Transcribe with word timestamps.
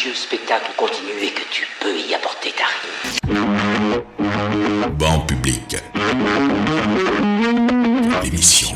prestigieux 0.00 0.14
spectacle 0.14 0.70
continue 0.76 1.22
et 1.22 1.30
que 1.30 1.42
tu 1.50 1.66
peux 1.80 1.98
y 1.98 2.14
apporter 2.14 2.52
ta 2.56 2.64
rime. 2.64 4.02
Banc 4.96 5.20
public. 5.26 5.76
L'émission. 8.22 8.68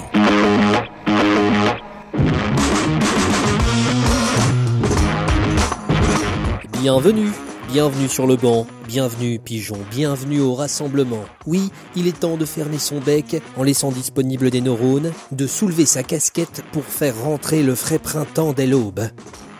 Bienvenue, 6.72 7.30
bienvenue 7.68 8.08
sur 8.08 8.26
le 8.26 8.36
banc, 8.36 8.66
bienvenue 8.86 9.38
pigeon, 9.38 9.78
bienvenue 9.90 10.40
au 10.40 10.54
rassemblement. 10.54 11.24
Oui, 11.46 11.70
il 11.96 12.06
est 12.06 12.20
temps 12.20 12.36
de 12.36 12.44
fermer 12.44 12.78
son 12.78 12.98
bec 13.00 13.40
en 13.56 13.62
laissant 13.62 13.92
disponible 13.92 14.50
des 14.50 14.60
neurones, 14.60 15.12
de 15.32 15.46
soulever 15.46 15.86
sa 15.86 16.02
casquette 16.02 16.62
pour 16.72 16.84
faire 16.84 17.16
rentrer 17.22 17.62
le 17.62 17.74
frais 17.74 17.98
printemps 17.98 18.52
dès 18.52 18.66
l'aube. 18.66 19.08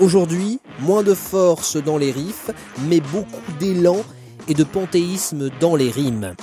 Aujourd'hui, 0.00 0.58
moins 0.80 1.04
de 1.04 1.14
force 1.14 1.76
dans 1.76 1.98
les 1.98 2.10
riffs, 2.10 2.50
mais 2.88 3.00
beaucoup 3.00 3.52
d'élan 3.60 3.98
et 4.48 4.54
de 4.54 4.64
panthéisme 4.64 5.50
dans 5.60 5.76
les 5.76 5.90
rimes. 5.90 6.34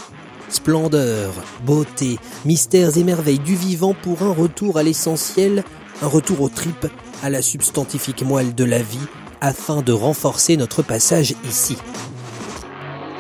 Splendeur, 0.48 1.34
beauté, 1.66 2.18
mystères 2.46 2.98
et 2.98 3.04
merveilles 3.04 3.40
du 3.40 3.56
vivant 3.56 3.94
pour 3.94 4.24
un 4.24 4.34
retour 4.34 4.78
à 4.78 4.84
l'essentiel, 4.84 5.64
un 6.02 6.08
retour 6.08 6.42
aux 6.42 6.50
tripes, 6.50 6.88
à 7.24 7.30
la 7.30 7.42
substantifique 7.42 8.24
moelle 8.24 8.56
de 8.56 8.64
la 8.64 8.80
vie, 8.80 8.98
afin 9.42 9.82
de 9.82 9.92
renforcer 9.92 10.56
notre 10.56 10.82
passage 10.82 11.36
ici. 11.46 11.78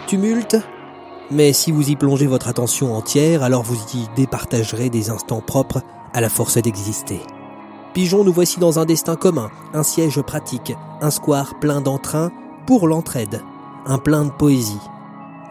Tumulte? 0.07 0.57
Mais 1.29 1.53
si 1.53 1.71
vous 1.71 1.89
y 1.89 1.95
plongez 1.95 2.27
votre 2.27 2.47
attention 2.47 2.93
entière, 2.93 3.43
alors 3.43 3.63
vous 3.63 3.79
y 3.95 4.07
départagerez 4.15 4.89
des 4.89 5.09
instants 5.09 5.41
propres 5.41 5.81
à 6.13 6.19
la 6.19 6.29
force 6.29 6.57
d'exister. 6.57 7.21
Pigeon, 7.93 8.23
nous 8.23 8.31
voici 8.31 8.57
dans 8.59 8.79
un 8.79 8.85
destin 8.85 9.17
commun, 9.17 9.49
un 9.73 9.83
siège 9.83 10.21
pratique, 10.21 10.73
un 11.01 11.11
square 11.11 11.59
plein 11.59 11.81
d'entrain 11.81 12.31
pour 12.65 12.87
l'entraide, 12.87 13.43
un 13.85 13.97
plein 13.97 14.23
de 14.23 14.29
poésie. 14.29 14.79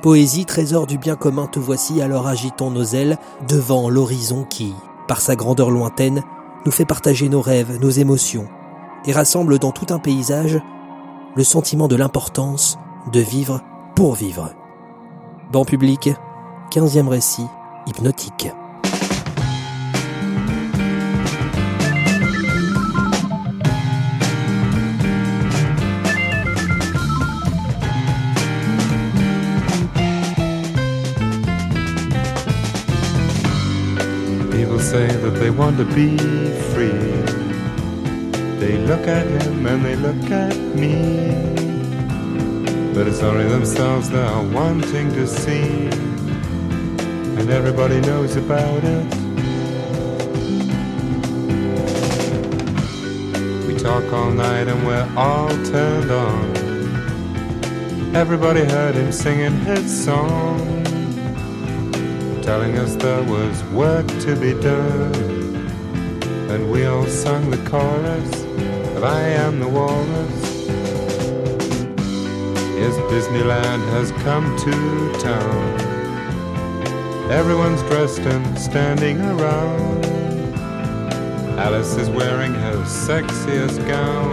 Poésie, 0.01 0.47
trésor 0.47 0.87
du 0.87 0.97
bien 0.97 1.17
commun, 1.17 1.47
te 1.47 1.59
voici, 1.59 2.01
alors 2.01 2.27
agitons 2.27 2.71
nos 2.71 2.85
ailes 2.85 3.19
devant 3.47 3.91
l'horizon 3.91 4.45
qui, 4.49 4.73
par 5.07 5.21
sa 5.21 5.37
grandeur 5.37 5.71
lointaine, 5.71 6.23
nous 6.65 6.73
fait 6.73 6.87
partager 6.87 7.29
nos 7.29 7.43
rêves, 7.43 7.79
nos 7.79 7.91
émotions, 7.91 8.49
et 9.05 9.13
rassemble 9.13 9.59
dans 9.59 9.73
tout 9.73 9.93
un 9.93 9.99
paysage 9.99 10.59
le 11.37 11.45
sentiment 11.45 11.89
de 11.89 11.97
l'importance 11.97 12.79
de 13.13 13.21
vivre 13.21 13.61
pour 13.95 14.15
vivre. 14.15 14.55
Banc 15.53 15.67
public, 15.67 16.11
15e 16.73 17.09
récit, 17.09 17.47
hypnotique. 17.87 18.51
Say 34.91 35.07
that 35.07 35.39
they 35.39 35.51
want 35.51 35.79
to 35.79 35.85
be 35.85 36.17
free. 36.73 36.89
They 38.59 38.77
look 38.79 39.07
at 39.07 39.25
him 39.25 39.65
and 39.65 39.85
they 39.85 39.95
look 39.95 40.29
at 40.33 40.57
me. 40.75 41.31
But 42.93 43.07
it's 43.07 43.23
only 43.23 43.47
themselves 43.47 44.11
they 44.11 44.21
are 44.21 44.43
wanting 44.43 45.13
to 45.13 45.29
see. 45.29 45.87
And 47.39 47.51
everybody 47.51 48.01
knows 48.01 48.35
about 48.35 48.83
it. 48.83 49.07
We 53.69 53.79
talk 53.79 54.13
all 54.13 54.33
night 54.33 54.67
and 54.67 54.85
we're 54.85 55.09
all 55.17 55.51
turned 55.67 56.11
on. 56.11 56.57
Everybody 58.17 58.65
heard 58.65 58.97
him 58.97 59.13
singing 59.13 59.57
his 59.61 60.05
song 60.05 60.80
telling 62.43 62.79
us 62.79 62.97
there 62.97 63.23
was 63.25 63.63
work 63.65 64.07
to 64.07 64.35
be 64.37 64.53
done. 64.61 65.15
And 66.51 66.71
we 66.71 66.87
all 66.87 67.07
sung 67.07 67.51
the 67.51 67.59
chorus 67.69 68.43
of 68.97 69.05
I 69.05 69.21
Am 69.21 69.61
the 69.61 69.69
Walrus. 69.69 70.67
Yes, 72.77 72.97
Disneyland 73.13 73.83
has 73.91 74.11
come 74.23 74.57
to 74.59 75.21
town. 75.21 75.81
Everyone's 77.31 77.83
dressed 77.83 78.21
and 78.21 78.59
standing 78.59 79.21
around. 79.21 80.05
Alice 81.59 81.97
is 81.97 82.09
wearing 82.09 82.55
her 82.55 82.77
sexiest 82.85 83.87
gown, 83.87 84.31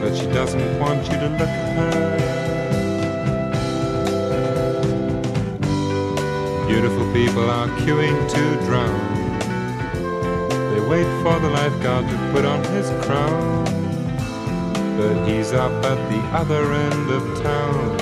but 0.00 0.16
she 0.16 0.26
doesn't 0.26 0.78
want 0.78 1.02
you 1.06 1.18
to 1.18 1.28
look 1.28 1.40
at 1.40 1.76
her. 1.76 2.17
Beautiful 6.80 7.12
people 7.12 7.50
are 7.50 7.66
queuing 7.80 8.30
to 8.30 8.64
drown. 8.64 9.28
They 10.48 10.80
wait 10.88 11.08
for 11.24 11.40
the 11.40 11.50
lifeguard 11.50 12.08
to 12.08 12.30
put 12.32 12.44
on 12.44 12.62
his 12.66 12.88
crown. 13.04 13.64
But 14.96 15.26
he's 15.26 15.52
up 15.52 15.72
at 15.84 16.08
the 16.08 16.20
other 16.38 16.72
end 16.72 17.10
of 17.10 17.42
town, 17.42 17.98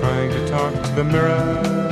trying 0.00 0.30
to 0.32 0.48
talk 0.48 0.74
to 0.74 0.90
the 0.96 1.04
mirror. 1.04 1.91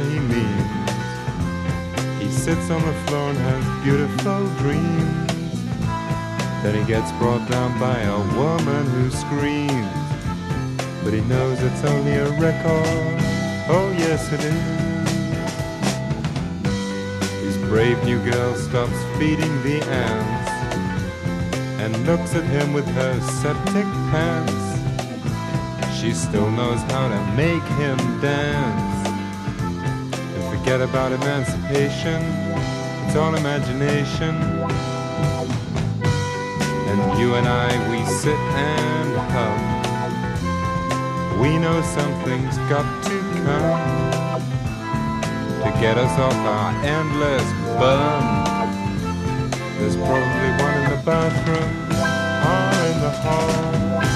What 0.00 0.12
he 0.12 0.18
means. 0.20 0.70
He 2.20 2.30
sits 2.30 2.70
on 2.70 2.82
the 2.84 2.92
floor 3.06 3.30
and 3.30 3.38
has 3.38 3.64
beautiful 3.84 4.46
dreams. 4.58 5.62
Then 6.62 6.74
he 6.74 6.84
gets 6.86 7.12
brought 7.12 7.48
down 7.48 7.78
by 7.78 8.00
a 8.00 8.18
woman 8.36 8.86
who 8.86 9.10
screams. 9.10 9.86
But 11.02 11.12
he 11.14 11.20
knows 11.22 11.62
it's 11.62 11.84
only 11.84 12.12
a 12.12 12.30
record. 12.32 13.18
Oh, 13.68 13.94
yes, 13.96 14.32
it 14.32 14.40
is. 14.44 14.80
His 17.44 17.56
brave 17.68 18.02
new 18.04 18.22
girl 18.30 18.54
stops 18.54 18.98
feeding 19.18 19.62
the 19.62 19.82
ants 19.84 20.50
and 21.80 22.06
looks 22.06 22.34
at 22.34 22.44
him 22.44 22.72
with 22.72 22.86
her 22.86 23.20
septic 23.42 23.88
pants. 24.12 24.52
She 25.98 26.12
still 26.12 26.50
knows 26.50 26.80
how 26.92 27.08
to 27.08 27.32
make 27.36 27.62
him 27.78 28.20
dance. 28.20 28.89
Forget 30.60 30.82
about 30.82 31.10
emancipation, 31.10 32.22
it's 33.06 33.16
all 33.16 33.34
imagination. 33.34 34.36
And 36.86 37.18
you 37.18 37.34
and 37.34 37.48
I, 37.48 37.70
we 37.90 38.04
sit 38.04 38.36
and 38.36 39.16
hum. 39.32 39.58
We 41.40 41.56
know 41.58 41.80
something's 41.80 42.58
got 42.68 42.84
to 43.04 43.20
come 43.42 44.10
to 45.62 45.70
get 45.80 45.96
us 45.96 46.18
off 46.18 46.34
our 46.34 46.72
endless 46.84 47.52
bum. 47.80 48.22
There's 49.78 49.96
probably 49.96 50.50
one 50.62 50.76
in 50.76 50.90
the 50.90 51.00
bathroom 51.06 51.70
or 52.44 52.72
in 52.86 53.00
the 53.00 53.10
hall. 53.22 54.09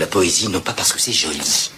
La 0.00 0.06
poésie 0.06 0.48
non 0.48 0.60
pas 0.60 0.72
parce 0.72 0.94
que 0.94 0.98
c'est 0.98 1.12
joli. 1.12 1.70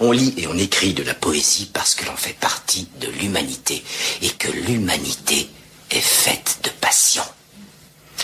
On 0.00 0.10
lit 0.10 0.34
et 0.36 0.48
on 0.48 0.58
écrit 0.58 0.94
de 0.94 1.04
la 1.04 1.14
poésie 1.14 1.70
parce 1.72 1.94
que 1.94 2.04
l'on 2.04 2.16
fait 2.16 2.32
partie 2.32 2.88
de 3.00 3.06
l'humanité 3.06 3.84
et 4.20 4.30
que 4.30 4.50
l'humanité 4.50 5.48
est 5.90 6.00
faite 6.00 6.58
de 6.64 6.70
passion. 6.70 7.22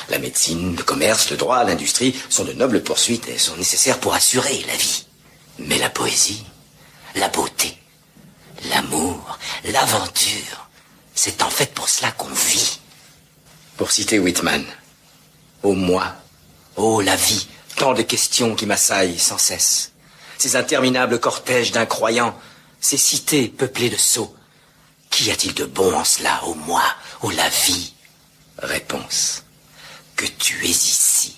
La 0.09 0.19
médecine, 0.19 0.75
le 0.75 0.83
commerce, 0.83 1.31
le 1.31 1.37
droit, 1.37 1.63
l'industrie 1.63 2.17
sont 2.29 2.45
de 2.45 2.53
nobles 2.53 2.83
poursuites 2.83 3.29
et 3.29 3.39
sont 3.39 3.57
nécessaires 3.57 4.01
pour 4.01 4.13
assurer 4.13 4.65
la 4.67 4.77
vie. 4.77 5.07
Mais 5.61 5.79
la 5.79 5.91
poésie, 5.91 6.45
la 7.15 7.29
beauté, 7.29 7.77
l'amour, 8.71 9.39
l'aventure, 9.67 10.69
c'est 11.15 11.43
en 11.43 11.51
fait 11.51 11.73
pour 11.75 11.89
cela 11.89 12.11
qu'on 12.11 12.35
vit. 12.35 12.81
Pour 13.77 13.93
citer 13.93 14.19
Whitman, 14.19 14.65
ô 15.63 15.75
moi, 15.75 16.13
ô 16.77 17.01
la 17.01 17.15
vie, 17.15 17.47
tant 17.77 17.95
de 17.95 18.03
questions 18.03 18.55
qui 18.55 18.67
m'assaillent 18.67 19.19
sans 19.19 19.39
cesse. 19.39 19.93
Ces 20.39 20.57
interminables 20.57 21.21
cortèges 21.21 21.73
d'incroyants, 21.73 22.39
ces 22.81 22.97
cités 22.97 23.49
peuplées 23.49 23.91
de 23.91 23.97
sots. 23.97 24.35
Qu'y 25.11 25.31
a-t-il 25.31 25.55
de 25.55 25.65
bon 25.65 25.95
en 25.95 26.05
cela, 26.05 26.45
ô 26.45 26.55
moi, 26.55 26.83
ô 27.23 27.31
la 27.31 27.49
vie? 27.49 27.93
Réponse. 28.59 29.45
Que 30.17 30.27
tu 30.27 30.65
es 30.65 30.71
ici. 30.71 31.37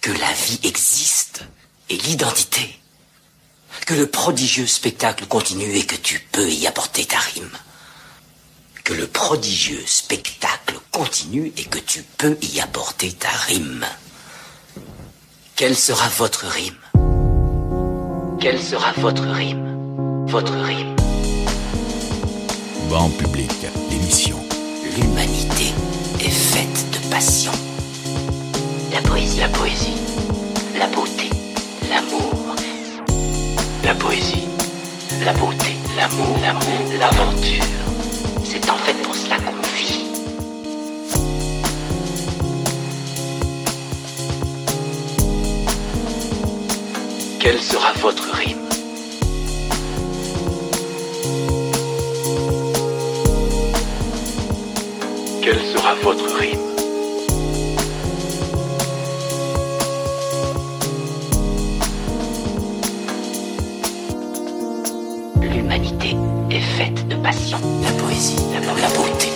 Que 0.00 0.12
la 0.12 0.32
vie 0.32 0.60
existe 0.62 1.42
et 1.88 1.96
l'identité. 1.96 2.78
Que 3.86 3.94
le 3.94 4.06
prodigieux 4.06 4.66
spectacle 4.66 5.26
continue 5.26 5.76
et 5.76 5.84
que 5.84 5.96
tu 5.96 6.20
peux 6.32 6.48
y 6.48 6.66
apporter 6.66 7.04
ta 7.04 7.18
rime. 7.18 7.58
Que 8.84 8.94
le 8.94 9.06
prodigieux 9.06 9.82
spectacle 9.86 10.78
continue 10.90 11.52
et 11.56 11.64
que 11.64 11.78
tu 11.78 12.02
peux 12.02 12.38
y 12.42 12.60
apporter 12.60 13.12
ta 13.12 13.30
rime. 13.30 13.86
Quelle 15.62 15.76
sera 15.76 16.08
votre 16.18 16.46
rime? 16.46 16.74
Quelle 18.40 18.60
sera 18.60 18.90
votre 18.96 19.22
rime? 19.22 20.26
Votre 20.26 20.54
rime. 20.54 20.96
Banc 22.90 23.08
public, 23.10 23.68
l'émission. 23.88 24.38
L'humanité 24.96 25.72
est 26.18 26.30
faite 26.30 26.90
de 26.90 27.08
passion. 27.12 27.52
La 28.92 29.02
poésie, 29.02 29.38
la 29.38 29.48
poésie, 29.50 29.94
la 30.76 30.88
beauté, 30.88 31.30
l'amour. 31.88 32.56
La 33.84 33.94
poésie, 33.94 34.48
la 35.24 35.32
beauté, 35.34 35.76
l'amour, 35.96 36.38
l'amour, 36.42 36.92
l'aventure. 36.98 37.64
C'est 38.42 38.68
en 38.68 38.76
fait 38.78 39.00
pour 39.04 39.14
cela 39.14 39.36
qu'on 39.36 39.61
Quelle 47.42 47.58
sera 47.58 47.92
votre 47.94 48.30
rime 48.34 48.68
Quelle 55.42 55.58
sera 55.58 55.94
votre 56.04 56.36
rime 56.38 56.60
L'humanité 65.40 66.16
est 66.48 66.60
faite 66.60 67.08
de 67.08 67.16
passion. 67.16 67.58
La 67.82 67.90
poésie, 68.00 68.36
la, 68.52 68.60
la 68.60 68.88
beauté, 68.94 69.31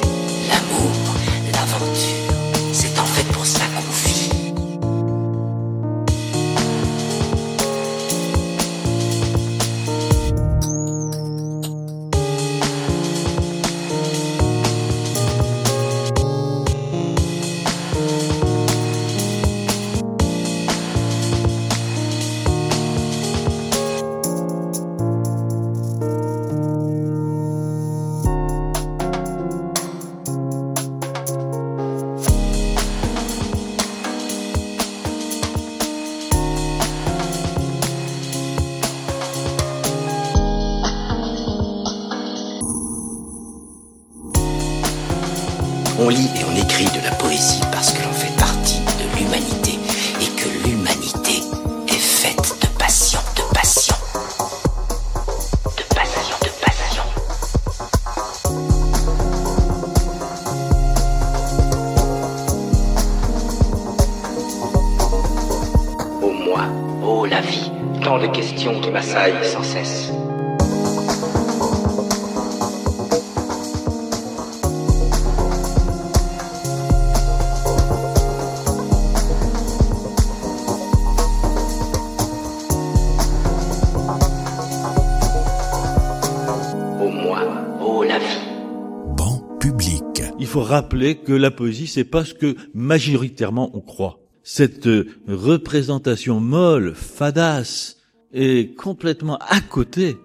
rappeler 90.96 91.16
que 91.16 91.32
la 91.32 91.50
poésie, 91.50 91.86
c'est 91.86 92.04
pas 92.04 92.24
ce 92.24 92.32
que 92.32 92.56
majoritairement 92.74 93.70
on 93.74 93.80
croit. 93.80 94.18
Cette 94.42 94.86
euh, 94.86 95.06
représentation 95.28 96.40
molle, 96.40 96.94
fadasse, 96.94 97.98
est 98.32 98.74
complètement 98.76 99.36
à 99.36 99.60
côté 99.60 100.16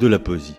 de 0.00 0.06
la 0.08 0.18
poésie. 0.18 0.58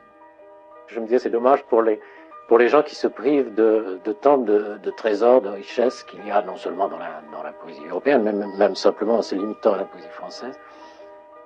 Je 0.88 1.00
me 1.00 1.06
disais, 1.06 1.20
c'est 1.20 1.30
dommage 1.30 1.64
pour 1.70 1.82
les, 1.82 2.00
pour 2.48 2.58
les 2.60 2.70
gens 2.70 2.82
qui 2.82 2.96
se 2.96 3.08
privent 3.08 3.54
de, 3.56 4.00
de 4.06 4.14
tant 4.14 4.38
de, 4.38 4.78
de 4.82 4.92
trésors, 4.92 5.42
de 5.42 5.50
richesses 5.50 6.04
qu'il 6.04 6.26
y 6.26 6.32
a 6.32 6.42
non 6.44 6.56
seulement 6.56 6.88
dans 6.88 7.00
la, 7.00 7.22
dans 7.34 7.44
la 7.44 7.52
poésie 7.52 7.86
européenne, 7.90 8.24
mais 8.24 8.32
même, 8.32 8.56
même 8.58 8.76
simplement 8.76 9.18
en 9.18 9.22
se 9.22 9.36
limitant 9.36 9.74
à 9.74 9.78
la 9.78 9.86
poésie 9.86 10.08
française. 10.12 10.58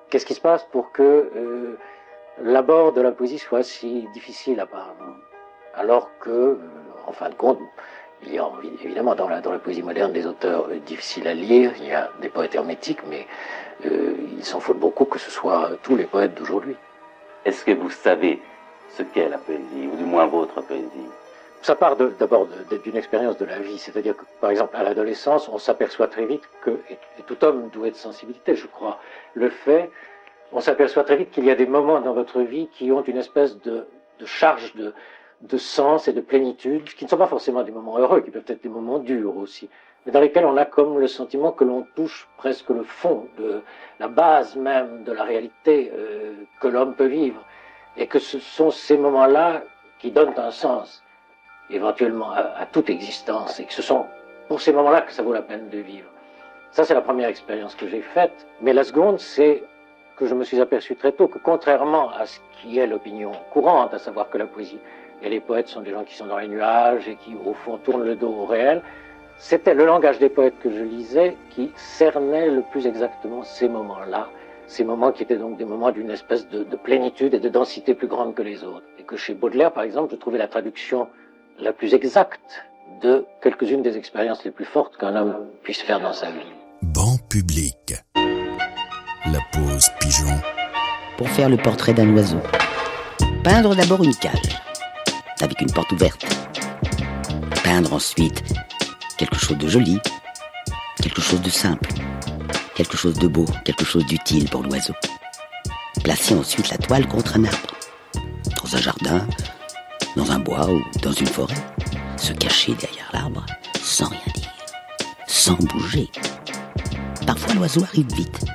Qu'est-ce 0.10 0.28
qui 0.28 0.36
se 0.36 0.42
passe 0.42 0.68
pour 0.72 0.92
que 0.92 1.02
euh, 1.04 1.78
l'abord 2.44 2.94
de 2.94 3.02
la 3.02 3.12
poésie 3.12 3.40
soit 3.40 3.64
si 3.64 4.08
difficile 4.14 4.60
apparemment? 4.60 5.16
Alors 5.74 6.10
que, 6.20 6.30
euh, 6.30 6.58
en 7.08 7.14
fin 7.14 7.30
de 7.30 7.36
compte, 7.36 7.60
il 8.26 8.34
y 8.34 8.40
a 8.40 8.50
évidemment 8.84 9.16
dans 9.16 9.28
la, 9.28 9.42
dans 9.42 9.52
la 9.52 9.60
poésie 9.60 9.82
moderne 9.82 10.14
des 10.14 10.26
auteurs 10.26 10.68
euh, 10.70 10.78
difficiles 10.86 11.28
à 11.28 11.34
lire, 11.34 11.74
il 11.80 11.88
y 11.88 11.92
a 11.94 12.12
des 12.22 12.30
poètes 12.30 12.56
hermétiques, 12.56 13.02
mais 13.10 13.28
euh, 13.86 14.14
il 14.38 14.46
s'en 14.46 14.60
faut 14.60 14.74
beaucoup 14.74 15.06
que 15.06 15.20
ce 15.20 15.32
soit 15.32 15.72
tous 15.84 15.96
les 15.96 16.06
poètes 16.06 16.36
d'aujourd'hui. 16.36 16.76
Est-ce 17.46 17.66
que 17.66 17.72
vous 17.72 17.90
savez 17.90 18.42
ce 18.96 19.04
qu'est 19.04 19.30
la 19.30 19.38
poésie, 19.38 19.90
ou 19.92 19.96
du 19.96 20.04
moins 20.04 20.28
votre 20.28 20.62
poésie? 20.62 21.10
Ça 21.64 21.76
part 21.76 21.96
d'abord 21.96 22.48
d'une 22.84 22.98
expérience 22.98 23.38
de 23.38 23.46
la 23.46 23.60
vie, 23.60 23.78
c'est-à-dire 23.78 24.18
que, 24.18 24.24
par 24.40 24.50
exemple, 24.50 24.76
à 24.76 24.84
l'adolescence, 24.84 25.48
on 25.48 25.60
s'aperçoit 25.60 26.08
très 26.08 26.26
vite 26.26 26.44
que, 26.64 26.72
et, 26.90 26.94
et 27.20 27.24
tout 27.28 27.44
homme 27.44 27.70
doué 27.70 27.92
de 27.92 27.96
sensibilité, 27.96 28.56
je 28.56 28.66
crois, 28.68 29.00
le 29.36 29.50
fait, 29.50 29.92
on 30.52 30.60
s'aperçoit 30.60 31.04
très 31.04 31.18
vite 31.18 31.32
qu'il 31.32 31.46
y 31.46 31.52
a 31.52 31.56
des 31.56 31.68
moments 31.68 32.02
dans 32.02 32.14
votre 32.14 32.42
vie 32.42 32.68
qui 32.74 32.92
ont 32.92 33.04
une 33.04 33.18
espèce 33.18 33.60
de, 33.62 33.86
de 34.20 34.26
charge 34.26 34.74
de, 34.76 34.94
de 35.42 35.58
sens 35.58 36.08
et 36.08 36.14
de 36.14 36.22
plénitude, 36.22 36.84
qui 36.84 37.06
ne 37.06 37.10
sont 37.10 37.18
pas 37.18 37.28
forcément 37.28 37.64
des 37.64 37.72
moments 37.72 37.98
heureux, 37.98 38.22
qui 38.22 38.32
peuvent 38.32 38.44
être 38.48 38.64
des 38.64 38.70
moments 38.70 39.00
durs 39.00 39.38
aussi, 39.38 39.70
mais 40.06 40.12
dans 40.12 40.20
lesquels 40.20 40.46
on 40.46 40.58
a 40.58 40.66
comme 40.66 41.00
le 41.00 41.08
sentiment 41.08 41.52
que 41.52 41.64
l'on 41.64 41.86
touche 41.96 42.28
presque 42.38 42.70
le 42.70 42.84
fond 42.84 43.28
la 44.00 44.08
base 44.08 44.56
même 44.56 45.04
de 45.04 45.12
la 45.12 45.24
réalité 45.24 45.92
euh, 45.94 46.34
que 46.60 46.68
l'homme 46.68 46.96
peut 46.96 47.08
vivre, 47.08 47.44
et 47.98 48.08
que 48.08 48.20
ce 48.20 48.40
sont 48.40 48.72
ces 48.72 48.98
moments-là 48.98 49.64
qui 50.00 50.12
donnent 50.12 50.34
un 50.38 50.52
sens 50.52 51.04
éventuellement 51.70 52.32
à 52.32 52.66
toute 52.66 52.90
existence, 52.90 53.60
et 53.60 53.66
que 53.66 53.74
ce 53.74 53.82
sont 53.82 54.06
pour 54.48 54.60
ces 54.60 54.74
moments-là 54.74 55.02
que 55.02 55.14
ça 55.14 55.24
vaut 55.24 55.34
la 55.34 55.42
peine 55.42 55.70
de 55.70 55.78
vivre. 55.78 56.10
Ça, 56.72 56.86
c'est 56.86 56.94
la 56.94 57.02
première 57.02 57.28
expérience 57.28 57.76
que 57.76 57.88
j'ai 57.88 58.02
faite. 58.02 58.48
Mais 58.62 58.74
la 58.74 58.84
seconde, 58.84 59.20
c'est 59.20 59.64
que 60.16 60.26
je 60.26 60.34
me 60.34 60.44
suis 60.44 60.62
aperçu 60.62 60.96
très 60.96 61.12
tôt 61.12 61.28
que 61.28 61.38
contrairement 61.38 62.12
à 62.12 62.26
ce 62.26 62.40
qui 62.54 62.80
est 62.80 62.88
l'opinion 62.88 63.32
courante, 63.52 63.94
à 63.94 64.00
savoir 64.00 64.30
que 64.30 64.38
la 64.38 64.46
poésie 64.46 64.80
et 65.22 65.30
les 65.30 65.40
poètes 65.40 65.68
sont 65.68 65.82
des 65.82 65.92
gens 65.92 66.04
qui 66.04 66.16
sont 66.16 66.26
dans 66.26 66.38
les 66.38 66.48
nuages 66.48 67.08
et 67.08 67.16
qui, 67.16 67.36
au 67.46 67.54
fond, 67.54 67.78
tournent 67.78 68.04
le 68.04 68.16
dos 68.16 68.34
au 68.34 68.46
réel, 68.46 68.82
c'était 69.38 69.74
le 69.74 69.86
langage 69.86 70.20
des 70.20 70.30
poètes 70.30 70.60
que 70.62 70.70
je 70.70 70.84
lisais 70.84 71.36
qui 71.50 71.72
cernait 71.76 72.50
le 72.50 72.62
plus 72.62 72.86
exactement 72.86 73.44
ces 73.44 73.68
moments-là, 73.68 74.30
ces 74.68 74.84
moments 74.84 75.12
qui 75.12 75.24
étaient 75.24 75.38
donc 75.38 75.58
des 75.58 75.66
moments 75.66 75.92
d'une 75.92 76.12
espèce 76.12 76.48
de, 76.50 76.64
de, 76.64 76.76
plénitude 76.76 77.34
et 77.34 77.40
de 77.40 77.50
densité 77.50 77.94
plus 77.96 78.08
grande 78.08 78.36
que 78.36 78.44
les 78.44 78.64
autres. 78.64 78.86
Et 79.00 79.04
que 79.04 79.18
chez 79.18 79.34
Baudelaire, 79.34 79.74
par 79.74 79.84
exemple, 79.84 80.12
je 80.12 80.16
trouvais 80.18 80.38
la 80.38 80.48
traduction 80.48 81.08
la 81.60 81.74
plus 81.74 81.94
exacte 81.94 82.64
de 83.02 83.26
quelques-unes 83.42 83.82
des 83.82 83.98
expériences 83.98 84.44
les 84.46 84.52
plus 84.52 84.66
fortes 84.66 84.98
qu'un 84.98 85.16
homme 85.16 85.48
puisse 85.64 85.82
faire 85.82 86.00
dans 86.00 86.14
sa 86.14 86.28
vie. 86.28 86.52
Banc 86.82 87.18
public. 87.30 87.96
La 89.26 89.40
pause 89.52 89.90
pigeon. 90.00 90.36
Pour 91.18 91.30
faire 91.30 91.50
le 91.50 91.58
portrait 91.58 91.94
d'un 91.94 92.16
oiseau. 92.16 92.40
Peindre 93.44 93.76
d'abord 93.76 94.04
une 94.04 94.16
cage, 94.16 94.62
avec 95.42 95.62
une 95.62 95.72
porte 95.72 95.92
ouverte. 95.92 96.26
Peindre 97.64 97.94
ensuite 97.94 98.44
quelque 99.18 99.38
chose 99.38 99.58
de 99.58 99.68
joli, 99.68 100.00
quelque 101.02 101.22
chose 101.22 101.42
de 101.42 101.50
simple, 101.50 101.90
quelque 102.76 102.98
chose 102.98 103.16
de 103.16 103.28
beau, 103.28 103.46
quelque 103.66 103.86
chose 103.86 104.06
d'utile 104.06 104.50
pour 104.50 104.64
l'oiseau. 104.64 104.94
Placer 106.04 106.36
ensuite 106.36 106.70
la 106.70 106.78
toile 106.78 107.08
contre 107.08 107.38
un 107.38 107.46
arbre, 107.46 107.76
dans 108.64 108.76
un 108.76 108.82
jardin, 108.82 109.28
dans 110.16 110.32
un 110.32 110.40
bois 110.40 110.70
ou 110.70 110.82
dans 111.02 111.12
une 111.12 111.28
forêt. 111.28 111.54
Se 112.18 112.34
cacher 112.34 112.74
derrière 112.76 113.10
l'arbre, 113.14 113.46
sans 113.82 114.10
rien 114.10 114.34
dire, 114.36 114.52
sans 115.28 115.56
bouger. 115.56 116.10
Parfois 117.26 117.54
l'oiseau 117.54 117.84
arrive 117.84 118.14
vite, 118.14 118.46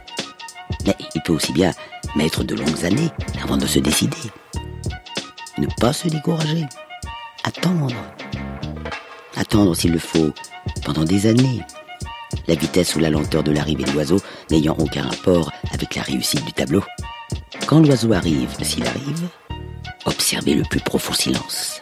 mais 0.86 0.94
il 1.14 1.22
peut 1.22 1.32
aussi 1.32 1.52
bien 1.52 1.72
mettre 2.14 2.44
de 2.44 2.54
longues 2.54 2.84
années 2.84 3.10
avant 3.42 3.56
de 3.56 3.66
se 3.66 3.78
décider. 3.78 4.16
Ne 5.58 5.66
pas 5.80 5.94
se 5.94 6.08
décourager, 6.08 6.66
attendre. 7.44 7.94
Attendre 9.36 9.75
s'il 9.75 9.92
le 9.92 9.98
faut, 9.98 10.32
pendant 10.84 11.04
des 11.04 11.26
années. 11.26 11.62
La 12.46 12.54
vitesse 12.54 12.94
ou 12.94 12.98
la 12.98 13.08
lenteur 13.08 13.42
de 13.42 13.52
l'arrivée 13.52 13.84
de 13.84 13.92
l'oiseau 13.92 14.18
n'ayant 14.50 14.76
aucun 14.78 15.02
rapport 15.02 15.50
avec 15.72 15.94
la 15.94 16.02
réussite 16.02 16.44
du 16.44 16.52
tableau. 16.52 16.82
Quand 17.66 17.80
l'oiseau 17.80 18.12
arrive, 18.12 18.50
s'il 18.62 18.86
arrive, 18.86 19.28
observez 20.04 20.54
le 20.54 20.62
plus 20.62 20.80
profond 20.80 21.14
silence. 21.14 21.80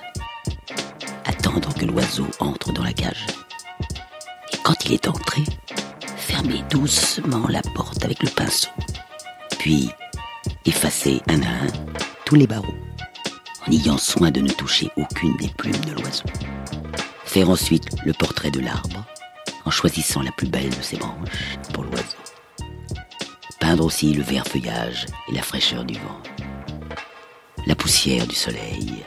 Attendre 1.25 1.75
que 1.75 1.85
l'oiseau 1.85 2.27
entre 2.39 2.73
dans 2.73 2.85
la 2.85 2.93
cage. 2.93 3.27
Et 4.53 4.57
quand 4.63 4.85
il 4.85 4.93
est 4.93 5.09
entré, 5.09 5.43
fermez 6.17 6.63
doucement 6.71 7.49
la 7.49 7.63
porte 7.75 8.05
avec 8.05 8.23
le 8.23 8.31
pinceau. 8.31 8.71
Puis, 9.59 9.91
effacez 10.65 11.21
un 11.29 11.43
à 11.43 11.65
un 11.65 12.05
tous 12.25 12.37
les 12.37 12.47
barreaux, 12.47 12.75
en 13.67 13.73
ayant 13.73 13.99
soin 13.99 14.31
de 14.31 14.41
ne 14.41 14.51
toucher 14.51 14.91
aucune 14.97 15.37
des 15.37 15.49
plumes 15.49 15.85
de 15.87 15.93
l'oiseau. 15.93 16.25
Faire 17.25 17.51
ensuite 17.51 17.87
le 18.05 18.13
portrait 18.13 18.51
de 18.51 18.61
l'arbre, 18.61 19.05
en 19.65 19.71
choisissant 19.71 20.23
la 20.23 20.33
plus 20.33 20.49
belle 20.49 20.71
de 20.71 20.83
ses 20.83 20.97
branches 20.97 21.59
pour 21.73 21.85
l'oiseau. 21.85 22.19
Peindre 23.61 23.85
aussi 23.85 24.13
le 24.13 24.23
vert 24.23 24.47
feuillage 24.47 25.07
et 25.29 25.35
la 25.35 25.43
fraîcheur 25.43 25.85
du 25.85 25.95
vent, 25.95 26.21
la 27.67 27.75
poussière 27.75 28.27
du 28.27 28.35
soleil 28.35 29.05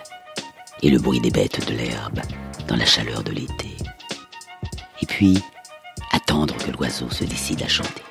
et 0.82 0.90
le 0.90 1.00
bruit 1.00 1.20
des 1.20 1.32
bêtes 1.32 1.68
de 1.68 1.76
l'herbe 1.76 2.22
dans 2.68 2.76
la 2.76 2.86
chaleur 2.86 3.24
de 3.24 3.32
l'été. 3.32 3.78
Et 5.02 5.06
puis, 5.06 5.42
attendre 6.12 6.56
que 6.58 6.72
l'oiseau 6.72 7.10
se 7.10 7.24
décide 7.24 7.62
à 7.62 7.68
chanter. 7.68 8.04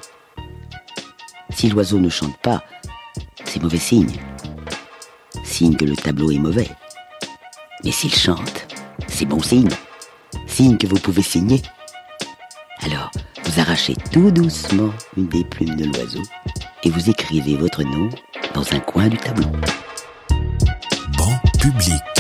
Si 1.51 1.69
l'oiseau 1.69 1.99
ne 1.99 2.09
chante 2.09 2.37
pas, 2.39 2.63
c'est 3.45 3.63
mauvais 3.63 3.79
signe. 3.79 4.21
Signe 5.57 5.75
que 5.75 5.87
le 5.87 5.97
tableau 5.97 6.31
est 6.31 6.39
mauvais. 6.39 6.69
Mais 7.83 7.91
s'il 7.91 8.15
chante, 8.15 8.67
c'est 9.09 9.25
bon 9.25 9.41
signe. 9.41 9.71
Signe 10.47 10.77
que 10.77 10.87
vous 10.87 10.99
pouvez 10.99 11.23
signer. 11.23 11.63
Alors, 12.81 13.11
vous 13.43 13.59
arrachez 13.59 13.95
tout 14.13 14.31
doucement 14.31 14.93
une 15.17 15.29
des 15.29 15.45
plumes 15.45 15.77
de 15.77 15.87
l'oiseau 15.87 16.21
et 16.85 16.91
vous 16.91 17.09
écrivez 17.09 17.57
votre 17.57 17.83
nom 17.85 18.11
dans 18.53 18.71
un 18.75 18.81
coin 18.81 19.09
du 19.09 19.17
tableau. 19.17 19.49
Banc 21.17 21.41
public. 21.59 22.16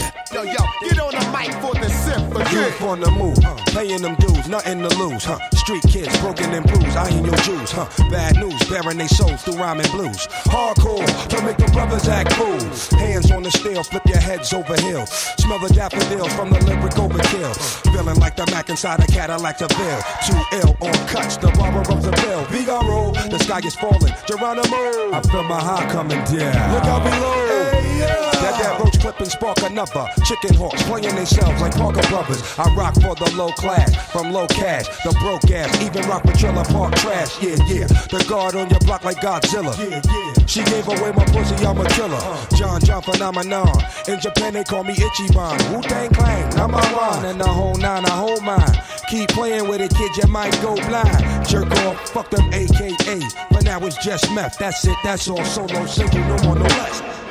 Youth 2.57 2.81
on 2.81 3.01
the 3.01 3.11
move, 3.11 3.37
huh? 3.43 3.57
paying 3.77 4.01
them 4.01 4.15
dues, 4.15 4.49
nothing 4.49 4.81
to 4.81 4.89
lose, 4.97 5.25
huh? 5.25 5.39
Street 5.51 5.83
kids, 5.83 6.19
broken 6.21 6.55
and 6.55 6.65
bruised, 6.65 6.97
I 6.97 7.09
ain't 7.11 7.27
your 7.27 7.37
Jews, 7.45 7.71
huh? 7.71 7.87
Bad 8.09 8.37
news, 8.37 8.59
bearing 8.71 8.97
they 8.97 9.09
souls 9.09 9.43
through 9.43 9.59
rhyming 9.61 9.91
blues. 9.91 10.27
Hardcore, 10.49 11.05
don't 11.29 11.45
make 11.45 11.59
the 11.59 11.69
brothers 11.73 12.09
act 12.09 12.31
cool. 12.33 12.59
Hands 12.99 13.31
on 13.31 13.43
the 13.43 13.51
steel, 13.51 13.83
flip 13.83 14.05
your 14.07 14.21
heads 14.21 14.55
over 14.55 14.75
hill. 14.81 15.05
Smell 15.05 15.59
the 15.59 15.69
daffodils 15.69 16.33
from 16.33 16.49
the 16.49 16.59
lyric 16.65 16.95
overkill. 16.95 17.53
Feeling 17.93 18.17
like 18.17 18.37
the 18.37 18.47
Mac 18.47 18.71
inside 18.71 19.01
a 19.01 19.07
Cadillac 19.07 19.59
to 19.59 19.69
bill. 19.69 20.01
Too 20.25 20.41
ill 20.57 20.77
on 20.81 20.97
cuts, 21.09 21.37
the 21.37 21.51
barber 21.59 21.85
of 21.93 22.03
the 22.03 22.13
bill. 22.23 22.43
Figaro, 22.47 23.13
the 23.29 23.39
sky 23.39 23.61
is 23.65 23.75
falling. 23.75 24.15
Geronimo, 24.27 25.13
I 25.13 25.21
feel 25.31 25.43
my 25.43 25.61
heart 25.61 25.91
coming 25.91 26.25
down. 26.25 26.73
Look 26.73 26.85
out 26.85 27.05
below. 27.05 27.71
Hey, 27.71 27.99
yeah. 27.99 28.25
That 28.59 28.81
roach 28.81 28.99
clip 29.01 29.21
and 29.21 29.29
spark 29.29 29.59
another. 29.63 30.09
Chicken 30.25 30.55
hawks 30.55 30.83
playing 30.85 31.15
themselves 31.15 31.61
like 31.61 31.77
Parker 31.77 32.07
Brothers. 32.09 32.43
I 32.59 32.73
rock 32.75 32.95
for 32.95 33.15
the 33.15 33.31
low 33.37 33.51
class, 33.53 33.95
from 34.11 34.33
low 34.33 34.47
cash, 34.47 34.87
the 35.05 35.13
broke 35.21 35.51
ass, 35.51 35.69
even 35.83 36.09
rock 36.09 36.25
with 36.25 36.39
trailer 36.39 36.65
park 36.65 36.95
trash. 36.97 37.43
Yeah, 37.43 37.57
yeah. 37.69 37.87
The 37.87 38.25
guard 38.29 38.57
on 38.57 38.71
your 38.71 38.81
block 38.81 39.05
like 39.05 39.19
Godzilla. 39.19 39.77
Yeah, 39.79 40.01
yeah. 40.03 40.47
She 40.47 40.65
gave 40.65 40.89
away 40.89 41.13
my 41.13 41.25
pussy, 41.27 41.55
I'm 41.67 41.79
a 41.79 41.85
killer. 41.91 42.17
Uh. 42.17 42.57
John 42.57 42.81
John 42.81 43.03
phenomenon. 43.03 43.77
In 44.09 44.21
Japan 44.21 44.55
they 44.55 44.65
call 44.65 44.85
me 44.85 44.95
Ichiban. 44.95 45.75
Wu 45.75 45.83
Tang 45.83 46.11
Clan, 46.15 46.49
number 46.57 46.79
one, 46.79 47.25
and 47.27 47.39
the 47.39 47.47
whole 47.49 47.77
nine, 47.77 48.07
I 48.07 48.11
hold 48.11 48.43
mine. 48.43 48.83
Keep 49.11 49.29
playing 49.31 49.69
with 49.69 49.83
it, 49.83 49.95
kid, 49.95 50.17
you 50.17 50.27
might 50.29 50.53
go 50.63 50.75
blind. 50.89 51.47
Jerk 51.47 51.71
off, 51.85 52.09
fuck 52.09 52.31
them 52.31 52.49
AKA. 52.55 53.21
But 53.51 53.65
now 53.65 53.81
it's 53.85 54.03
just 54.03 54.33
meth. 54.33 54.59
That's 54.59 54.85
it, 54.87 54.97
that's 55.05 55.29
all. 55.29 55.45
Solo 55.45 55.85
single, 55.85 56.21
no 56.21 56.37
more, 56.45 56.55
no 56.57 56.63
less. 56.63 57.25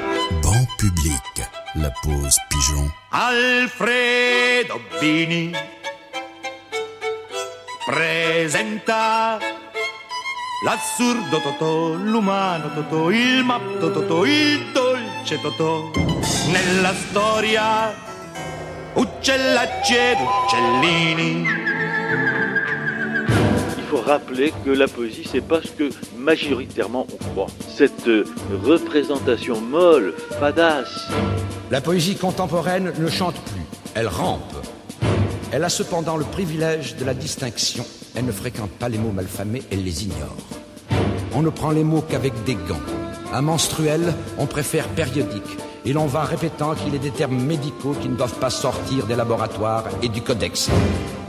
Public. 0.77 1.49
La 1.75 1.91
pause 2.01 2.41
pigeon. 2.47 2.91
Alfredo 3.09 4.79
Bini 4.99 5.51
presenta 7.85 9.37
l'assurdo 10.63 11.39
Totò, 11.39 11.93
l'umano 11.93 12.73
Totò, 12.73 13.09
il 13.11 13.43
matto 13.43 13.91
Totò, 13.91 14.25
il 14.25 14.71
dolce 14.71 15.39
Totò. 15.41 15.91
Nella 16.51 16.93
storia 16.93 17.93
uccellacci 18.93 19.95
ed 19.95 20.17
uccellini. 20.19 21.64
Rappeler 23.95 24.53
que 24.65 24.69
la 24.69 24.87
poésie, 24.87 25.27
c'est 25.29 25.41
pas 25.41 25.61
ce 25.61 25.71
que 25.71 25.89
majoritairement 26.17 27.07
on 27.11 27.29
croit. 27.31 27.47
Cette 27.67 28.07
euh, 28.07 28.25
représentation 28.63 29.61
molle, 29.61 30.13
fadasse, 30.39 31.07
La 31.71 31.81
poésie 31.81 32.15
contemporaine 32.15 32.93
ne 32.99 33.07
chante 33.07 33.35
plus, 33.35 33.61
elle 33.95 34.07
rampe. 34.07 34.53
Elle 35.51 35.63
a 35.63 35.69
cependant 35.69 36.17
le 36.17 36.25
privilège 36.25 36.97
de 36.97 37.05
la 37.05 37.13
distinction. 37.13 37.85
Elle 38.15 38.25
ne 38.25 38.31
fréquente 38.31 38.71
pas 38.71 38.89
les 38.89 38.97
mots 38.97 39.11
malfamés, 39.11 39.63
elle 39.71 39.83
les 39.83 40.03
ignore. 40.03 40.35
On 41.33 41.41
ne 41.41 41.49
prend 41.49 41.71
les 41.71 41.83
mots 41.83 42.03
qu'avec 42.07 42.33
des 42.43 42.55
gants. 42.55 42.81
Un 43.33 43.41
menstruel, 43.41 44.13
on 44.37 44.45
préfère 44.45 44.87
périodique. 44.89 45.57
Et 45.85 45.93
l'on 45.93 46.05
va 46.05 46.23
répétant 46.23 46.75
qu'il 46.75 46.95
est 46.95 46.99
des 46.99 47.11
termes 47.11 47.41
médicaux 47.41 47.95
qui 48.01 48.09
ne 48.09 48.15
doivent 48.15 48.39
pas 48.39 48.49
sortir 48.49 49.05
des 49.05 49.15
laboratoires 49.15 49.85
et 50.01 50.09
du 50.09 50.21
codex. 50.21 50.69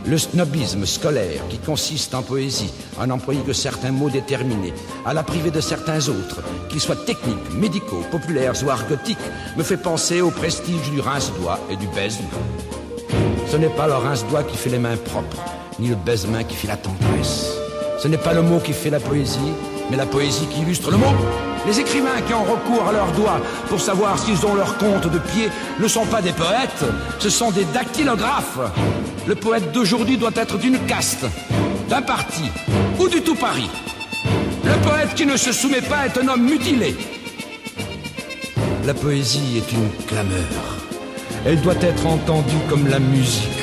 Le 0.08 0.18
snobisme 0.18 0.86
scolaire 0.86 1.42
qui 1.48 1.58
consiste 1.58 2.14
en 2.14 2.22
poésie 2.22 2.72
à 2.98 3.08
n'employer 3.08 3.40
que 3.40 3.52
certains 3.52 3.90
mots 3.90 4.08
déterminés, 4.08 4.72
à 5.04 5.12
la 5.12 5.24
priver 5.24 5.50
de 5.50 5.60
certains 5.60 6.08
autres, 6.08 6.42
qu'ils 6.68 6.80
soient 6.80 6.94
techniques, 6.94 7.52
médicaux, 7.52 8.04
populaires 8.12 8.54
ou 8.64 8.70
argotiques, 8.70 9.18
me 9.56 9.64
fait 9.64 9.76
penser 9.76 10.20
au 10.20 10.30
prestige 10.30 10.90
du 10.92 11.00
rince-doigt 11.00 11.58
et 11.70 11.76
du 11.76 11.88
baise-doigt. 11.88 12.38
Ce 13.48 13.56
n'est 13.56 13.68
pas 13.68 13.88
le 13.88 13.94
rince-doigt 13.94 14.44
qui 14.44 14.56
fait 14.56 14.70
les 14.70 14.78
mains 14.78 14.96
propres, 14.96 15.42
ni 15.80 15.88
le 15.88 15.96
baise-main 15.96 16.44
qui 16.44 16.54
fait 16.54 16.68
la 16.68 16.76
tendresse. 16.76 17.50
Ce 17.98 18.06
n'est 18.06 18.16
pas 18.16 18.32
le 18.32 18.42
mot 18.42 18.60
qui 18.60 18.74
fait 18.74 18.90
la 18.90 19.00
poésie, 19.00 19.38
mais 19.90 19.96
la 19.96 20.06
poésie 20.06 20.46
qui 20.46 20.62
illustre 20.62 20.92
le 20.92 20.98
mot. 20.98 21.14
Les 21.66 21.80
écrivains 21.80 22.20
qui 22.26 22.32
ont 22.32 22.44
recours 22.44 22.88
à 22.88 22.92
leurs 22.92 23.10
doigts 23.12 23.40
pour 23.68 23.80
savoir 23.80 24.18
s'ils 24.18 24.46
ont 24.46 24.54
leur 24.54 24.78
compte 24.78 25.10
de 25.10 25.18
pied 25.18 25.50
ne 25.80 25.88
sont 25.88 26.06
pas 26.06 26.22
des 26.22 26.32
poètes, 26.32 26.84
ce 27.18 27.28
sont 27.28 27.50
des 27.50 27.64
dactylographes. 27.64 28.58
Le 29.26 29.34
poète 29.34 29.72
d'aujourd'hui 29.72 30.16
doit 30.16 30.30
être 30.36 30.58
d'une 30.58 30.78
caste, 30.86 31.26
d'un 31.88 32.02
parti 32.02 32.44
ou 33.00 33.08
du 33.08 33.20
tout 33.20 33.34
Paris. 33.34 33.68
Le 34.64 34.88
poète 34.88 35.14
qui 35.16 35.26
ne 35.26 35.36
se 35.36 35.52
soumet 35.52 35.80
pas 35.80 36.06
est 36.06 36.16
un 36.18 36.28
homme 36.28 36.44
mutilé. 36.44 36.96
La 38.84 38.94
poésie 38.94 39.58
est 39.58 39.72
une 39.72 39.90
clameur. 40.06 40.76
Elle 41.44 41.60
doit 41.60 41.80
être 41.80 42.06
entendue 42.06 42.54
comme 42.68 42.86
la 42.86 43.00
musique. 43.00 43.55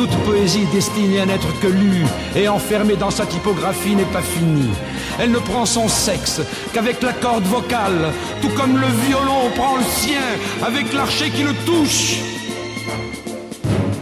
Toute 0.00 0.16
poésie 0.24 0.64
destinée 0.72 1.20
à 1.20 1.26
n'être 1.26 1.60
que 1.60 1.66
lue 1.66 2.06
et 2.34 2.48
enfermée 2.48 2.96
dans 2.96 3.10
sa 3.10 3.26
typographie 3.26 3.94
n'est 3.94 4.04
pas 4.04 4.22
finie. 4.22 4.70
Elle 5.18 5.30
ne 5.30 5.38
prend 5.38 5.66
son 5.66 5.88
sexe 5.88 6.40
qu'avec 6.72 7.02
la 7.02 7.12
corde 7.12 7.44
vocale, 7.44 8.10
tout 8.40 8.48
comme 8.56 8.78
le 8.78 8.86
violon 9.06 9.50
prend 9.56 9.76
le 9.76 9.84
sien 9.84 10.22
avec 10.66 10.94
l'archet 10.94 11.28
qui 11.28 11.42
le 11.42 11.52
touche. 11.66 12.16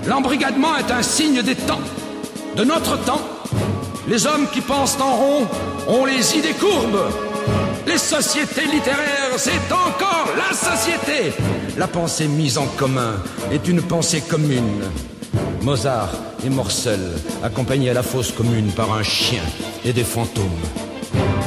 L'embrigadement 0.06 0.76
est 0.76 0.92
un 0.92 1.02
signe 1.02 1.42
des 1.42 1.56
temps. 1.56 1.82
De 2.54 2.62
notre 2.62 2.96
temps, 3.04 3.22
les 4.06 4.24
hommes 4.24 4.46
qui 4.52 4.60
pensent 4.60 5.00
en 5.00 5.16
rond 5.16 5.48
ont 5.88 6.04
les 6.04 6.38
idées 6.38 6.54
courbes. 6.54 7.10
Les 7.88 7.98
sociétés 7.98 8.66
littéraires, 8.72 9.36
c'est 9.36 9.72
encore 9.72 10.28
la 10.36 10.54
société. 10.54 11.32
La 11.76 11.88
pensée 11.88 12.28
mise 12.28 12.56
en 12.56 12.66
commun 12.76 13.14
est 13.50 13.66
une 13.66 13.82
pensée 13.82 14.20
commune. 14.20 14.84
Mozart 15.62 16.10
et 16.44 16.50
Morcel, 16.50 17.00
accompagnés 17.42 17.90
à 17.90 17.94
la 17.94 18.02
fosse 18.02 18.32
commune 18.32 18.70
par 18.72 18.92
un 18.92 19.02
chien 19.02 19.42
et 19.84 19.92
des 19.92 20.04
fantômes. 20.04 20.44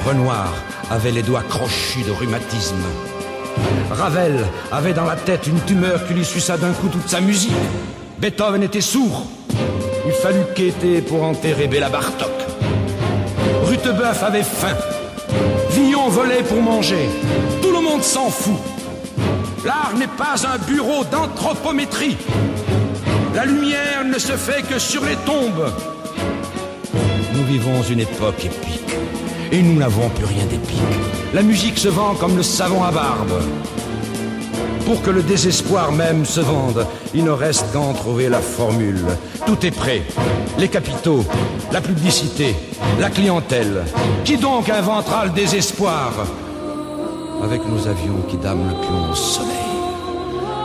Renoir 0.06 0.53
avait 0.89 1.12
les 1.12 1.24
doigts 1.24 1.44
crochus 1.48 2.03
de 2.03 2.12
rhumatisme. 2.12 2.75
Ravel 3.89 4.46
avait 4.72 4.94
dans 4.94 5.06
la 5.06 5.15
tête 5.15 5.48
une 5.48 5.60
tumeur 5.62 6.06
qui 6.08 6.13
lui 6.13 6.25
suça 6.25 6.58
d'un 6.58 6.72
coup 6.74 6.88
toute 6.88 7.10
sa 7.10 7.22
musique. 7.22 7.51
Beethoven 8.20 8.63
était 8.63 8.82
sourd. 8.82 9.25
Il 10.06 10.12
fallut 10.12 10.46
quêter 10.56 11.01
pour 11.01 11.24
enterrer 11.24 11.68
Béla 11.68 11.89
Bartok. 11.89 12.32
Rutebeuf 13.63 14.24
avait 14.24 14.44
faim. 14.44 14.75
Villon 15.72 16.10
volait 16.10 16.44
pour 16.44 16.62
manger. 16.62 17.10
Tout 17.62 17.72
le 17.72 17.82
monde 17.82 18.03
s'en 18.03 18.30
fout. 18.30 18.60
L'art 19.63 19.94
n'est 19.98 20.08
pas 20.08 20.36
un 20.48 20.58
bureau 20.58 21.03
d'anthropométrie. 21.06 22.18
La 23.33 23.45
lumière 23.45 24.03
ne 24.05 24.19
se 24.19 24.33
fait 24.33 24.61
que 24.61 24.77
sur 24.77 25.05
les 25.05 25.15
tombes. 25.25 25.71
Nous 27.33 27.43
vivons 27.45 27.81
une 27.89 28.01
époque 28.01 28.43
épique. 28.43 28.95
Et 29.53 29.61
nous 29.61 29.79
n'avons 29.79 30.09
plus 30.09 30.25
rien 30.25 30.45
d'épique. 30.45 30.77
La 31.33 31.41
musique 31.41 31.77
se 31.77 31.88
vend 31.88 32.13
comme 32.15 32.35
le 32.35 32.43
savon 32.43 32.83
à 32.83 32.91
barbe. 32.91 33.41
Pour 34.85 35.01
que 35.01 35.11
le 35.11 35.23
désespoir 35.23 35.93
même 35.93 36.25
se 36.25 36.41
vende, 36.41 36.85
il 37.13 37.23
ne 37.23 37.31
reste 37.31 37.71
qu'à 37.71 37.79
en 37.79 37.93
trouver 37.93 38.27
la 38.27 38.41
formule. 38.41 39.05
Tout 39.45 39.65
est 39.65 39.71
prêt. 39.71 40.01
Les 40.57 40.67
capitaux, 40.67 41.23
la 41.71 41.79
publicité, 41.79 42.53
la 43.00 43.09
clientèle. 43.09 43.85
Qui 44.25 44.38
donc 44.38 44.69
inventera 44.69 45.25
le 45.25 45.31
désespoir? 45.31 46.11
Avec 47.41 47.61
nos 47.65 47.88
avions 47.88 48.21
qui 48.27 48.35
dament 48.35 48.67
le 48.67 48.75
plomb 48.85 49.11
au 49.11 49.15
soleil. 49.15 49.70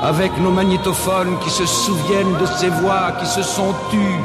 Avec 0.03 0.37
nos 0.38 0.50
magnétophones 0.50 1.38
qui 1.43 1.50
se 1.50 1.67
souviennent 1.67 2.37
de 2.38 2.47
ces 2.47 2.69
voix 2.69 3.12
qui 3.19 3.26
se 3.26 3.43
sont 3.43 3.75
tues. 3.91 4.21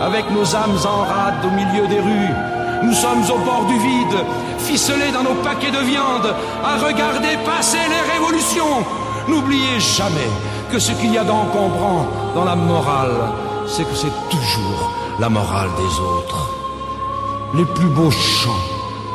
Avec 0.00 0.30
nos 0.30 0.54
âmes 0.54 0.78
en 0.84 1.02
rade 1.02 1.44
au 1.44 1.50
milieu 1.50 1.86
des 1.86 2.00
rues. 2.00 2.34
Nous 2.82 2.92
sommes 2.92 3.24
au 3.24 3.38
bord 3.38 3.64
du 3.66 3.78
vide, 3.78 4.18
ficelés 4.58 5.10
dans 5.12 5.22
nos 5.22 5.40
paquets 5.42 5.70
de 5.70 5.78
viande, 5.78 6.34
à 6.62 6.76
regarder 6.76 7.38
passer 7.44 7.78
les 7.88 8.12
révolutions. 8.12 8.84
N'oubliez 9.26 9.80
jamais 9.80 10.30
que 10.70 10.78
ce 10.78 10.92
qu'il 10.92 11.12
y 11.12 11.18
a 11.18 11.24
d'encombrant 11.24 12.06
dans 12.34 12.44
la 12.44 12.56
morale, 12.56 13.16
c'est 13.66 13.84
que 13.84 13.94
c'est 13.94 14.28
toujours 14.28 14.92
la 15.18 15.28
morale 15.30 15.70
des 15.78 16.00
autres. 16.00 16.50
Les 17.54 17.64
plus 17.64 17.88
beaux 17.88 18.10
chants 18.10 18.50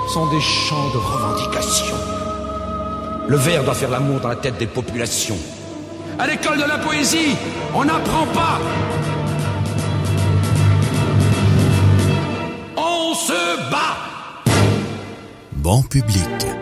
sont 0.07 0.25
des 0.27 0.41
chants 0.41 0.89
de 0.93 0.97
revendication. 0.97 1.95
Le 3.27 3.37
verre 3.37 3.63
doit 3.63 3.75
faire 3.75 3.91
l'amour 3.91 4.19
dans 4.21 4.29
la 4.29 4.35
tête 4.35 4.57
des 4.57 4.65
populations. 4.65 5.37
À 6.19 6.27
l'école 6.27 6.57
de 6.57 6.63
la 6.63 6.77
poésie, 6.79 7.37
on 7.73 7.85
n'apprend 7.85 8.25
pas. 8.33 8.59
On 12.75 13.13
se 13.13 13.71
bat. 13.71 13.95
Banc 15.53 15.81
public. 15.83 16.58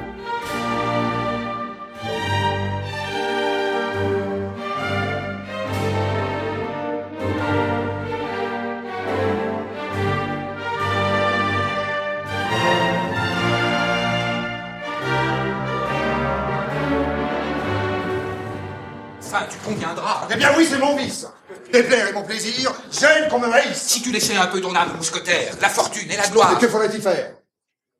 Oui, 20.58 20.68
c'est 20.70 20.78
mon 20.78 20.96
vice. 20.96 21.26
Déplaire 21.72 22.08
est 22.08 22.14
mon 22.14 22.24
plaisir, 22.24 22.74
j'aime 22.92 23.30
qu'on 23.30 23.40
me 23.40 23.52
haïsse. 23.52 23.82
Si 23.82 24.02
tu 24.02 24.12
laissais 24.12 24.36
un 24.36 24.48
peu 24.48 24.62
ton 24.62 24.76
âme 24.76 24.96
mousquetaire, 24.98 25.54
la 25.62 25.70
fortune 25.70 26.10
et 26.10 26.18
la 26.18 26.28
gloire. 26.28 26.54
Et 26.54 26.58
que 26.60 26.68
faudrait-il 26.68 27.02
faire? 27.02 27.36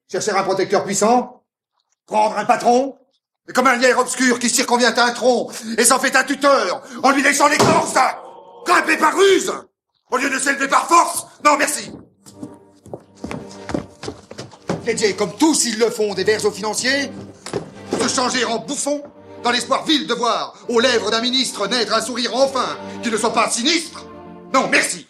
Chercher 0.10 0.32
un 0.32 0.44
protecteur 0.44 0.84
puissant? 0.86 1.44
Prendre 2.06 2.38
un 2.38 2.46
patron? 2.46 2.98
Et 3.50 3.54
Comme 3.54 3.68
un 3.68 3.76
lierre 3.76 4.00
obscur 4.00 4.40
qui 4.40 4.50
circonvient 4.50 4.94
un 4.96 5.12
tronc 5.12 5.50
et 5.78 5.84
s'en 5.86 6.00
fait 6.00 6.16
un 6.16 6.24
tuteur 6.24 6.82
en 7.04 7.12
lui 7.12 7.24
laissant 7.24 7.48
l'écorce 7.48 7.94
Grimper 8.66 8.98
par 8.98 9.16
ruse 9.16 9.54
Au 10.12 10.18
lieu 10.18 10.30
de 10.30 10.38
s'élever 10.38 10.68
par 10.68 10.88
force 10.88 11.28
Non, 11.46 11.56
merci 11.58 11.92
Dédier, 14.84 15.16
comme 15.16 15.34
tous 15.38 15.66
ils 15.66 15.80
le 15.80 15.90
font, 15.90 16.14
des 16.14 16.26
vers 16.26 16.44
aux 16.46 16.52
financiers 16.52 17.10
Se 18.02 18.08
changer 18.10 18.44
en 18.44 18.60
bouffon 18.60 19.02
dans 19.44 19.52
l'espoir 19.52 19.86
vil 19.86 20.08
de 20.08 20.14
voir 20.14 20.54
aux 20.68 20.80
lèvres 20.80 21.12
d'un 21.12 21.22
ministre 21.22 21.68
naître 21.68 21.94
un 21.94 22.02
sourire 22.02 22.36
enfin 22.36 22.78
qui 23.04 23.10
ne 23.10 23.18
soit 23.18 23.34
pas 23.34 23.50
sinistre 23.50 24.06
Non, 24.54 24.68
merci 24.70 25.08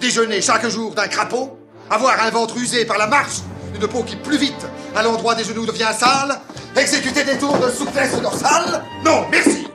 Déjeuner 0.00 0.40
chaque 0.40 0.66
jour 0.68 0.94
d'un 0.94 1.08
crapaud 1.08 1.58
Avoir 1.90 2.22
un 2.22 2.30
ventre 2.30 2.56
usé 2.56 2.84
par 2.84 2.98
la 2.98 3.06
marche 3.06 3.38
Une 3.74 3.86
peau 3.86 4.02
qui 4.02 4.16
plus 4.16 4.38
vite 4.38 4.66
à 4.96 5.02
l'endroit 5.02 5.34
des 5.34 5.44
genoux 5.44 5.66
devient 5.66 5.92
sale 5.96 6.40
Exécuter 6.76 7.24
des 7.24 7.38
tours 7.38 7.58
de 7.58 7.70
souplesse 7.70 8.20
dorsale 8.20 8.82
Non, 9.04 9.26
merci 9.30 9.66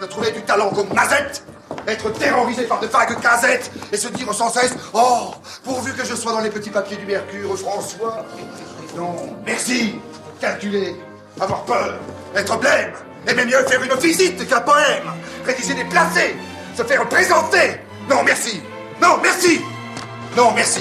De 0.00 0.06
trouver 0.06 0.30
du 0.32 0.42
talent 0.42 0.70
comme 0.70 0.92
Mazette 0.94 1.44
être 1.86 2.10
terrorisé 2.12 2.64
par 2.64 2.80
de 2.80 2.86
vagues 2.86 3.18
casettes 3.20 3.70
et 3.92 3.96
se 3.96 4.08
dire 4.08 4.32
sans 4.34 4.50
cesse 4.50 4.74
Oh, 4.92 5.32
pourvu 5.64 5.92
que 5.94 6.04
je 6.04 6.14
sois 6.14 6.32
dans 6.32 6.40
les 6.40 6.50
petits 6.50 6.70
papiers 6.70 6.96
du 6.96 7.06
Mercure, 7.06 7.58
François. 7.58 8.24
Non, 8.96 9.36
merci. 9.44 9.94
Calculer, 10.40 10.96
avoir 11.40 11.64
peur, 11.64 11.98
être 12.36 12.58
blême, 12.58 12.92
aimer 13.28 13.44
mieux 13.44 13.64
faire 13.66 13.82
une 13.82 13.94
visite 14.00 14.48
qu'un 14.48 14.60
poème, 14.60 15.12
rédiger 15.44 15.74
des 15.74 15.84
placés, 15.84 16.36
se 16.76 16.82
faire 16.82 17.08
présenter. 17.08 17.80
Non, 18.08 18.22
merci. 18.24 18.62
Non, 19.00 19.18
merci. 19.22 19.60
Non, 20.36 20.52
merci. 20.54 20.80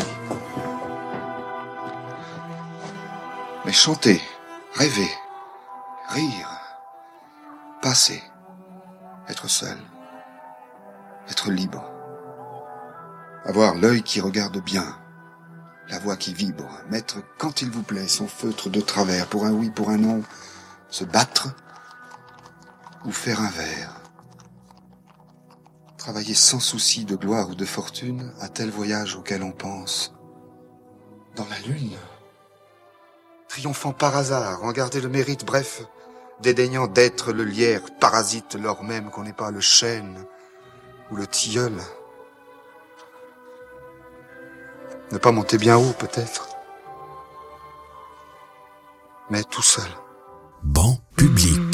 Mais 3.66 3.74
chanter, 3.74 4.22
rêver, 4.76 5.10
rire, 6.10 6.50
passer, 7.82 8.24
être 9.28 9.50
seul, 9.50 9.78
être 11.30 11.52
libre, 11.52 11.84
avoir 13.46 13.76
l'œil 13.76 14.04
qui 14.04 14.22
regarde 14.22 14.64
bien, 14.64 14.86
la 15.90 16.00
voix 16.00 16.16
qui 16.16 16.34
vibre, 16.34 16.70
mettre 16.90 17.18
quand 17.38 17.62
il 17.62 17.70
vous 17.70 17.84
plaît 17.84 18.08
son 18.08 18.28
feutre 18.28 18.70
de 18.70 18.80
travers 18.80 19.28
pour 19.28 19.46
un 19.46 19.52
oui, 19.52 19.70
pour 19.70 19.90
un 19.90 19.98
non, 19.98 20.24
se 20.90 21.04
battre 21.04 21.50
ou 23.08 23.12
faire 23.12 23.42
un 23.42 23.50
vers. 23.50 24.02
Travailler 25.98 26.36
sans 26.36 26.60
souci 26.60 27.06
de 27.06 27.16
gloire 27.16 27.50
ou 27.50 27.56
de 27.56 27.66
fortune 27.66 28.34
à 28.42 28.50
tel 28.50 28.70
voyage 28.70 29.16
auquel 29.16 29.44
on 29.44 29.52
pense. 29.52 30.14
Dans 31.36 31.48
la 31.50 31.60
lune. 31.60 31.98
Triomphant 33.48 33.94
par 33.94 34.16
hasard, 34.16 34.64
en 34.64 34.72
garder 34.72 35.00
le 35.00 35.10
mérite, 35.10 35.46
bref, 35.46 35.84
dédaignant 36.42 36.88
d'être 36.88 37.32
le 37.32 37.44
lierre 37.44 37.82
parasite 38.00 38.56
lors 38.56 38.84
même 38.84 39.10
qu'on 39.10 39.24
n'est 39.24 39.34
pas 39.34 39.52
le 39.52 39.62
chêne 39.62 40.26
ou 41.10 41.16
le 41.16 41.26
tilleul. 41.26 41.74
Ne 45.12 45.18
pas 45.18 45.32
monter 45.32 45.58
bien 45.58 45.78
haut, 45.78 45.94
peut-être. 45.98 46.50
Mais 49.30 49.44
tout 49.44 49.62
seul. 49.62 49.90
Banc 50.64 50.98
public. 51.16 51.67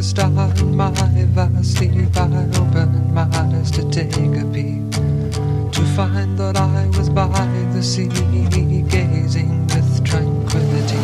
A 0.00 0.02
star 0.02 0.50
in 0.56 0.74
my 0.74 0.90
vast 1.34 1.76
sleep, 1.76 2.16
I 2.16 2.24
opened 2.58 3.12
my 3.12 3.28
eyes 3.34 3.70
to 3.72 3.82
take 3.90 4.16
a 4.16 4.46
peep. 4.46 4.90
To 5.76 5.82
find 5.94 6.38
that 6.38 6.56
I 6.56 6.86
was 6.96 7.10
by 7.10 7.28
the 7.74 7.82
sea, 7.82 8.08
gazing 8.88 9.66
with 9.66 10.02
tranquility. 10.02 11.00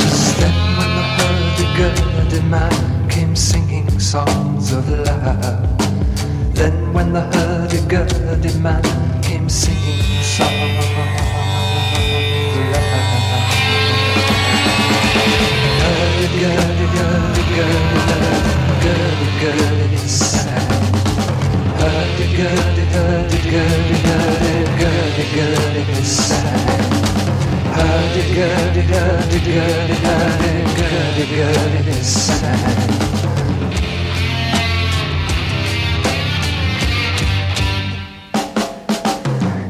Just 0.00 0.38
then, 0.40 0.56
when 0.78 0.92
the 0.98 1.06
hurdy-gurdy 1.16 2.42
man 2.48 3.10
came 3.10 3.36
singing 3.36 3.90
songs 4.00 4.72
of 4.72 4.88
love. 4.88 6.54
Then, 6.54 6.94
when 6.94 7.12
the 7.12 7.20
hurdy-gurdy 7.36 8.58
man 8.60 8.82
came 9.22 9.50
singing 9.50 10.22
songs 10.22 10.80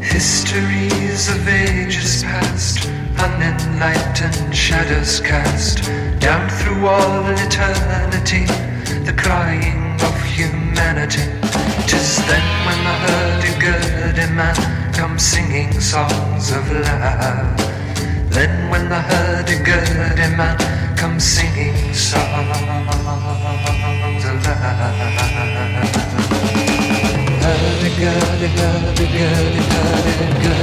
Histories 0.02 1.28
of 1.30 1.48
ages 1.48 2.22
past, 2.22 2.51
unenlightened 3.22 4.54
shadows 4.54 5.20
cast 5.20 5.84
down 6.18 6.48
through 6.58 6.86
all 6.86 7.24
eternity, 7.46 8.44
the 9.06 9.14
crying 9.16 9.94
of 10.02 10.14
humanity. 10.38 11.22
Tis 11.86 12.18
then 12.26 12.46
when 12.66 12.80
the 12.88 12.94
hurdy-gurdy 13.04 14.26
man 14.34 14.56
comes 14.92 15.22
singing 15.22 15.72
songs 15.80 16.50
of 16.50 16.64
love. 16.72 17.56
Then 18.30 18.70
when 18.70 18.88
the 18.88 19.00
hurdy-gurdy 19.00 20.28
man 20.36 20.58
comes 20.96 21.22
singing 21.22 21.94
songs 21.94 22.48
of 24.30 24.38
love. 24.46 25.22
Hurdy-gurdy, 27.42 28.48
hurdy-gurdy, 28.58 29.62
hurdy-gurdy, 29.72 30.62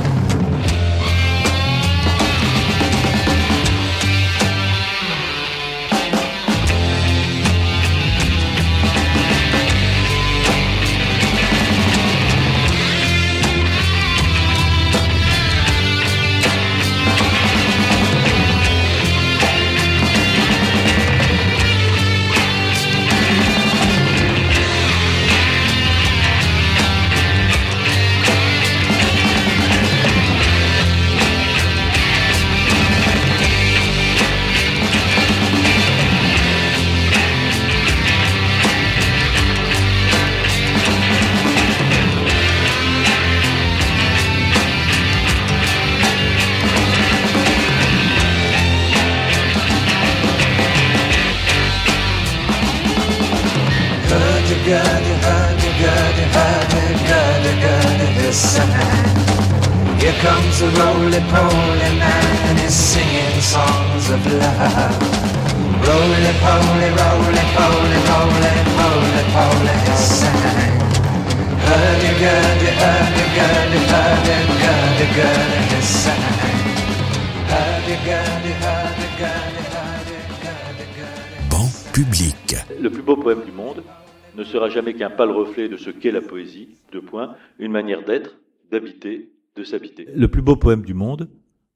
jamais 85.01 85.09
qu'un 85.09 85.09
pâle 85.09 85.31
reflet 85.31 85.69
de 85.69 85.77
ce 85.77 85.89
qu'est 85.89 86.11
la 86.11 86.21
poésie, 86.21 86.69
deux 86.91 87.01
points, 87.01 87.35
une 87.59 87.71
manière 87.71 88.03
d'être, 88.03 88.37
d'habiter, 88.71 89.31
de 89.55 89.63
s'habiter. 89.63 90.07
Le 90.15 90.27
plus 90.27 90.41
beau 90.41 90.55
poème 90.55 90.83
du 90.83 90.93
monde 90.93 91.29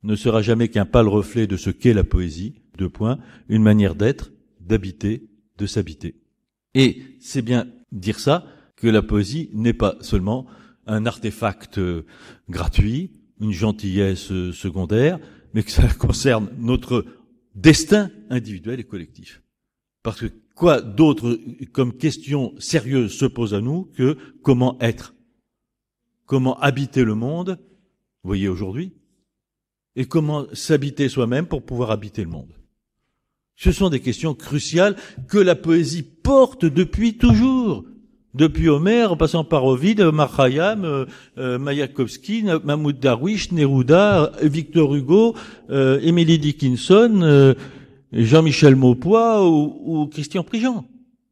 ne 0.03 0.15
sera 0.15 0.41
jamais 0.41 0.67
qu'un 0.67 0.85
pâle 0.85 1.07
reflet 1.07 1.47
de 1.47 1.57
ce 1.57 1.71
qu'est 1.71 1.93
la 1.93 2.03
poésie, 2.03 2.61
deux 2.77 2.89
points, 2.89 3.17
une 3.49 3.63
manière 3.63 3.95
d'être, 3.95 4.31
d'habiter, 4.59 5.27
de 5.57 5.65
s'habiter. 5.65 6.15
Et 6.75 7.01
c'est 7.19 7.41
bien 7.41 7.67
dire 7.91 8.19
ça 8.19 8.45
que 8.75 8.87
la 8.87 9.01
poésie 9.01 9.49
n'est 9.53 9.73
pas 9.73 9.95
seulement 10.01 10.45
un 10.85 11.05
artefact 11.05 11.79
euh, 11.79 12.05
gratuit, 12.49 13.11
une 13.41 13.53
gentillesse 13.53 14.31
euh, 14.31 14.51
secondaire, 14.51 15.19
mais 15.53 15.63
que 15.63 15.71
ça 15.71 15.87
concerne 15.99 16.49
notre 16.59 17.05
destin 17.55 18.11
individuel 18.29 18.79
et 18.79 18.83
collectif. 18.83 19.41
Parce 20.03 20.19
que 20.19 20.27
quoi 20.55 20.81
d'autre 20.81 21.37
comme 21.73 21.93
question 21.93 22.55
sérieuse 22.57 23.13
se 23.13 23.25
pose 23.25 23.53
à 23.53 23.61
nous 23.61 23.91
que 23.95 24.17
comment 24.41 24.77
être? 24.79 25.13
Comment 26.25 26.57
habiter 26.59 27.03
le 27.03 27.13
monde, 27.13 27.59
vous 28.23 28.29
voyez 28.29 28.47
aujourd'hui, 28.47 28.93
et 29.95 30.05
comment 30.05 30.45
s'habiter 30.53 31.07
soi-même 31.07 31.45
pour 31.45 31.63
pouvoir 31.63 31.91
habiter 31.91 32.23
le 32.23 32.29
monde? 32.29 32.53
Ce 33.55 33.71
sont 33.71 33.89
des 33.89 33.99
questions 33.99 34.33
cruciales 34.33 34.95
que 35.27 35.37
la 35.37 35.55
poésie 35.55 36.03
porte 36.03 36.65
depuis 36.65 37.17
toujours. 37.17 37.85
Depuis 38.33 38.67
Homère, 38.67 39.13
en 39.13 39.17
passant 39.17 39.45
par 39.45 39.63
Ovid, 39.63 40.01
Omar 40.01 40.35
Khayyam, 40.35 40.83
euh, 40.83 41.05
euh, 41.37 41.57
Mayakovsky, 41.57 42.43
Mahmoud 42.65 42.99
Darwish, 42.99 43.53
Neruda, 43.53 44.33
Victor 44.41 44.93
Hugo, 44.93 45.35
Emily 45.69 46.37
Dickinson, 46.37 47.21
euh, 47.21 47.53
Jean-Michel 48.13 48.75
Maupoy 48.75 49.47
ou, 49.47 49.81
ou 49.83 50.07
Christian 50.07 50.43
Prigent. 50.43 50.85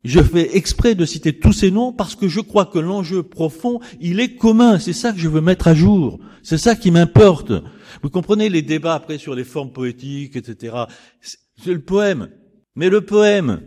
Je 0.03 0.21
fais 0.21 0.57
exprès 0.57 0.95
de 0.95 1.05
citer 1.05 1.39
tous 1.39 1.53
ces 1.53 1.71
noms 1.71 1.93
parce 1.93 2.15
que 2.15 2.27
je 2.27 2.41
crois 2.41 2.65
que 2.65 2.79
l'enjeu 2.79 3.23
profond, 3.23 3.79
il 4.01 4.19
est 4.19 4.35
commun. 4.35 4.77
C'est 4.77 4.91
ça 4.91 5.13
que 5.13 5.19
je 5.19 5.29
veux 5.29 5.39
mettre 5.39 5.67
à 5.67 5.75
jour. 5.75 6.19
C'est 6.41 6.57
ça 6.57 6.75
qui 6.75 6.91
m'importe. 6.91 7.53
Vous 8.01 8.09
comprenez 8.09 8.49
les 8.49 8.61
débats 8.61 8.95
après 8.95 9.17
sur 9.17 9.33
les 9.33 9.45
formes 9.45 9.71
poétiques, 9.71 10.35
etc. 10.35 10.75
C'est 11.21 11.71
le 11.71 11.81
poème. 11.81 12.29
Mais 12.75 12.89
le 12.89 13.01
poème 13.01 13.61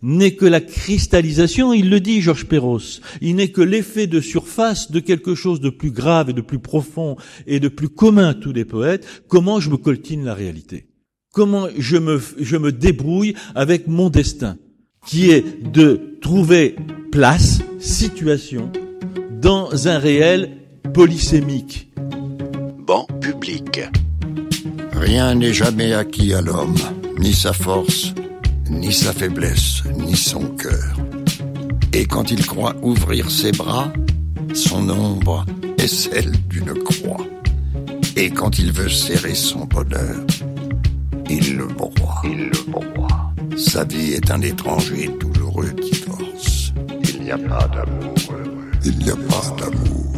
n'est 0.00 0.36
que 0.36 0.46
la 0.46 0.62
cristallisation, 0.62 1.74
il 1.74 1.90
le 1.90 2.00
dit 2.00 2.22
Georges 2.22 2.46
Perros, 2.46 3.00
il 3.20 3.36
n'est 3.36 3.50
que 3.50 3.60
l'effet 3.60 4.06
de 4.06 4.20
surface 4.20 4.90
de 4.90 5.00
quelque 5.00 5.34
chose 5.34 5.60
de 5.60 5.70
plus 5.70 5.90
grave 5.90 6.30
et 6.30 6.34
de 6.34 6.40
plus 6.40 6.60
profond 6.60 7.16
et 7.46 7.60
de 7.60 7.68
plus 7.68 7.88
commun 7.88 8.28
à 8.28 8.34
tous 8.34 8.52
les 8.52 8.64
poètes. 8.64 9.24
Comment 9.28 9.60
je 9.60 9.70
me 9.70 9.76
coltine 9.76 10.24
la 10.24 10.34
réalité? 10.34 10.87
Comment 11.32 11.68
je 11.76 11.96
me, 11.96 12.20
je 12.38 12.56
me 12.56 12.72
débrouille 12.72 13.34
avec 13.54 13.86
mon 13.86 14.08
destin 14.08 14.56
qui 15.06 15.30
est 15.30 15.62
de 15.62 16.18
trouver 16.20 16.76
place, 17.12 17.60
situation, 17.78 18.70
dans 19.40 19.88
un 19.88 19.98
réel 19.98 20.58
polysémique. 20.94 21.90
Banc 22.86 23.06
public. 23.20 23.80
Rien 24.92 25.34
n'est 25.34 25.52
jamais 25.52 25.92
acquis 25.92 26.32
à 26.32 26.40
l'homme, 26.40 26.76
ni 27.18 27.32
sa 27.32 27.52
force, 27.52 28.14
ni 28.70 28.92
sa 28.92 29.12
faiblesse, 29.12 29.82
ni 29.98 30.16
son 30.16 30.40
cœur. 30.56 30.96
Et 31.92 32.06
quand 32.06 32.30
il 32.30 32.46
croit 32.46 32.74
ouvrir 32.82 33.30
ses 33.30 33.52
bras, 33.52 33.92
son 34.54 34.88
ombre 34.88 35.44
est 35.78 35.88
celle 35.88 36.32
d'une 36.48 36.74
croix. 36.82 37.24
Et 38.16 38.30
quand 38.30 38.58
il 38.58 38.72
veut 38.72 38.88
serrer 38.88 39.34
son 39.34 39.66
bonheur, 39.66 40.26
le 41.58 41.66
broie. 41.66 42.22
Il 42.24 42.50
le 42.50 42.70
broie. 42.70 43.32
Sa 43.56 43.84
vie 43.84 44.12
est 44.12 44.30
un 44.30 44.40
étrange 44.40 44.92
et 44.92 45.08
douloureux 45.08 45.72
divorce. 45.72 46.72
Il 47.02 47.22
n'y 47.22 47.32
a 47.32 47.38
pas 47.38 47.66
d'amour 47.68 48.14
heureux. 48.30 48.70
Il 48.84 48.98
n'y 48.98 49.10
a 49.10 49.16
pas 49.16 49.56
d'amour 49.58 50.17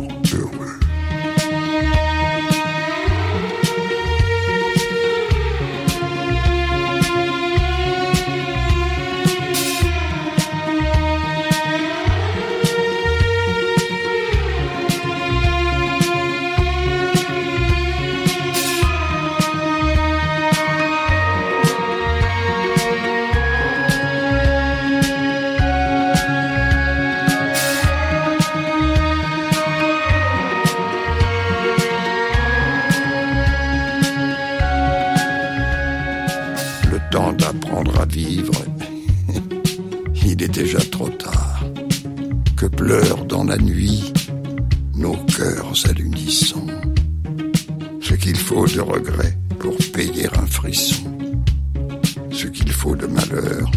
déjà 40.64 40.78
trop 40.90 41.08
tard, 41.08 41.64
que 42.54 42.66
pleurent 42.66 43.24
dans 43.24 43.44
la 43.44 43.56
nuit 43.56 44.12
nos 44.94 45.16
cœurs 45.24 45.74
à 45.74 45.92
ce 48.02 48.12
qu'il 48.12 48.36
faut 48.36 48.66
de 48.66 48.82
regret 48.82 49.38
pour 49.58 49.74
payer 49.94 50.26
un 50.36 50.44
frisson, 50.44 51.16
ce 52.30 52.46
qu'il 52.46 52.70
faut 52.70 52.94
de 52.94 53.06
malheur 53.06 53.70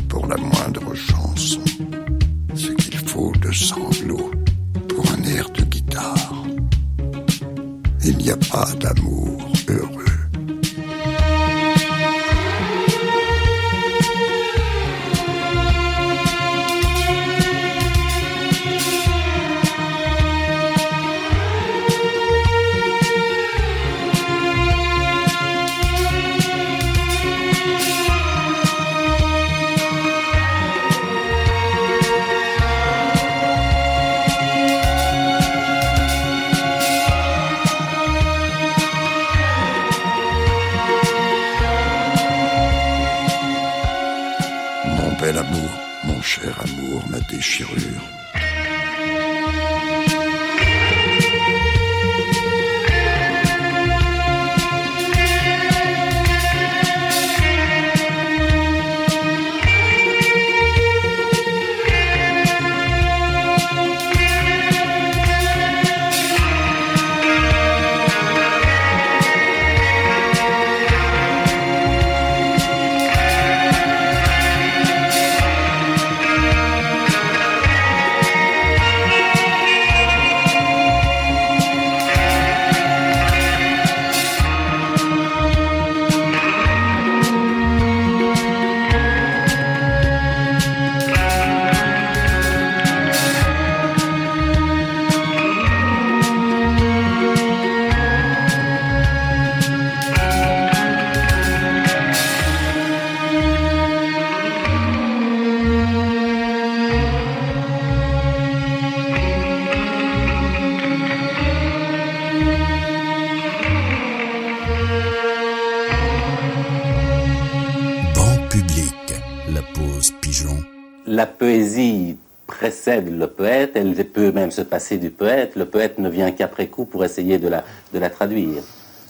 précède 123.01 123.17
le 123.17 123.27
poète, 123.27 123.71
elle 123.75 123.95
peut 124.06 124.32
même 124.32 124.51
se 124.51 124.62
passer 124.62 124.97
du 124.97 125.10
poète. 125.10 125.56
Le 125.56 125.65
poète 125.65 125.99
ne 125.99 126.10
vient 126.10 126.32
qu'après 126.32 126.67
coup 126.67 126.86
pour 126.86 127.03
essayer 127.03 127.38
de 127.38 127.47
la, 127.47 127.63
de 127.93 127.99
la 127.99 128.10
traduire. 128.10 128.63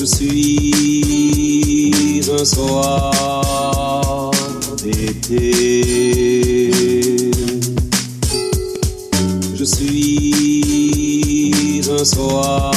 suis 0.03 2.21
un 2.31 2.43
soir 2.43 4.31
d'été. 4.83 6.71
Je 9.55 9.63
suis 9.63 11.81
un 11.91 12.03
soir 12.03 12.68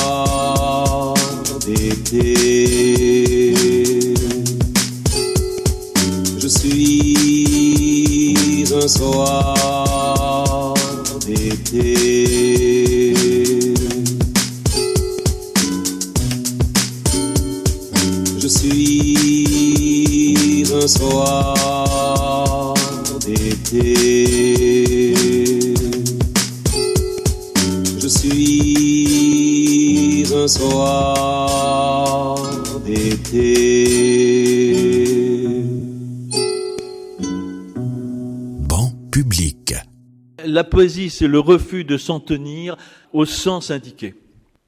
La 40.53 40.65
poésie, 40.65 41.09
c'est 41.09 41.29
le 41.29 41.39
refus 41.39 41.83
de 41.83 41.97
s'en 41.97 42.21
tenir 42.21 42.77
au 43.15 43.25
sens 43.25 43.71
indiqué. 43.71 44.15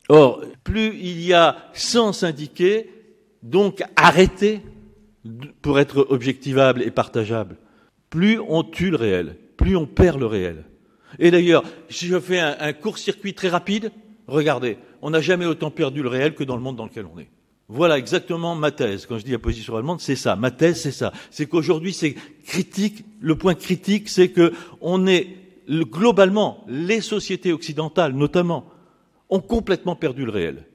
Or, 0.09 0.41
plus 0.65 0.97
il 0.99 1.21
y 1.21 1.35
a 1.35 1.59
sens 1.75 2.23
indiqué, 2.23 2.89
donc 3.43 3.83
arrêté 3.95 4.63
pour 5.61 5.79
être 5.79 6.07
objectivable 6.09 6.83
et 6.83 6.91
partageable, 6.91 7.59
plus 8.09 8.41
on 8.49 8.63
tue 8.63 8.89
le 8.89 8.97
réel, 8.97 9.37
plus 9.59 9.77
on 9.77 9.85
perd 9.85 10.19
le 10.19 10.25
réel. 10.25 10.65
Et 11.19 11.31
d'ailleurs, 11.31 11.65
si 11.91 12.07
je 12.07 12.19
fais 12.19 12.41
un, 12.41 12.73
court-circuit 12.73 13.35
très 13.35 13.51
rapide, 13.51 13.93
regardez, 14.27 14.79
on 15.03 15.11
n'a 15.11 15.21
jamais 15.21 15.45
autant 15.45 15.71
perdu 15.71 16.03
le 16.03 16.09
réel 16.09 16.35
que 16.35 16.45
dans 16.45 16.57
le 16.57 16.63
monde 16.63 16.77
dans 16.77 16.87
lequel 16.87 17.05
on 17.15 17.19
est. 17.19 17.29
Voilà 17.69 17.99
exactement 17.99 18.55
ma 18.55 18.71
thèse. 18.71 19.05
Quand 19.05 19.19
je 19.19 19.25
dis 19.25 19.33
la 19.33 19.39
position 19.39 19.77
allemande, 19.77 20.01
c'est 20.01 20.17
ça. 20.17 20.35
Ma 20.35 20.51
thèse, 20.51 20.81
c'est 20.81 20.93
ça. 20.93 21.13
C'est 21.31 21.45
qu'aujourd'hui, 21.45 21.93
c'est 21.93 22.15
critique. 22.47 23.05
Le 23.21 23.37
point 23.37 23.55
critique, 23.55 24.09
c'est 24.09 24.29
que 24.29 24.55
on 24.81 25.07
est 25.07 25.44
globalement, 25.69 26.65
les 26.69 27.01
sociétés 27.01 27.53
occidentales, 27.53 28.13
notamment, 28.13 28.67
ont 29.31 29.41
complètement 29.41 29.97
perdu 29.97 30.25
le 30.25 30.31
réel, 30.31 30.67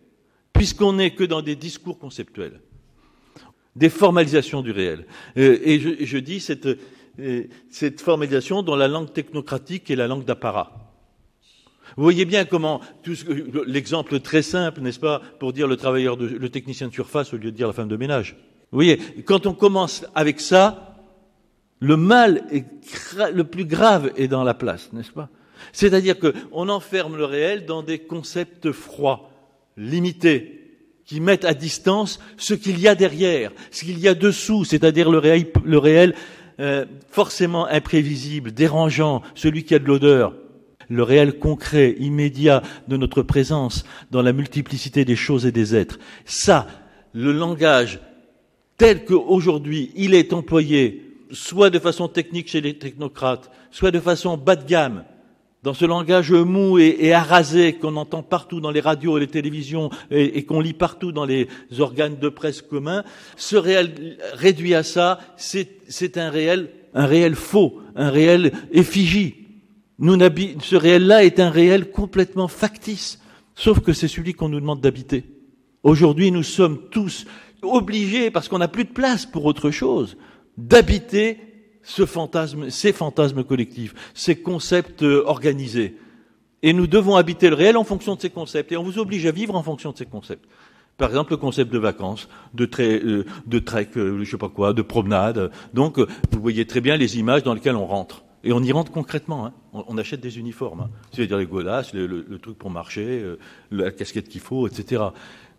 puisqu'on 0.54 0.93
n'est 0.93 1.13
que 1.13 1.23
dans 1.23 1.41
des 1.41 1.56
discours 1.56 1.99
conceptuels, 1.99 2.60
des 3.75 3.89
formalisations 3.89 4.62
du 4.62 4.71
réel. 4.71 5.06
Euh, 5.38 5.60
et 5.63 5.80
je, 5.80 6.04
je 6.04 6.17
dis 6.17 6.39
cette, 6.39 6.67
euh, 7.19 7.43
cette 7.69 8.02
formalisation 8.02 8.63
dans 8.63 8.75
la 8.75 8.88
langue 8.88 9.13
technocratique 9.13 9.89
et 9.91 9.95
la 9.95 10.08
langue 10.08 10.25
d'apparat. 10.25 10.89
Vous 11.97 12.04
voyez 12.04 12.25
bien 12.25 12.45
comment 12.45 12.82
tout 13.04 13.15
l'exemple 13.65 14.19
très 14.19 14.41
simple, 14.41 14.82
n'est-ce 14.82 14.99
pas, 14.99 15.21
pour 15.39 15.54
dire 15.54 15.67
le 15.67 15.75
travailleur, 15.75 16.17
de, 16.17 16.28
le 16.28 16.49
technicien 16.49 16.88
de 16.88 16.93
surface 16.93 17.34
au 17.34 17.38
lieu 17.38 17.52
de 17.52 17.56
dire 17.56 17.67
la 17.67 17.73
femme 17.73 17.88
de 17.88 17.97
ménage. 17.97 18.36
Vous 18.71 18.78
voyez, 18.78 18.97
quand 19.25 19.47
on 19.47 19.54
commence 19.54 20.06
avec 20.13 20.39
ça, 20.39 20.88
le 21.79 21.97
mal 21.97 22.43
est 22.51 22.65
le 23.33 23.43
plus 23.43 23.65
grave 23.65 24.11
est 24.17 24.27
dans 24.27 24.43
la 24.43 24.53
place, 24.53 24.91
n'est-ce 24.93 25.11
pas? 25.11 25.29
C'est-à-dire 25.71 26.15
qu'on 26.19 26.69
enferme 26.69 27.17
le 27.17 27.25
réel 27.25 27.65
dans 27.65 27.83
des 27.83 27.99
concepts 27.99 28.71
froids, 28.71 29.29
limités, 29.77 30.55
qui 31.05 31.19
mettent 31.19 31.45
à 31.45 31.53
distance 31.53 32.19
ce 32.37 32.53
qu'il 32.53 32.79
y 32.79 32.87
a 32.87 32.95
derrière, 32.95 33.51
ce 33.71 33.83
qu'il 33.83 33.99
y 33.99 34.07
a 34.07 34.13
dessous, 34.13 34.63
c'est-à-dire 34.63 35.09
le 35.09 35.17
réel, 35.17 35.47
le 35.65 35.77
réel 35.77 36.15
euh, 36.59 36.85
forcément 37.09 37.65
imprévisible, 37.65 38.51
dérangeant, 38.51 39.21
celui 39.33 39.63
qui 39.63 39.73
a 39.73 39.79
de 39.79 39.85
l'odeur. 39.85 40.35
Le 40.87 41.03
réel 41.03 41.39
concret, 41.39 41.95
immédiat 41.99 42.61
de 42.87 42.97
notre 42.97 43.21
présence 43.21 43.85
dans 44.11 44.21
la 44.21 44.33
multiplicité 44.33 45.05
des 45.05 45.15
choses 45.15 45.45
et 45.45 45.51
des 45.51 45.75
êtres. 45.75 45.99
Ça, 46.25 46.67
le 47.13 47.31
langage 47.31 47.99
tel 48.77 49.05
qu'aujourd'hui 49.05 49.91
il 49.95 50.15
est 50.15 50.33
employé, 50.33 51.09
soit 51.31 51.69
de 51.69 51.79
façon 51.79 52.07
technique 52.07 52.49
chez 52.49 52.61
les 52.61 52.77
technocrates, 52.77 53.51
soit 53.71 53.91
de 53.91 53.99
façon 53.99 54.37
bas 54.37 54.55
de 54.55 54.65
gamme, 54.65 55.03
dans 55.63 55.73
ce 55.73 55.85
langage 55.85 56.31
mou 56.31 56.79
et, 56.79 56.95
et 56.99 57.13
arasé 57.13 57.73
qu'on 57.73 57.97
entend 57.97 58.23
partout 58.23 58.61
dans 58.61 58.71
les 58.71 58.79
radios 58.79 59.17
et 59.17 59.21
les 59.21 59.27
télévisions 59.27 59.89
et, 60.09 60.43
qu'on 60.43 60.61
lit 60.61 60.73
partout 60.73 61.11
dans 61.11 61.25
les 61.25 61.47
organes 61.79 62.17
de 62.17 62.29
presse 62.29 62.61
communs, 62.61 63.03
ce 63.35 63.57
réel 63.57 64.17
réduit 64.33 64.73
à 64.73 64.83
ça, 64.83 65.19
c'est 65.35 66.17
un 66.17 66.29
réel, 66.29 66.69
un 66.93 67.05
réel 67.05 67.35
faux, 67.35 67.81
un 67.95 68.09
réel 68.09 68.53
effigie. 68.71 69.35
Nous 69.99 70.17
ce 70.61 70.75
réel-là 70.77 71.25
est 71.25 71.41
un 71.41 71.49
réel 71.49 71.91
complètement 71.91 72.47
factice, 72.47 73.19
sauf 73.53 73.81
que 73.81 73.91
c'est 73.91 74.07
celui 74.07 74.33
qu'on 74.33 74.49
nous 74.49 74.61
demande 74.61 74.79
d'habiter. 74.79 75.25
Aujourd'hui, 75.83 76.31
nous 76.31 76.43
sommes 76.43 76.89
tous 76.89 77.25
obligés, 77.61 78.31
parce 78.31 78.47
qu'on 78.47 78.59
n'a 78.59 78.69
plus 78.69 78.85
de 78.85 78.93
place 78.93 79.25
pour 79.25 79.43
autre 79.43 79.71
chose, 79.71 80.15
d'habiter 80.60 81.38
ce 81.84 82.06
fantasme, 82.06 82.69
ces 82.69 82.91
fantasmes 82.91 83.43
collectifs, 83.43 83.93
ces 84.13 84.36
concepts 84.36 85.04
euh, 85.04 85.24
organisés. 85.26 85.95
Et 86.62 86.74
nous 86.74 86.88
devons 86.88 87.15
habiter 87.15 87.50
le 87.50 87.56
réel 87.56 87.78
en 87.78 87.84
fonction 87.84 88.15
de 88.15 88.22
ces 88.22 88.30
concepts. 88.30 88.72
Et 88.72 88.78
on 88.78 88.84
vous 88.84 89.00
oblige 89.00 89.26
à 89.26 89.32
vivre 89.32 89.56
en 89.56 89.63
fonction 89.63 89.91
de 89.91 89.98
ces 89.98 90.06
concepts. 90.06 90.45
Par 90.98 91.10
exemple, 91.10 91.32
le 91.32 91.38
concept 91.38 91.72
de 91.72 91.80
vacances, 91.80 92.28
de, 92.54 92.69
euh, 92.80 93.62
trek, 93.62 93.89
euh, 93.95 94.24
je 94.24 94.30
sais 94.30 94.38
pas 94.38 94.50
quoi, 94.50 94.74
de 94.74 94.82
promenade. 94.82 95.50
Donc, 95.74 95.98
vous 95.98 96.41
voyez 96.41 96.65
très 96.65 96.82
bien 96.82 96.98
les 96.98 97.17
images 97.17 97.43
dans 97.43 97.54
lesquelles 97.54 97.78
on 97.78 97.88
rentre. 97.88 98.26
Et 98.43 98.52
on 98.52 98.62
y 98.62 98.72
rentre 98.74 98.91
concrètement. 98.91 99.45
Hein. 99.45 99.54
On, 99.72 99.98
achète 99.98 100.19
des 100.19 100.38
uniformes. 100.38 100.82
Hein. 100.82 100.89
C'est-à-dire 101.12 101.38
les 101.38 101.45
godasses, 101.45 101.93
le, 101.93 102.38
truc 102.39 102.58
pour 102.58 102.69
marcher, 102.69 103.24
la 103.72 103.91
casquette 103.91 104.28
qu'il 104.28 104.41
faut, 104.41 104.67
etc. 104.67 105.02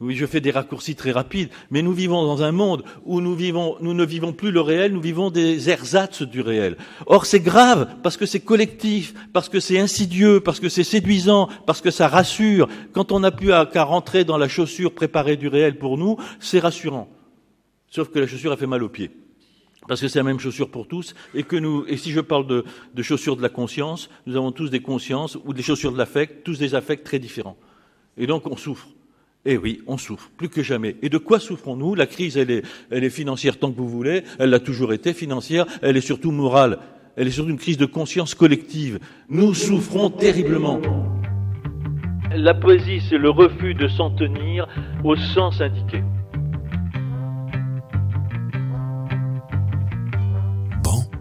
Oui, 0.01 0.17
je 0.17 0.25
fais 0.25 0.41
des 0.41 0.51
raccourcis 0.51 0.95
très 0.95 1.13
rapides, 1.13 1.51
mais 1.71 1.83
nous 1.83 1.93
vivons 1.93 2.25
dans 2.25 2.43
un 2.43 2.53
monde 2.53 2.85
où 3.05 3.21
nous 3.21 3.35
vivons, 3.35 3.77
nous 3.83 3.93
ne 3.93 4.05
vivons 4.07 4.33
plus 4.33 4.51
le 4.51 4.63
réel, 4.63 4.95
nous 4.95 5.01
vivons 5.01 5.31
des 5.31 5.69
ersatz 5.69 6.23
du 6.23 6.41
réel. 6.41 6.79
Or, 7.05 7.27
c'est 7.27 7.41
grave 7.41 7.87
parce 8.03 8.17
que 8.17 8.25
c'est 8.25 8.41
collectif, 8.41 9.13
parce 9.35 9.51
que 9.51 9.61
c'est 9.61 9.79
insidieux, 9.79 10.41
parce 10.41 10.59
que 10.59 10.71
c'est 10.71 10.85
séduisant, 10.85 11.51
parce 11.67 11.83
que 11.83 11.91
ça 11.91 12.09
rassure. 12.09 12.67
Quand 12.95 13.13
on 13.13 13.21
n'a 13.21 13.31
plus 13.31 13.49
qu'à 13.71 13.85
rentrer 13.85 14.25
dans 14.25 14.39
la 14.39 14.49
chaussure 14.49 14.95
préparée 14.95 15.37
du 15.37 15.49
réel 15.49 15.77
pour 15.77 15.99
nous, 15.99 16.17
c'est 16.39 16.61
rassurant. 16.61 17.11
Sauf 17.91 18.09
que 18.09 18.21
la 18.21 18.27
chaussure 18.27 18.53
a 18.53 18.57
fait 18.57 18.67
mal 18.67 18.83
aux 18.83 18.89
pieds. 18.89 19.11
Parce 19.87 20.01
que 20.01 20.09
c'est 20.09 20.19
la 20.19 20.25
même 20.25 20.41
chaussure 20.41 20.71
pour 20.71 20.89
tous, 20.89 21.15
et 21.35 21.43
que 21.43 21.57
nous, 21.57 21.85
et 21.89 21.99
si 21.99 22.11
je 22.11 22.21
parle 22.21 22.47
de 22.47 23.03
chaussures 23.03 23.37
de 23.37 23.43
la 23.43 23.51
conscience, 23.51 24.09
nous 24.25 24.37
avons 24.37 24.53
tous 24.53 24.71
des 24.71 24.81
consciences, 24.81 25.37
ou 25.45 25.53
des 25.53 25.63
chaussures 25.63 25.93
de 25.93 25.99
l'affect, 25.99 26.43
tous 26.43 26.59
des 26.59 26.75
affects 26.75 27.05
très 27.05 27.19
différents. 27.19 27.59
Et 28.17 28.27
donc 28.27 28.47
on 28.47 28.57
souffre. 28.57 28.89
Eh 29.46 29.57
oui, 29.57 29.81
on 29.87 29.96
souffre, 29.96 30.31
plus 30.37 30.48
que 30.50 30.62
jamais. 30.62 30.96
Et 31.03 31.09
de 31.09 31.16
quoi 31.16 31.40
souffrons-nous? 31.40 31.94
La 31.94 32.07
crise, 32.07 32.37
elle 32.37 32.50
est, 32.50 32.62
elle 32.90 33.05
est 33.05 33.11
financière 33.11 33.59
tant 33.59 33.72
que 33.72 33.79
vous 33.79 33.88
voulez, 33.88 34.24
elle 34.38 34.50
l'a 34.50 34.61
toujours 34.61 34.92
été 34.92 35.14
financière, 35.14 35.66
elle 35.81 35.96
est 35.96 36.03
surtout 36.03 36.31
morale, 36.31 36.79
elle 37.16 37.26
est 37.26 37.31
surtout 37.31 37.50
une 37.50 37.59
crise 37.59 37.79
de 37.79 37.87
conscience 37.87 38.35
collective. 38.35 38.98
Nous 39.29 39.55
souffrons 39.55 40.11
terriblement. 40.11 40.81
La 42.35 42.55
poésie, 42.55 43.00
c'est 43.09 43.18
le 43.18 43.31
refus 43.31 43.74
de 43.74 43.88
s'en 43.88 44.11
tenir 44.11 44.68
au 45.05 45.16
sens 45.16 45.61
indiqué. 45.61 46.03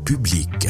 Public. 0.09 0.67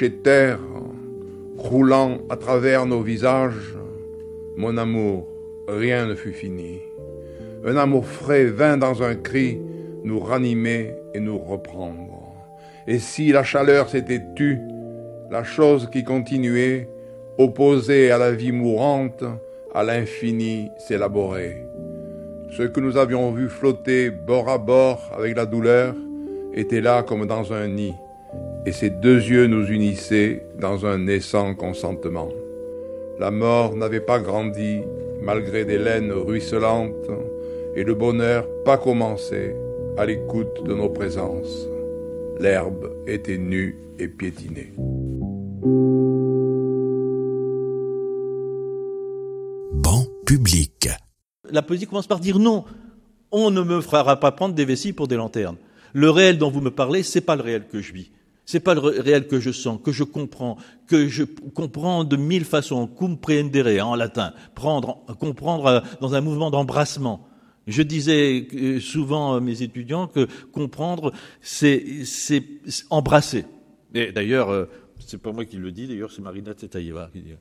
Terre, 0.00 0.58
croulant 1.58 2.18
à 2.28 2.36
travers 2.36 2.86
nos 2.86 3.02
visages, 3.02 3.76
mon 4.56 4.76
amour, 4.76 5.28
rien 5.68 6.06
ne 6.06 6.14
fut 6.14 6.32
fini. 6.32 6.80
Un 7.64 7.76
amour 7.76 8.06
frais 8.06 8.46
vint 8.46 8.76
dans 8.76 9.02
un 9.02 9.14
cri 9.14 9.58
nous 10.02 10.18
ranimer 10.18 10.94
et 11.14 11.20
nous 11.20 11.38
reprendre. 11.38 12.34
Et 12.86 12.98
si 12.98 13.32
la 13.32 13.44
chaleur 13.44 13.88
s'était 13.88 14.22
tue, 14.34 14.58
la 15.30 15.44
chose 15.44 15.88
qui 15.90 16.02
continuait, 16.04 16.88
opposée 17.38 18.10
à 18.10 18.18
la 18.18 18.32
vie 18.32 18.52
mourante, 18.52 19.24
à 19.74 19.84
l'infini 19.84 20.68
s'élaborait. 20.78 21.64
Ce 22.50 22.62
que 22.64 22.80
nous 22.80 22.96
avions 22.96 23.30
vu 23.30 23.48
flotter 23.48 24.10
bord 24.10 24.48
à 24.48 24.58
bord 24.58 25.10
avec 25.16 25.36
la 25.36 25.46
douleur 25.46 25.94
était 26.52 26.82
là 26.82 27.02
comme 27.02 27.26
dans 27.26 27.52
un 27.52 27.68
nid, 27.68 27.94
et 28.64 28.72
ces 28.72 28.90
deux 28.90 29.18
yeux 29.18 29.46
nous 29.46 29.66
unissaient 29.66 30.46
dans 30.58 30.86
un 30.86 30.98
naissant 30.98 31.54
consentement. 31.54 32.28
La 33.18 33.30
mort 33.30 33.76
n'avait 33.76 34.00
pas 34.00 34.20
grandi 34.20 34.80
malgré 35.22 35.64
des 35.64 35.78
laines 35.78 36.12
ruisselantes, 36.12 37.10
et 37.74 37.84
le 37.84 37.94
bonheur 37.94 38.46
pas 38.64 38.78
commencé 38.78 39.54
à 39.96 40.06
l'écoute 40.06 40.64
de 40.64 40.74
nos 40.74 40.88
présences. 40.88 41.68
L'herbe 42.38 42.92
était 43.06 43.38
nue 43.38 43.76
et 43.98 44.08
piétinée. 44.08 44.72
Banc 49.72 50.06
public. 50.26 50.88
La 51.50 51.62
poésie 51.62 51.86
commence 51.86 52.06
par 52.06 52.20
dire 52.20 52.38
non. 52.38 52.64
On 53.30 53.50
ne 53.50 53.62
me 53.62 53.80
fera 53.80 54.18
pas 54.18 54.32
prendre 54.32 54.54
des 54.54 54.64
vessies 54.64 54.92
pour 54.92 55.08
des 55.08 55.16
lanternes. 55.16 55.56
Le 55.94 56.10
réel 56.10 56.38
dont 56.38 56.50
vous 56.50 56.60
me 56.60 56.70
parlez, 56.70 57.02
c'est 57.02 57.20
pas 57.20 57.36
le 57.36 57.42
réel 57.42 57.66
que 57.70 57.80
je 57.80 57.92
vis. 57.92 58.10
C'est 58.52 58.60
pas 58.60 58.74
le 58.74 58.80
réel 58.80 59.28
que 59.28 59.40
je 59.40 59.50
sens, 59.50 59.80
que 59.82 59.92
je 59.92 60.04
comprends, 60.04 60.58
que 60.86 61.08
je 61.08 61.24
comprends 61.54 62.04
de 62.04 62.16
mille 62.16 62.44
façons. 62.44 62.86
Cum 62.86 63.16
prehendere 63.16 63.80
en 63.80 63.94
latin, 63.94 64.34
prendre, 64.54 65.06
comprendre 65.18 65.64
euh, 65.64 65.80
dans 66.02 66.14
un 66.14 66.20
mouvement 66.20 66.50
d'embrassement. 66.50 67.26
Je 67.66 67.80
disais 67.80 68.46
souvent 68.78 69.36
à 69.36 69.40
mes 69.40 69.62
étudiants 69.62 70.06
que 70.06 70.28
comprendre, 70.52 71.14
c'est 71.40 72.04
c'est 72.04 72.44
embrasser. 72.90 73.46
Et 73.94 74.12
d'ailleurs, 74.12 74.50
euh, 74.50 74.66
c'est 74.98 75.22
pas 75.22 75.32
moi 75.32 75.46
qui 75.46 75.56
le 75.56 75.72
dis. 75.72 75.86
D'ailleurs, 75.86 76.12
c'est 76.12 76.20
Marina 76.20 76.52
Tsetaïeva 76.52 77.08
qui 77.10 77.22
dit. 77.22 77.32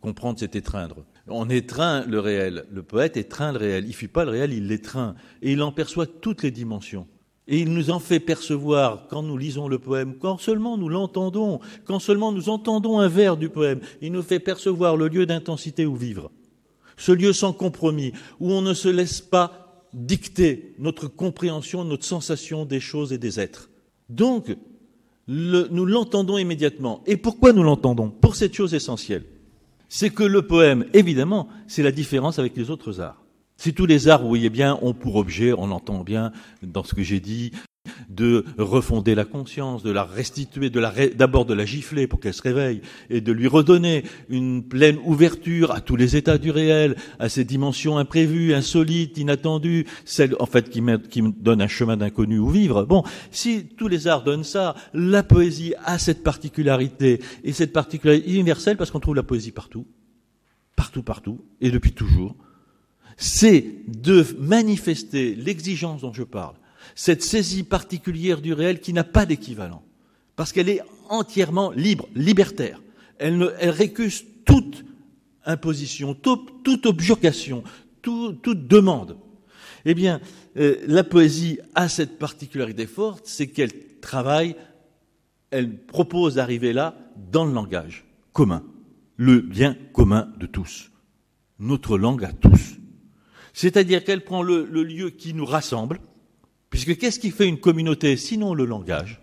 Comprendre, 0.00 0.38
c'est 0.38 0.56
étreindre. 0.56 1.04
On 1.28 1.50
étreint 1.50 2.06
le 2.06 2.20
réel. 2.20 2.64
Le 2.72 2.82
poète 2.82 3.18
étreint 3.18 3.52
le 3.52 3.58
réel. 3.58 3.84
Il 3.86 3.94
fuit 3.94 4.08
pas 4.08 4.24
le 4.24 4.30
réel, 4.30 4.54
il 4.54 4.66
l'étreint. 4.66 5.14
Et 5.42 5.52
il 5.52 5.62
en 5.62 5.72
perçoit 5.72 6.06
toutes 6.06 6.42
les 6.42 6.50
dimensions. 6.50 7.06
Et 7.46 7.60
il 7.60 7.72
nous 7.74 7.90
en 7.90 7.98
fait 7.98 8.20
percevoir, 8.20 9.06
quand 9.08 9.22
nous 9.22 9.36
lisons 9.36 9.68
le 9.68 9.78
poème, 9.78 10.14
quand 10.18 10.38
seulement 10.38 10.78
nous 10.78 10.88
l'entendons, 10.88 11.60
quand 11.84 11.98
seulement 11.98 12.32
nous 12.32 12.48
entendons 12.48 12.98
un 12.98 13.08
vers 13.08 13.36
du 13.36 13.50
poème, 13.50 13.80
il 14.00 14.12
nous 14.12 14.22
fait 14.22 14.40
percevoir 14.40 14.96
le 14.96 15.08
lieu 15.08 15.26
d'intensité 15.26 15.84
où 15.84 15.94
vivre. 15.94 16.30
Ce 16.96 17.12
lieu 17.12 17.32
sans 17.32 17.52
compromis, 17.52 18.12
où 18.40 18.50
on 18.52 18.62
ne 18.62 18.72
se 18.72 18.88
laisse 18.88 19.20
pas 19.20 19.84
dicter 19.92 20.74
notre 20.78 21.06
compréhension, 21.06 21.84
notre 21.84 22.04
sensation 22.04 22.64
des 22.64 22.80
choses 22.80 23.12
et 23.12 23.18
des 23.18 23.38
êtres. 23.40 23.68
Donc, 24.08 24.56
nous 25.28 25.84
l'entendons 25.86 26.38
immédiatement. 26.38 27.02
Et 27.06 27.16
pourquoi 27.16 27.52
nous 27.52 27.62
l'entendons 27.62 28.10
Pour 28.10 28.36
cette 28.36 28.54
chose 28.54 28.74
essentielle. 28.74 29.24
C'est 29.88 30.10
que 30.10 30.24
le 30.24 30.42
poème, 30.42 30.86
évidemment, 30.92 31.48
c'est 31.66 31.82
la 31.82 31.92
différence 31.92 32.38
avec 32.38 32.56
les 32.56 32.70
autres 32.70 33.00
arts. 33.00 33.23
Si 33.64 33.72
tous 33.72 33.86
les 33.86 34.08
arts, 34.08 34.20
vous 34.20 34.28
voyez 34.28 34.50
bien, 34.50 34.78
ont 34.82 34.92
pour 34.92 35.16
objet, 35.16 35.54
on 35.54 35.66
l'entend 35.66 36.04
bien 36.04 36.32
dans 36.62 36.84
ce 36.84 36.94
que 36.94 37.02
j'ai 37.02 37.18
dit, 37.18 37.50
de 38.10 38.44
refonder 38.58 39.14
la 39.14 39.24
conscience, 39.24 39.82
de 39.82 39.90
la 39.90 40.04
restituer, 40.04 40.68
de 40.68 40.78
la 40.80 40.92
d'abord 41.14 41.46
de 41.46 41.54
la 41.54 41.64
gifler 41.64 42.06
pour 42.06 42.20
qu'elle 42.20 42.34
se 42.34 42.42
réveille 42.42 42.82
et 43.08 43.22
de 43.22 43.32
lui 43.32 43.46
redonner 43.46 44.04
une 44.28 44.68
pleine 44.68 44.98
ouverture 45.06 45.70
à 45.70 45.80
tous 45.80 45.96
les 45.96 46.14
états 46.14 46.36
du 46.36 46.50
réel, 46.50 46.96
à 47.18 47.30
ces 47.30 47.44
dimensions 47.44 47.96
imprévues, 47.96 48.52
insolites, 48.52 49.16
inattendues, 49.16 49.86
celles 50.04 50.36
en 50.40 50.44
fait 50.44 50.68
qui 50.68 50.82
me, 50.82 50.98
qui 50.98 51.22
donnent 51.22 51.62
un 51.62 51.66
chemin 51.66 51.96
d'inconnu 51.96 52.38
où 52.38 52.50
vivre. 52.50 52.84
Bon, 52.84 53.02
si 53.30 53.64
tous 53.64 53.88
les 53.88 54.08
arts 54.08 54.24
donnent 54.24 54.44
ça, 54.44 54.74
la 54.92 55.22
poésie 55.22 55.72
a 55.86 55.98
cette 55.98 56.22
particularité 56.22 57.18
et 57.44 57.54
cette 57.54 57.72
particularité 57.72 58.30
universelle 58.30 58.76
parce 58.76 58.90
qu'on 58.90 59.00
trouve 59.00 59.14
la 59.14 59.22
poésie 59.22 59.52
partout, 59.52 59.86
partout, 60.76 61.02
partout 61.02 61.40
et 61.62 61.70
depuis 61.70 61.92
toujours. 61.92 62.36
C'est 63.16 63.64
de 63.86 64.26
manifester 64.38 65.34
l'exigence 65.34 66.00
dont 66.00 66.12
je 66.12 66.22
parle 66.22 66.54
cette 66.94 67.22
saisie 67.22 67.62
particulière 67.62 68.40
du 68.40 68.52
réel 68.52 68.80
qui 68.80 68.92
n'a 68.92 69.04
pas 69.04 69.26
d'équivalent, 69.26 69.82
parce 70.36 70.52
qu'elle 70.52 70.68
est 70.68 70.82
entièrement 71.08 71.70
libre, 71.72 72.08
libertaire. 72.14 72.80
Elle, 73.18 73.38
ne, 73.38 73.46
récuse 73.46 74.24
toute 74.44 74.84
imposition, 75.44 76.14
toute, 76.14 76.62
toute 76.62 76.86
objurgation, 76.86 77.62
tout, 78.02 78.32
toute 78.32 78.66
demande. 78.66 79.16
Eh 79.84 79.94
bien, 79.94 80.20
euh, 80.56 80.76
la 80.86 81.04
poésie 81.04 81.58
a 81.74 81.88
cette 81.88 82.18
particularité 82.18 82.86
forte, 82.86 83.26
c'est 83.26 83.48
qu'elle 83.48 83.72
travaille, 84.00 84.56
elle 85.50 85.76
propose 85.76 86.36
d'arriver 86.36 86.72
là 86.72 86.96
dans 87.30 87.44
le 87.44 87.52
langage 87.52 88.04
commun, 88.32 88.64
le 89.16 89.40
bien 89.40 89.76
commun 89.92 90.32
de 90.38 90.46
tous, 90.46 90.90
notre 91.58 91.98
langue 91.98 92.24
à 92.24 92.32
tous. 92.32 92.78
C'est-à-dire 93.54 94.04
qu'elle 94.04 94.22
prend 94.22 94.42
le, 94.42 94.66
le 94.66 94.82
lieu 94.82 95.08
qui 95.08 95.32
nous 95.32 95.46
rassemble, 95.46 96.00
Puisque 96.74 96.98
qu'est-ce 96.98 97.20
qui 97.20 97.30
fait 97.30 97.46
une 97.46 97.60
communauté 97.60 98.16
sinon 98.16 98.52
le 98.52 98.64
langage? 98.64 99.22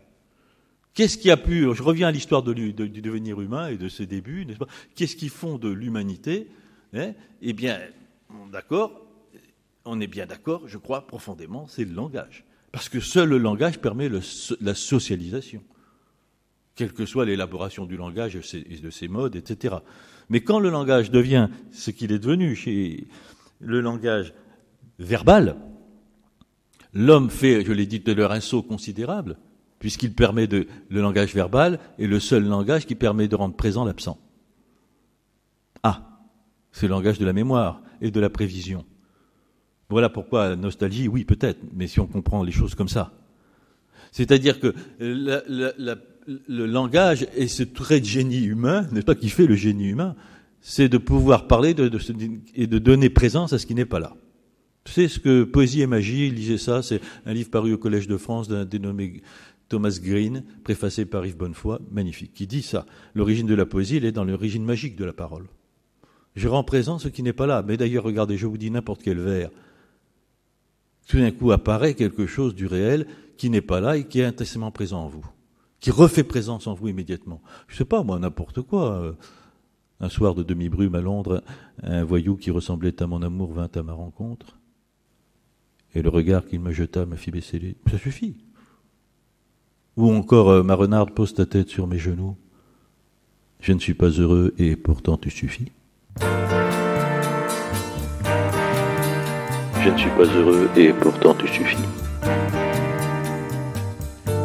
Qu'est-ce 0.93 1.17
qui 1.17 1.29
a 1.29 1.35
pu, 1.35 1.67
je 1.73 1.83
reviens 1.83 2.07
à 2.07 2.11
l'histoire 2.11 2.43
du 2.43 2.71
devenir 2.71 3.41
humain 3.41 3.67
et 3.67 3.75
de 3.75 3.89
ses 3.89 4.05
débuts, 4.05 4.45
n'est-ce 4.45 4.57
pas? 4.57 4.69
Qu'est-ce 4.95 5.17
qui 5.17 5.27
font 5.27 5.57
de 5.57 5.67
l'humanité? 5.67 6.47
Hein? 6.93 7.11
Eh 7.41 7.51
bien, 7.51 7.81
d'accord, 8.53 9.05
on 9.83 9.99
est 9.99 10.07
bien 10.07 10.27
d'accord, 10.27 10.65
je 10.65 10.77
crois 10.77 11.07
profondément, 11.07 11.67
c'est 11.67 11.83
le 11.83 11.93
langage. 11.93 12.45
Parce 12.71 12.87
que 12.87 13.01
seul 13.01 13.27
le 13.27 13.37
langage 13.37 13.79
permet 13.79 14.07
le, 14.07 14.21
la 14.61 14.73
socialisation, 14.73 15.61
quelle 16.75 16.93
que 16.93 17.05
soit 17.05 17.25
l'élaboration 17.25 17.85
du 17.85 17.97
langage 17.97 18.37
et 18.53 18.77
de 18.77 18.89
ses 18.89 19.09
modes, 19.09 19.35
etc. 19.35 19.75
Mais 20.29 20.39
quand 20.39 20.61
le 20.61 20.69
langage 20.69 21.11
devient 21.11 21.49
ce 21.73 21.91
qu'il 21.91 22.13
est 22.13 22.19
devenu, 22.19 22.55
chez 22.55 23.07
le 23.61 23.81
langage 23.81 24.33
verbal, 24.99 25.55
L'homme 26.93 27.29
fait, 27.29 27.63
je 27.65 27.71
l'ai 27.71 27.85
dit 27.85 28.03
à 28.05 28.13
l'heure, 28.13 28.31
un 28.31 28.41
saut 28.41 28.63
considérable, 28.63 29.37
puisqu'il 29.79 30.13
permet 30.13 30.47
de, 30.47 30.67
le 30.89 31.01
langage 31.01 31.33
verbal 31.33 31.79
est 31.97 32.07
le 32.07 32.19
seul 32.19 32.45
langage 32.45 32.85
qui 32.85 32.95
permet 32.95 33.27
de 33.27 33.35
rendre 33.35 33.55
présent 33.55 33.85
l'absent. 33.85 34.19
Ah, 35.83 36.19
c'est 36.71 36.87
le 36.87 36.91
langage 36.91 37.17
de 37.17 37.25
la 37.25 37.33
mémoire 37.33 37.81
et 38.01 38.11
de 38.11 38.19
la 38.19 38.29
prévision. 38.29 38.85
Voilà 39.89 40.09
pourquoi 40.09 40.49
la 40.49 40.55
nostalgie, 40.55 41.07
oui, 41.07 41.23
peut-être, 41.23 41.59
mais 41.73 41.87
si 41.87 41.99
on 41.99 42.07
comprend 42.07 42.43
les 42.43 42.51
choses 42.51 42.75
comme 42.75 42.87
ça. 42.87 43.13
C'est-à-dire 44.11 44.59
que 44.59 44.73
la, 44.99 45.41
le 46.27 46.65
langage 46.65 47.25
est 47.35 47.47
ce 47.47 47.63
trait 47.63 48.01
de 48.01 48.05
génie 48.05 48.43
humain, 48.43 48.87
n'est-ce 48.91 49.05
pas, 49.05 49.15
qui 49.15 49.29
fait 49.29 49.47
le 49.47 49.55
génie 49.55 49.87
humain, 49.87 50.15
c'est 50.61 50.89
de 50.89 50.97
pouvoir 50.97 51.47
parler 51.47 51.73
de, 51.73 51.87
de, 51.87 51.99
et 52.55 52.67
de 52.67 52.77
donner 52.77 53.09
présence 53.09 53.53
à 53.53 53.59
ce 53.59 53.65
qui 53.65 53.75
n'est 53.75 53.85
pas 53.85 53.99
là. 53.99 54.15
C'est 54.85 55.07
ce 55.07 55.19
que 55.19 55.43
Poésie 55.43 55.81
et 55.81 55.87
magie, 55.87 56.31
lisez 56.31 56.57
ça, 56.57 56.81
c'est 56.81 57.01
un 57.25 57.33
livre 57.33 57.49
paru 57.49 57.73
au 57.73 57.77
Collège 57.77 58.07
de 58.07 58.17
France 58.17 58.47
d'un 58.47 58.65
dénommé 58.65 59.21
Thomas 59.69 59.99
Green, 60.01 60.43
préfacé 60.63 61.05
par 61.05 61.25
Yves 61.25 61.37
Bonnefoy, 61.37 61.79
magnifique, 61.91 62.33
qui 62.33 62.47
dit 62.47 62.61
ça. 62.61 62.85
L'origine 63.13 63.47
de 63.47 63.53
la 63.53 63.65
poésie, 63.65 63.97
elle 63.97 64.05
est 64.05 64.11
dans 64.11 64.23
l'origine 64.23 64.65
magique 64.65 64.95
de 64.95 65.05
la 65.05 65.13
parole. 65.13 65.47
Je 66.35 66.47
rends 66.47 66.63
présent 66.63 66.99
ce 66.99 67.07
qui 67.07 67.23
n'est 67.23 67.33
pas 67.33 67.47
là. 67.47 67.63
Mais 67.65 67.77
d'ailleurs, 67.77 68.03
regardez, 68.03 68.37
je 68.37 68.47
vous 68.47 68.57
dis 68.57 68.71
n'importe 68.71 69.01
quel 69.03 69.19
vers. 69.19 69.49
Tout 71.07 71.17
d'un 71.17 71.31
coup 71.31 71.51
apparaît 71.51 71.93
quelque 71.93 72.25
chose 72.25 72.55
du 72.55 72.67
réel 72.67 73.07
qui 73.37 73.49
n'est 73.49 73.61
pas 73.61 73.81
là 73.81 73.97
et 73.97 74.05
qui 74.05 74.19
est 74.19 74.25
intensément 74.25 74.71
présent 74.71 75.03
en 75.03 75.07
vous, 75.07 75.25
qui 75.79 75.91
refait 75.91 76.23
présence 76.23 76.67
en 76.67 76.73
vous 76.73 76.87
immédiatement. 76.87 77.41
Je 77.67 77.75
sais 77.75 77.85
pas, 77.85 78.03
moi, 78.03 78.19
n'importe 78.19 78.61
quoi. 78.61 79.15
Un 80.01 80.09
soir 80.09 80.35
de 80.35 80.43
demi-brume 80.43 80.95
à 80.95 81.01
Londres, 81.01 81.43
un 81.83 82.03
voyou 82.03 82.35
qui 82.35 82.51
ressemblait 82.51 83.01
à 83.01 83.07
mon 83.07 83.21
amour 83.21 83.53
vint 83.53 83.69
à 83.73 83.83
ma 83.83 83.93
rencontre 83.93 84.57
et 85.93 86.01
le 86.01 86.09
regard 86.09 86.45
qu'il 86.45 86.59
me 86.61 86.71
jeta 86.71 87.05
me 87.05 87.15
fit 87.15 87.31
baisser 87.31 87.59
les... 87.59 87.75
Ça 87.89 87.97
suffit. 87.97 88.35
Ou 89.97 90.09
encore, 90.11 90.49
euh, 90.49 90.63
ma 90.63 90.75
renarde 90.75 91.11
pose 91.11 91.33
ta 91.33 91.45
tête 91.45 91.67
sur 91.69 91.87
mes 91.87 91.97
genoux. 91.97 92.37
Je 93.59 93.73
ne 93.73 93.79
suis 93.79 93.93
pas 93.93 94.07
heureux 94.07 94.53
et 94.57 94.75
pourtant 94.75 95.17
tu 95.17 95.29
suffis. 95.29 95.71
Je 99.83 99.89
ne 99.89 99.97
suis 99.97 100.09
pas 100.11 100.23
heureux 100.23 100.69
et 100.77 100.93
pourtant 100.93 101.33
tu 101.33 101.47
suffis. 101.47 101.77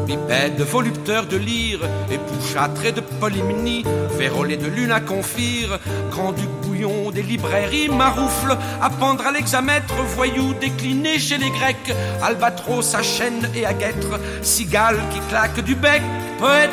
Bipède, 0.07 0.61
volupteur 0.61 1.26
de 1.26 1.36
lyre, 1.36 1.80
épouchâtré 2.09 2.92
de 2.92 3.00
polymnie, 3.00 3.84
vérolé 4.16 4.57
de 4.57 4.68
lune 4.68 4.92
à 4.92 5.00
confire, 5.00 5.80
grand-duc 6.12 6.48
bouillon 6.62 7.11
des 7.11 7.24
librairies, 7.24 7.88
maroufle, 7.88 8.57
à 8.80 8.88
pendre 8.88 9.26
à 9.26 9.32
l'examètre, 9.32 9.94
voyou 10.14 10.54
décliné 10.54 11.18
chez 11.18 11.38
les 11.38 11.50
Grecs, 11.50 11.92
albatros 12.22 12.94
à 12.94 13.02
chaîne 13.02 13.50
et 13.57 13.66
à 13.66 13.74
guêtre, 13.74 14.20
cigale 14.42 15.00
qui 15.12 15.18
claque 15.28 15.59
du 15.61 15.74
bec, 15.74 16.02
poète, 16.38 16.70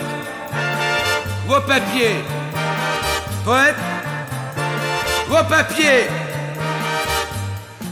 vos 1.48 1.62
papiers, 1.62 2.22
poète, 3.44 3.76
vos 5.28 5.44
papiers. 5.50 6.06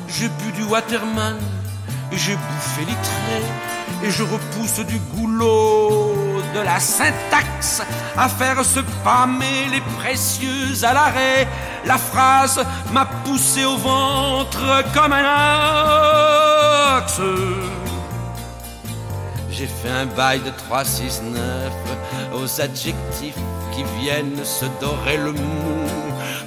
j'ai 0.08 0.28
bu 0.28 0.52
du 0.56 0.64
Waterman, 0.66 1.38
j'ai 2.12 2.36
bouffé 2.36 2.82
l'itré, 2.82 3.71
et 4.04 4.12
je 4.12 4.24
repousse 4.24 4.80
du 4.86 5.00
goulot 5.16 6.14
de 6.54 6.60
la 6.60 6.80
syntaxe 6.80 7.82
à 8.18 8.28
faire 8.28 8.64
se 8.66 8.80
pâmer 9.04 9.68
les 9.72 9.82
précieux 10.00 10.84
à 10.84 10.94
l'arrêt. 10.94 11.48
La 11.86 11.98
phrase 11.98 12.64
m'a 12.92 13.06
poussé 13.24 13.66
au 13.66 13.78
ventre 13.78 14.84
comme 14.94 15.14
un 15.14 15.26
axe. 16.98 17.22
J'ai 19.50 19.68
fait 19.68 19.90
un 19.90 20.06
bail 20.06 20.40
de 20.40 20.50
3, 20.50 20.84
6, 20.84 21.22
9 21.34 21.42
aux 22.34 22.62
adjectifs 22.62 23.36
qui 23.74 23.84
viennent 24.00 24.44
se 24.44 24.66
dorer 24.80 25.18
le 25.18 25.34
mou 25.34 25.91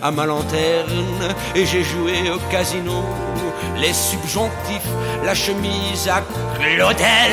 à 0.04 0.10
ma 0.10 0.26
lanterne 0.26 1.34
et 1.54 1.64
j'ai 1.64 1.82
joué 1.82 2.30
au 2.30 2.38
casino 2.50 3.02
les 3.78 3.94
subjonctifs, 3.94 4.86
la 5.24 5.34
chemise 5.34 6.08
à 6.08 6.22
Claudel 6.58 7.32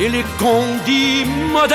et 0.00 0.08
les 0.08 0.24
condits 0.38 1.26
modernes. 1.52 1.74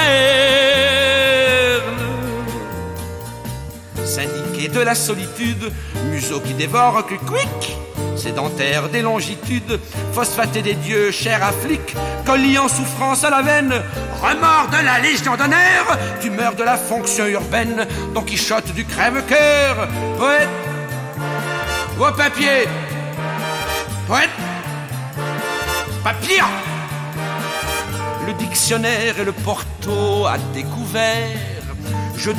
Syndiqué 4.04 4.68
de 4.68 4.80
la 4.80 4.96
solitude, 4.96 5.72
museau 6.12 6.40
qui 6.40 6.56
dévore 6.56 7.06
quick, 7.06 7.78
sédentaire 8.20 8.90
des 8.90 9.02
longitudes, 9.02 9.80
phosphaté 10.14 10.62
des 10.62 10.76
dieux, 10.76 11.12
cher 11.12 11.44
à 11.44 11.52
flic, 11.52 11.96
en 12.28 12.68
souffrance 12.68 13.24
à 13.24 13.30
la 13.30 13.42
veine, 13.42 13.74
remords 14.22 14.70
de 14.70 14.86
la 14.86 15.00
légion 15.00 15.36
d'honneur, 15.36 15.98
tumeur 16.22 16.54
de 16.54 16.64
la 16.64 16.78
fonction 16.78 17.26
urbaine, 17.26 17.88
Don 18.14 18.22
Quichotte 18.22 18.72
du 18.74 18.86
crève-cœur, 18.86 19.88
poète, 20.18 20.50
au 22.00 22.12
papier, 22.16 22.68
poète, 24.08 24.30
papier, 26.04 26.42
le 28.28 28.34
dictionnaire 28.34 29.20
et 29.20 29.26
le 29.26 29.32
porto 29.32 30.28
à 30.28 30.38
découvert, 30.54 31.38
je 32.16 32.32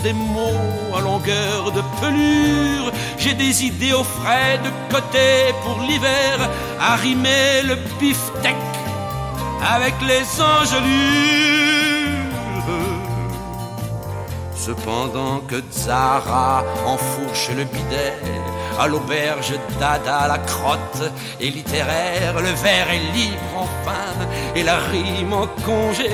des 0.00 0.12
mots 0.12 0.94
à 0.96 1.00
longueur 1.00 1.72
de 1.72 1.82
pelure, 2.00 2.92
j'ai 3.18 3.34
des 3.34 3.64
idées 3.64 3.92
au 3.92 4.04
frais 4.04 4.58
de 4.64 4.94
côté 4.94 5.52
pour 5.62 5.80
l'hiver, 5.82 6.50
à 6.80 6.96
rimer 6.96 7.62
le 7.64 7.76
beefsteak 7.98 8.56
avec 9.74 9.94
les 10.02 10.24
engelures. 10.40 11.92
Cependant 14.54 15.40
que 15.48 15.56
Zara 15.72 16.64
enfourche 16.86 17.50
le 17.56 17.64
bidet, 17.64 18.14
à 18.78 18.86
l'auberge 18.86 19.54
Dada 19.80 20.28
la 20.28 20.38
crotte 20.38 21.02
est 21.40 21.50
littéraire, 21.50 22.34
le 22.36 22.50
verre 22.50 22.90
est 22.90 23.12
libre 23.12 23.56
enfin, 23.56 24.26
et 24.54 24.62
la 24.62 24.76
rime 24.76 25.32
en 25.32 25.48
congé, 25.64 26.10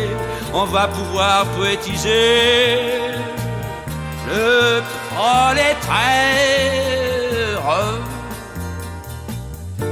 on 0.54 0.64
va 0.64 0.88
pouvoir 0.88 1.44
poétiser 1.58 2.98
le 4.28 4.82
prolétaire. 5.14 5.88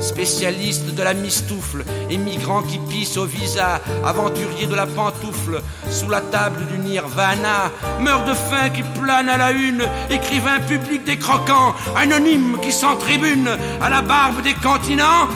Spécialiste 0.01 0.95
de 0.95 1.03
la 1.03 1.15
mistoufle, 1.15 1.85
émigrant 2.11 2.63
qui 2.63 2.79
pisse 2.79 3.17
au 3.17 3.25
visa, 3.25 3.81
aventurier 4.05 4.67
de 4.67 4.75
la 4.75 4.87
pantoufle, 4.87 5.63
sous 5.91 6.09
la 6.09 6.21
table 6.21 6.67
du 6.67 6.79
nirvana, 6.79 7.71
meurt 8.01 8.27
de 8.27 8.35
faim 8.35 8.71
qui 8.71 8.83
plane 8.83 9.29
à 9.29 9.37
la 9.37 9.51
une, 9.53 9.83
écrivain 10.11 10.61
public 10.61 11.05
des 11.05 11.19
croquants, 11.19 11.75
anonyme 11.97 12.59
qui 12.63 12.73
s'en-tribune 12.73 13.49
à 13.81 13.89
la 13.89 14.03
barbe 14.03 14.43
des 14.43 14.55
continents, 14.55 15.29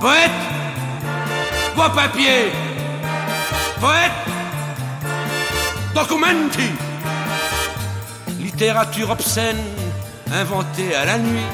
poète, 0.00 0.30
voix 1.74 1.90
papier, 1.90 2.52
poète, 3.80 4.12
documenti, 5.94 6.70
littérature 8.60 9.08
obscène, 9.08 9.56
inventée 10.30 10.94
à 10.94 11.06
la 11.06 11.16
nuit, 11.16 11.50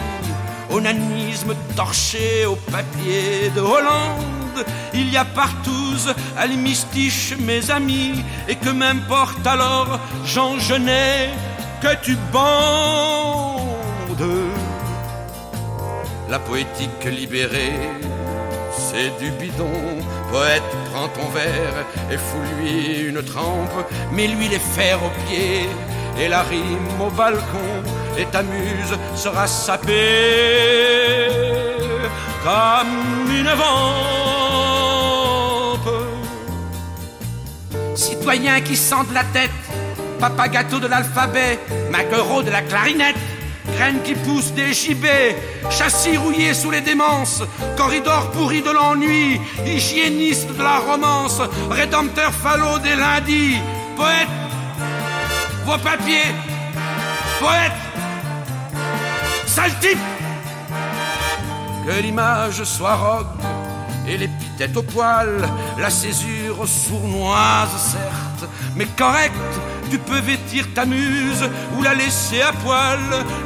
onanisme 0.71 1.55
torché 1.77 2.45
au 2.47 2.57
papier 2.57 3.49
de 3.55 3.61
Hollande. 3.61 4.67
Il 4.93 5.13
y 5.13 5.17
a 5.17 5.25
partout 5.25 5.95
à 6.37 6.49
mes 6.49 7.71
amis, 7.71 8.25
et 8.49 8.57
que 8.57 8.71
m'importe 8.71 9.47
alors, 9.47 10.01
Jean 10.25 10.59
Genet, 10.59 11.31
que 11.81 11.95
tu 12.03 12.17
bandes. 12.33 12.51
La 16.29 16.41
poétique 16.41 17.05
libérée, 17.05 17.79
c'est 18.77 19.17
du 19.23 19.31
bidon. 19.31 19.71
Poète, 20.33 20.65
prends 20.93 21.07
ton 21.07 21.29
verre 21.29 21.87
et 22.11 22.17
fous-lui 22.17 23.09
une 23.09 23.23
trempe, 23.23 23.87
mets-lui 24.11 24.49
les 24.49 24.59
fers 24.59 24.99
aux 25.05 25.29
pieds 25.29 25.69
et 26.19 26.29
la 26.29 26.43
rime 26.43 27.01
au 27.01 27.11
balcon, 27.11 27.83
et 28.19 28.27
ta 28.27 28.43
muse 28.43 28.97
sera 29.15 29.47
sapée 29.47 31.29
comme 32.43 33.31
une 33.31 33.49
vampe. 33.49 33.77
Citoyen 37.95 38.61
qui 38.61 38.77
sent 38.77 39.07
la 39.13 39.25
tête, 39.25 39.51
papa 40.21 40.49
gâteau 40.49 40.79
de 40.79 40.87
l'alphabet, 40.87 41.59
maquereau 41.91 42.43
de 42.43 42.51
la 42.51 42.63
clarinette, 42.63 43.17
graines 43.75 44.03
qui 44.03 44.15
poussent 44.15 44.53
des 44.53 44.73
gibets, 44.73 45.37
châssis 45.71 46.17
rouillé 46.17 46.55
sous 46.55 46.71
les 46.71 46.81
démences, 46.81 47.43
corridor 47.77 48.31
pourri 48.31 48.63
de 48.63 48.71
l'ennui, 48.71 49.41
hygiéniste 49.67 50.57
de 50.57 50.63
la 50.63 50.79
romance, 50.79 51.43
rédempteur 51.71 52.33
falot 52.33 52.79
des 52.79 52.95
lundis, 52.95 53.59
poète 53.97 54.46
vos 55.67 55.79
papiers, 55.79 56.33
poète, 57.41 57.73
sale 59.47 59.73
type, 59.81 59.99
que 61.85 62.03
l'image 62.03 62.63
soit 62.63 62.95
rogue 62.95 63.27
et 64.07 64.17
l'épithète 64.17 64.77
au 64.77 64.83
poil, 64.83 65.49
la 65.77 65.91
césure 65.91 66.69
sournoise 66.69 67.77
certes, 67.93 68.49
mais 68.77 68.87
correcte, 68.97 69.35
tu 69.91 69.99
peux 69.99 70.21
vêtir 70.21 70.73
ta 70.73 70.87
muse 70.87 71.45
ou 71.77 71.83
la 71.83 71.95
laisser 71.95 72.43
à 72.43 72.53
poil, 72.53 73.01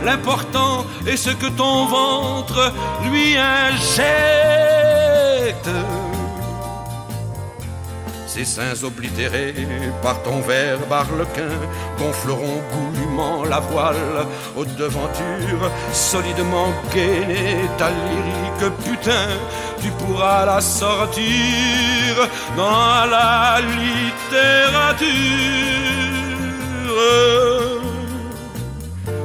l'important 0.05 0.85
est 1.07 1.17
ce 1.17 1.31
que 1.31 1.47
ton 1.47 1.87
ventre 1.87 2.71
lui 3.11 3.35
injecte 3.39 4.11
seins 8.45 8.83
oblitérés 8.85 9.55
par 10.03 10.23
ton 10.23 10.41
verbe 10.41 10.93
arlequin 10.93 11.55
gonfleront 11.99 12.63
goulûment 12.73 13.45
la 13.45 13.61
voile 13.61 14.27
aux 14.57 14.65
devantures, 14.65 15.71
solidement 15.93 16.69
gainé 16.95 17.69
ta 17.79 17.91
lyrique 17.91 18.75
putain, 18.85 19.29
tu 19.83 19.91
pourras 19.91 20.45
la 20.47 20.61
sortir 20.61 21.23
dans 22.57 23.07
la 23.07 23.61
littérature. 23.61 25.11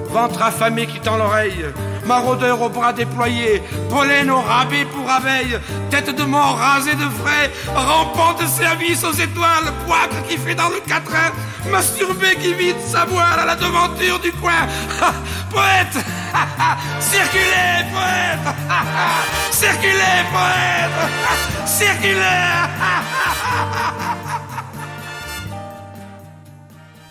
Ventre 0.10 0.42
affamé 0.42 0.88
qui 0.88 1.00
tend 1.00 1.18
l'oreille, 1.18 1.66
maraudeur 2.06 2.62
aux 2.62 2.70
bras 2.70 2.94
déployés, 2.94 3.62
pollen 3.90 4.30
au 4.30 4.42
rabais 4.42 4.86
pour 4.86 5.10
abeille, 5.10 5.60
tête 5.90 6.16
de 6.16 6.24
mort 6.24 6.58
rasée 6.58 6.96
de 6.96 7.10
frais, 7.10 7.52
rampant 7.74 8.34
de 8.34 8.48
service 8.48 9.04
aux 9.04 9.14
étoiles, 9.14 9.74
poivre 9.86 10.22
qui 10.28 10.38
fait 10.38 10.56
dans 10.56 10.70
le 10.70 10.80
quatrain, 10.88 11.32
masturbé 11.72 12.36
qui 12.42 12.54
vide 12.54 12.80
sa 12.86 13.06
voile 13.06 13.40
à 13.40 13.46
la 13.46 13.56
devanture 13.56 14.20
du 14.20 14.32
coin. 14.34 14.68
poète 15.52 16.06
Circulez, 17.00 17.86
poète 17.92 18.56
Circulez, 19.52 20.24
poète 20.32 21.66
Circulez 21.66 22.66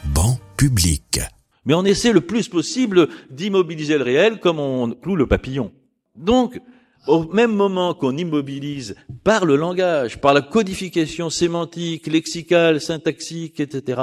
Banc 0.05 0.39
public. 0.57 1.21
Mais 1.65 1.75
on 1.75 1.85
essaie 1.85 2.13
le 2.13 2.21
plus 2.21 2.49
possible 2.49 3.09
d'immobiliser 3.31 3.97
le 3.99 4.05
réel 4.05 4.39
comme 4.41 4.59
on 4.59 4.91
cloue 4.91 5.17
le 5.17 5.27
papillon. 5.27 5.73
Donc, 6.15 6.61
au 7.07 7.25
même 7.33 7.55
moment 7.55 7.93
qu'on 7.95 8.17
immobilise 8.17 8.95
par 9.25 9.45
le 9.45 9.57
langage, 9.57 10.21
par 10.21 10.33
la 10.35 10.41
codification 10.43 11.29
sémantique, 11.31 12.07
lexicale, 12.07 12.81
syntaxique, 12.81 13.61
etc., 13.61 14.01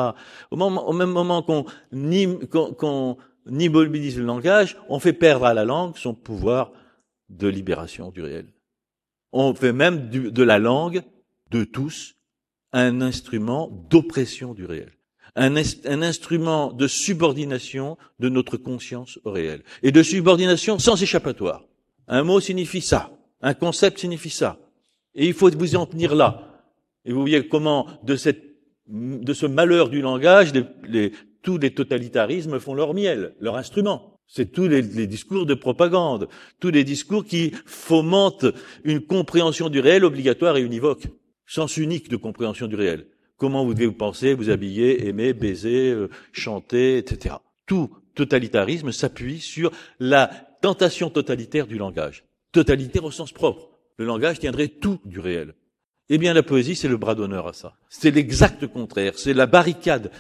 au, 0.52 0.94
même 0.94 1.10
moment 1.12 1.42
qu'on 1.42 1.66
im- 1.94 2.40
qu'on- 2.50 2.74
qu'on 2.74 3.18
immobilise 3.50 4.18
le 4.18 4.26
langage, 4.26 4.78
on 4.90 5.00
fait 5.00 5.14
perdre 5.14 5.46
à 5.46 5.54
la 5.54 5.66
langue 5.66 5.98
son 5.98 6.14
pouvoir 6.14 6.72
de 7.30 7.48
libération 7.48 8.12
du 8.12 8.22
réel. 8.22 8.46
On 9.32 9.54
fait 9.56 9.74
même 9.74 10.10
de 10.10 10.44
la 10.44 10.60
langue, 10.60 11.02
de 11.50 11.64
tous, 11.64 12.16
un 12.74 13.02
instrument 13.02 13.70
d'oppression 13.90 14.54
du 14.54 14.66
réel 14.66 14.92
un, 15.36 15.56
ins- 15.56 15.86
un 15.86 16.02
instrument 16.02 16.72
de 16.74 16.88
subordination 16.88 17.98
de 18.20 18.30
notre 18.30 18.58
conscience 18.58 19.20
au 19.24 19.32
réel 19.32 19.64
et 19.84 19.92
de 19.92 20.04
subordination 20.04 20.80
sans 20.80 21.02
échappatoire. 21.02 21.64
Un 22.08 22.24
mot 22.24 22.40
signifie 22.40 22.82
ça. 22.82 23.12
Un 23.42 23.54
concept 23.54 24.00
signifie 24.00 24.30
ça. 24.30 24.60
Et 25.16 25.28
il 25.28 25.34
faut 25.34 25.50
vous 25.50 25.76
en 25.76 25.86
tenir 25.86 26.16
là. 26.16 26.64
Et 27.06 27.14
vous 27.14 27.22
voyez 27.22 27.48
comment 27.48 27.88
de 28.04 28.16
cette, 28.16 28.44
de 28.88 29.34
ce 29.34 29.46
malheur 29.46 29.90
du 29.90 30.02
langage, 30.02 30.52
tous 31.42 31.58
les 31.58 31.74
totalitarismes 31.74 32.60
font 32.60 32.74
leur 32.74 32.94
miel, 32.94 33.34
leur 33.40 33.56
instrument. 33.58 34.18
C'est 34.28 34.52
tous 34.52 34.68
les, 34.68 34.82
discours 35.08 35.46
de 35.46 35.56
propagande, 35.56 36.30
tous 36.60 36.70
les 36.70 36.86
discours 36.86 37.26
qui 37.26 37.52
fomentent 37.66 38.46
une 38.86 39.02
compréhension 39.02 39.68
du 39.70 39.80
réel 39.80 40.06
obligatoire 40.06 40.56
et 40.56 40.62
univoque, 40.62 41.08
sens 41.46 41.76
unique 41.76 42.08
de 42.08 42.16
compréhension 42.16 42.68
du 42.68 42.76
réel. 42.76 43.08
Comment 43.42 43.66
vous 43.66 43.74
devez 43.74 43.88
vous 43.88 43.94
penser, 43.94 44.36
vous 44.36 44.52
habiller, 44.52 45.08
aimer, 45.08 45.34
baiser, 45.34 45.90
euh, 45.90 46.10
chanter, 46.32 47.00
etc. 47.00 47.38
Tout 47.66 47.90
totalitarisme 48.14 48.92
s'appuie 48.92 49.40
sur 49.40 49.72
la 50.00 50.28
tentation 50.62 51.10
totalitaire 51.10 51.66
du 51.66 51.80
langage. 51.80 52.24
Totalitaire 52.52 53.04
au 53.04 53.10
sens 53.10 53.32
propre. 53.32 53.72
Le 53.98 54.06
langage 54.06 54.38
tiendrait 54.38 54.68
tout 54.68 55.00
du 55.06 55.20
réel. 55.20 55.56
Eh 56.10 56.20
bien, 56.20 56.36
la 56.36 56.44
poésie, 56.44 56.76
c'est 56.76 56.88
le 56.88 56.98
bras 56.98 57.16
d'honneur 57.16 57.48
à 57.48 57.54
ça. 57.54 57.74
C'est 57.90 58.12
l'exact 58.12 58.68
contraire. 58.68 59.14
C'est 59.16 59.34
la 59.34 59.48
barricade 59.48 60.12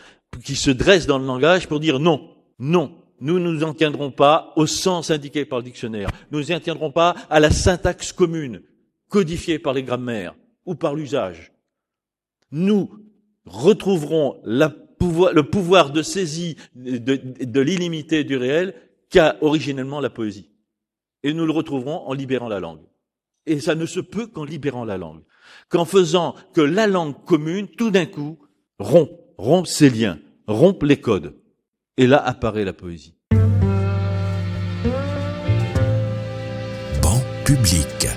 qui 0.43 0.55
se 0.55 0.71
dresse 0.71 1.05
dans 1.05 1.19
le 1.19 1.27
langage 1.27 1.67
pour 1.67 1.79
dire 1.79 1.99
non, 1.99 2.27
non, 2.57 3.03
nous 3.19 3.37
ne 3.37 3.51
nous 3.51 3.63
en 3.63 3.75
tiendrons 3.75 4.09
pas 4.09 4.51
au 4.55 4.65
sens 4.65 5.11
indiqué 5.11 5.45
par 5.45 5.59
le 5.59 5.65
dictionnaire. 5.65 6.09
Nous 6.31 6.39
ne 6.39 6.43
nous 6.43 6.51
en 6.53 6.59
tiendrons 6.59 6.91
pas 6.91 7.15
à 7.29 7.39
la 7.39 7.51
syntaxe 7.51 8.13
commune, 8.13 8.63
codifiée 9.09 9.59
par 9.59 9.73
les 9.73 9.83
grammaires 9.83 10.33
ou 10.65 10.73
par 10.73 10.95
l'usage. 10.95 11.51
Nous 12.51 12.89
retrouverons 13.45 14.39
la 14.43 14.69
pouvoir, 14.69 15.33
le 15.33 15.43
pouvoir 15.43 15.91
de 15.91 16.01
saisie 16.01 16.57
de, 16.75 16.97
de, 16.97 17.21
de 17.43 17.61
l'illimité 17.61 18.23
du 18.23 18.37
réel 18.37 18.75
qu'a 19.09 19.37
originellement 19.41 19.99
la 19.99 20.09
poésie. 20.09 20.49
Et 21.23 21.33
nous 21.33 21.45
le 21.45 21.51
retrouverons 21.51 22.07
en 22.07 22.13
libérant 22.13 22.49
la 22.49 22.59
langue. 22.59 22.81
Et 23.45 23.59
ça 23.59 23.75
ne 23.75 23.85
se 23.85 23.99
peut 23.99 24.27
qu'en 24.27 24.43
libérant 24.43 24.85
la 24.85 24.97
langue. 24.97 25.23
Qu'en 25.69 25.85
faisant 25.85 26.35
que 26.53 26.61
la 26.61 26.87
langue 26.87 27.15
commune, 27.25 27.67
tout 27.67 27.91
d'un 27.91 28.05
coup, 28.05 28.39
rompt, 28.79 29.11
rompt 29.37 29.67
ses 29.67 29.89
liens, 29.89 30.19
rompt 30.47 30.83
les 30.83 30.97
codes. 30.97 31.35
Et 31.97 32.07
là 32.07 32.17
apparaît 32.17 32.65
la 32.65 32.73
poésie. 32.73 33.15
Banc 37.01 37.21
public. 37.45 38.07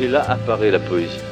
Et 0.00 0.08
là 0.08 0.22
apparaît 0.30 0.70
la 0.70 0.78
poésie. 0.78 1.29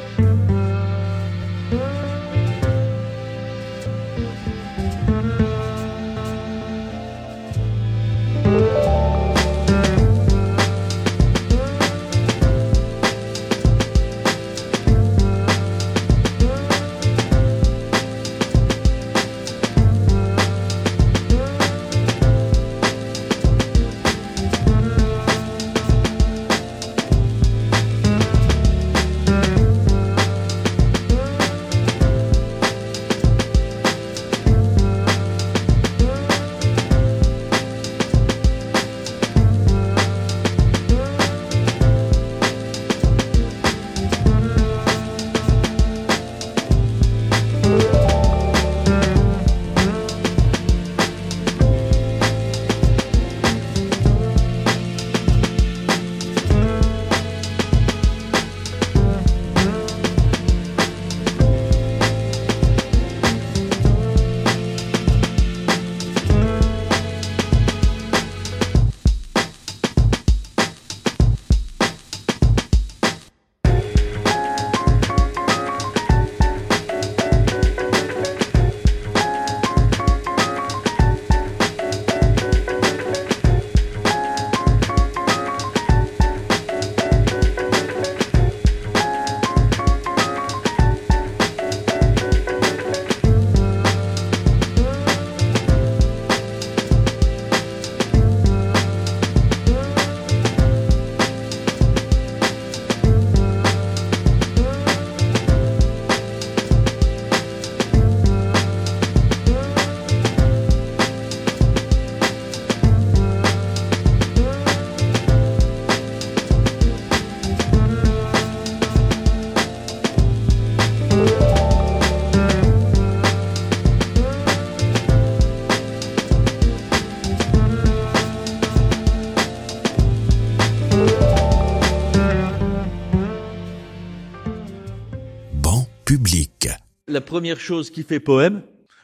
La 137.08 137.20
première 137.20 137.60
chose 137.60 137.90
qui 137.90 138.02
fait 138.02 138.20
poème, 138.20 138.62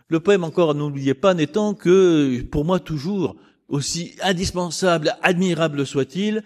le 0.08 0.20
poème 0.20 0.44
encore, 0.44 0.74
n'oubliez 0.74 1.14
pas, 1.14 1.34
n'étant 1.34 1.74
que, 1.74 2.42
pour 2.42 2.64
moi 2.64 2.78
toujours, 2.78 3.36
aussi 3.68 4.14
indispensable, 4.22 5.14
admirable 5.22 5.86
soit-il, 5.86 6.42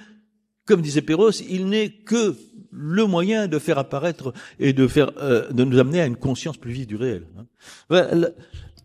comme 0.64 0.82
disait 0.82 1.02
Perros, 1.02 1.30
il 1.48 1.66
n'est 1.66 1.90
que 1.90 2.36
le 2.70 3.06
moyen 3.06 3.48
de 3.48 3.58
faire 3.58 3.78
apparaître 3.78 4.32
et 4.58 4.72
de 4.72 4.86
faire, 4.86 5.10
euh, 5.18 5.50
de 5.50 5.64
nous 5.64 5.78
amener 5.78 6.00
à 6.00 6.06
une 6.06 6.16
conscience 6.16 6.56
plus 6.56 6.72
vive 6.72 6.86
du 6.86 6.96
réel. 6.96 7.26
Hein. 7.90 8.30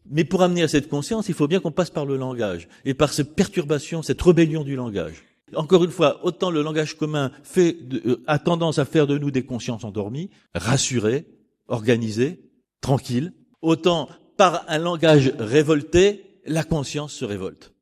Mais 0.10 0.24
pour 0.24 0.42
amener 0.42 0.64
à 0.64 0.68
cette 0.68 0.90
conscience, 0.90 1.28
il 1.30 1.36
faut 1.36 1.48
bien 1.48 1.60
qu'on 1.60 1.72
passe 1.72 1.90
par 1.90 2.06
le 2.06 2.18
langage 2.18 2.68
et 2.86 2.94
par 2.94 3.14
cette 3.14 3.36
perturbation, 3.36 4.02
cette 4.02 4.22
rébellion 4.22 4.64
du 4.64 4.76
langage. 4.76 5.24
Encore 5.56 5.84
une 5.84 5.92
fois, 5.92 6.26
autant 6.26 6.50
le 6.50 6.62
langage 6.62 6.98
commun 6.98 7.32
fait 7.44 7.78
euh, 8.06 8.24
a 8.28 8.40
tendance 8.40 8.80
à 8.80 8.86
faire 8.86 9.06
de 9.06 9.18
nous 9.18 9.32
des 9.32 9.44
consciences 9.44 9.84
endormies, 9.84 10.30
rassurées, 10.56 11.26
organisées, 11.68 12.52
tranquilles, 12.82 13.34
autant 13.62 14.10
par 14.38 14.66
un 14.68 14.80
langage 14.80 15.34
révolté, 15.38 16.42
la 16.46 16.64
conscience 16.64 17.14
se 17.14 17.26
révolte. 17.26 17.74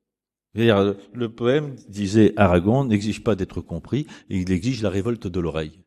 Le 0.54 1.28
poème, 1.28 1.76
disait 1.88 2.34
Aragon, 2.36 2.84
n'exige 2.84 3.24
pas 3.24 3.36
d'être 3.36 3.62
compris, 3.62 4.06
il 4.30 4.52
exige 4.52 4.82
la 4.82 4.90
révolte 4.90 5.28
de 5.28 5.40
l'oreille. 5.40 5.84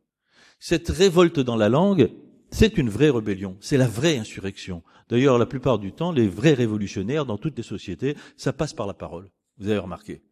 Cette 0.58 0.88
révolte 0.88 1.40
dans 1.40 1.56
la 1.56 1.68
langue, 1.68 2.10
c'est 2.50 2.78
une 2.78 2.88
vraie 2.88 3.10
rébellion, 3.10 3.56
c'est 3.60 3.76
la 3.76 3.86
vraie 3.86 4.16
insurrection. 4.16 4.82
D'ailleurs, 5.08 5.38
la 5.38 5.46
plupart 5.46 5.78
du 5.78 5.92
temps, 5.92 6.12
les 6.12 6.28
vrais 6.28 6.54
révolutionnaires 6.54 7.26
dans 7.26 7.36
toutes 7.36 7.58
les 7.58 7.62
sociétés, 7.62 8.16
ça 8.36 8.52
passe 8.54 8.72
par 8.72 8.86
la 8.86 8.94
parole. 8.94 9.30
Vous 9.58 9.68
avez 9.68 9.78
remarqué. 9.78 10.22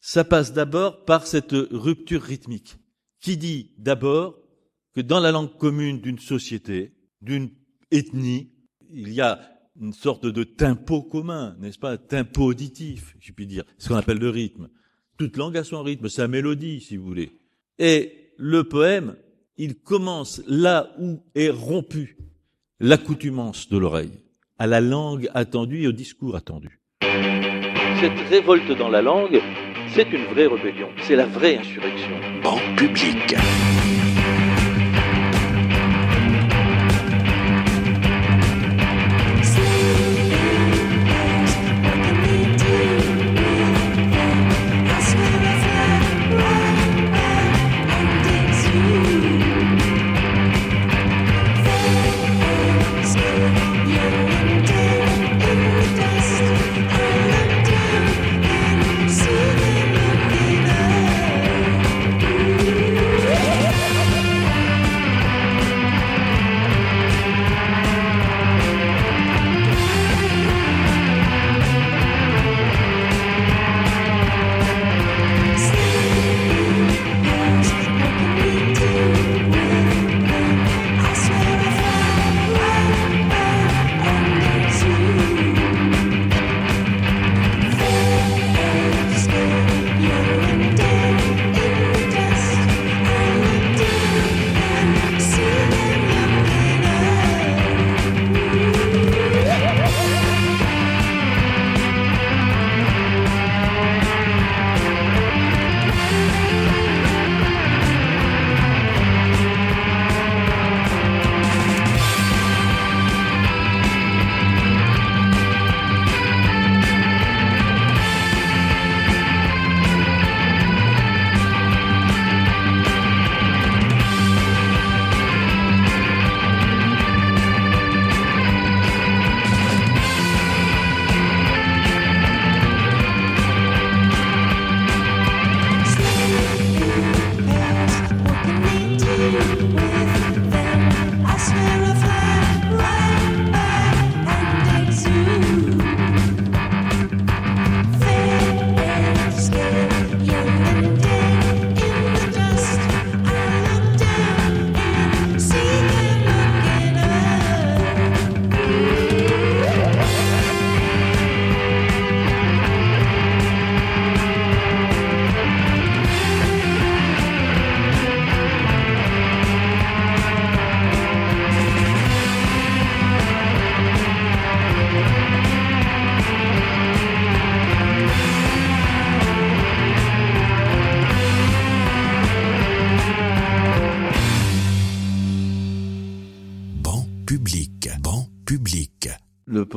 Ça 0.00 0.24
passe 0.24 0.52
d'abord 0.52 1.04
par 1.04 1.26
cette 1.26 1.52
rupture 1.52 2.22
rythmique, 2.22 2.76
qui 3.20 3.36
dit 3.36 3.74
d'abord 3.78 4.38
que 4.94 5.00
dans 5.00 5.20
la 5.20 5.30
langue 5.30 5.56
commune 5.56 6.00
d'une 6.00 6.18
société, 6.18 6.97
d'une 7.20 7.50
ethnie, 7.90 8.50
il 8.90 9.12
y 9.12 9.20
a 9.20 9.40
une 9.80 9.92
sorte 9.92 10.26
de 10.26 10.44
tempo 10.44 11.02
commun, 11.02 11.56
n'est-ce 11.60 11.78
pas, 11.78 11.92
un 11.92 11.96
tempo 11.96 12.44
auditif, 12.44 13.14
je 13.20 13.32
puis 13.32 13.46
dire, 13.46 13.64
ce 13.78 13.88
qu'on 13.88 13.96
appelle 13.96 14.18
le 14.18 14.30
rythme. 14.30 14.68
Toute 15.16 15.36
langue 15.36 15.56
a 15.56 15.64
son 15.64 15.82
rythme, 15.82 16.08
sa 16.08 16.28
mélodie, 16.28 16.80
si 16.80 16.96
vous 16.96 17.06
voulez. 17.06 17.32
Et 17.78 18.32
le 18.36 18.64
poème, 18.64 19.16
il 19.56 19.76
commence 19.76 20.42
là 20.46 20.92
où 20.98 21.22
est 21.34 21.50
rompue 21.50 22.16
l'accoutumance 22.80 23.68
de 23.68 23.78
l'oreille, 23.78 24.22
à 24.58 24.66
la 24.66 24.80
langue 24.80 25.28
attendue 25.34 25.82
et 25.82 25.88
au 25.88 25.92
discours 25.92 26.36
attendu. 26.36 26.80
Cette 28.00 28.18
révolte 28.30 28.70
dans 28.78 28.88
la 28.88 29.02
langue 29.02 29.40
C'est 29.94 30.10
une 30.12 30.24
vraie 30.26 30.46
rébellion, 30.46 30.88
c'est 31.02 31.16
la 31.16 31.26
vraie 31.26 31.56
insurrection. 31.56 32.20
Banc 32.42 32.60
public. 32.76 33.34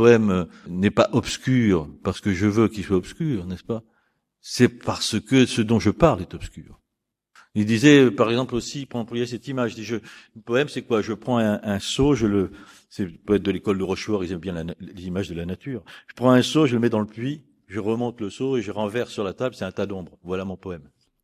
Poème 0.01 0.47
n'est 0.67 0.89
pas 1.01 1.09
obscur 1.11 1.87
parce 2.03 2.21
que 2.21 2.33
je 2.33 2.47
veux 2.47 2.67
qu'il 2.67 2.83
soit 2.83 2.97
obscur, 2.97 3.45
n'est-ce 3.45 3.63
pas? 3.63 3.83
C'est 4.39 4.67
parce 4.67 5.19
que 5.19 5.45
ce 5.45 5.61
dont 5.61 5.79
je 5.79 5.91
parle 5.91 6.21
est 6.21 6.33
obscur. 6.33 6.79
Il 7.53 7.67
disait, 7.67 8.09
par 8.09 8.29
exemple 8.31 8.55
aussi, 8.55 8.87
pour 8.87 8.99
employer 8.99 9.27
cette 9.27 9.47
image, 9.47 9.75
je, 9.77 9.97
le 9.97 10.41
poème 10.43 10.69
c'est 10.69 10.81
quoi? 10.81 11.03
Je 11.03 11.13
prends 11.13 11.37
un, 11.37 11.59
un 11.61 11.79
seau, 11.79 12.15
je 12.15 12.25
le, 12.25 12.49
c'est 12.89 13.05
le 13.05 13.11
poète 13.11 13.43
de 13.43 13.51
l'école 13.51 13.77
de 13.77 13.83
Rochefort, 13.83 14.23
ils 14.23 14.31
aiment 14.31 14.39
bien 14.39 14.65
images 14.97 15.29
de 15.29 15.35
la 15.35 15.45
nature. 15.45 15.83
Je 16.07 16.15
prends 16.15 16.31
un 16.31 16.41
seau, 16.41 16.65
je 16.65 16.73
le 16.73 16.79
mets 16.79 16.89
dans 16.89 16.99
le 16.99 17.05
puits, 17.05 17.43
je 17.67 17.79
remonte 17.79 18.19
le 18.21 18.31
seau 18.31 18.57
et 18.57 18.63
je 18.63 18.71
renverse 18.71 19.11
sur 19.11 19.23
la 19.23 19.33
table, 19.33 19.53
c'est 19.53 19.65
un 19.65 19.71
tas 19.71 19.85
d'ombre. 19.85 20.17
Voilà 20.23 20.45
mon 20.45 20.57
poème. 20.57 20.81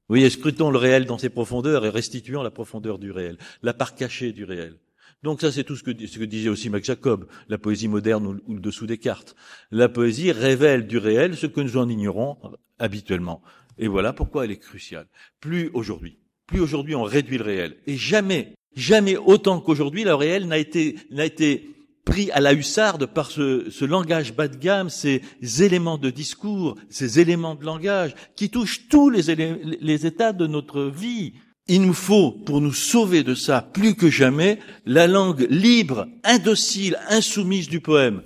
Vous 0.08 0.14
voyez, 0.16 0.30
scrutons 0.30 0.70
le 0.70 0.78
réel 0.78 1.06
dans 1.06 1.18
ses 1.18 1.30
profondeurs 1.30 1.84
et 1.84 1.90
restituons 1.90 2.44
la 2.44 2.52
profondeur 2.52 3.00
du 3.00 3.10
réel, 3.10 3.40
la 3.64 3.74
part 3.74 3.96
cachée 3.96 4.34
du 4.34 4.44
réel. 4.44 4.78
Donc 5.24 5.42
ça, 5.42 5.52
c'est 5.52 5.64
tout 5.64 5.76
ce 5.76 5.84
que, 5.84 5.92
disait 5.92 6.50
aussi 6.50 6.70
Max 6.70 6.88
Jacob, 6.88 7.28
la 7.50 7.58
poésie 7.58 7.88
moderne 7.88 8.40
ou, 8.48 8.54
le 8.54 8.60
dessous 8.60 8.86
des 8.86 8.98
cartes. 8.98 9.36
La 9.72 9.90
poésie 9.90 10.32
révèle 10.32 10.88
du 10.88 10.98
réel 10.98 11.36
ce 11.36 11.48
que 11.48 11.62
nous 11.62 11.78
en 11.78 11.90
ignorons 11.90 12.38
habituellement. 12.78 13.42
Et 13.80 13.88
voilà 13.88 14.14
pourquoi 14.14 14.46
elle 14.46 14.52
est 14.52 14.58
cruciale. 14.58 15.08
Plus 15.40 15.70
aujourd'hui, 15.74 16.20
plus 16.46 16.60
aujourd'hui 16.60 16.96
on 16.96 17.04
réduit 17.04 17.38
le 17.38 17.44
réel. 17.44 17.78
Et 17.88 17.98
jamais, 17.98 18.54
jamais 18.76 19.18
autant 19.18 19.60
qu'aujourd'hui, 19.60 20.04
le 20.04 20.14
réel 20.14 20.48
n'a 20.48 20.60
été, 20.60 20.96
n'a 21.10 21.26
été 21.26 21.76
pris 22.06 22.32
à 22.32 22.40
la 22.40 22.54
hussarde 22.54 23.08
par 23.08 23.32
ce, 23.32 23.86
langage 23.86 24.36
bas 24.36 24.48
de 24.48 24.56
gamme, 24.56 24.90
ces 24.90 25.22
éléments 25.62 25.98
de 25.98 26.12
discours, 26.12 26.76
ces 26.90 27.20
éléments 27.20 27.56
de 27.56 27.66
langage 27.66 28.16
qui 28.36 28.50
touchent 28.50 28.88
tous 28.88 29.10
les 29.10 30.06
états 30.06 30.34
de 30.34 30.48
notre 30.48 30.84
vie. 30.84 31.34
Il 31.70 31.82
nous 31.82 31.94
faut, 31.94 32.32
pour 32.32 32.62
nous 32.62 32.74
sauver 32.74 33.24
de 33.24 33.36
ça, 33.36 33.62
plus 33.62 33.96
que 33.96 34.10
jamais, 34.10 34.60
la 34.86 35.06
langue 35.06 35.48
libre, 35.50 36.08
indocile, 36.24 36.98
insoumise 37.10 37.68
du 37.68 37.82
poème. 37.82 38.22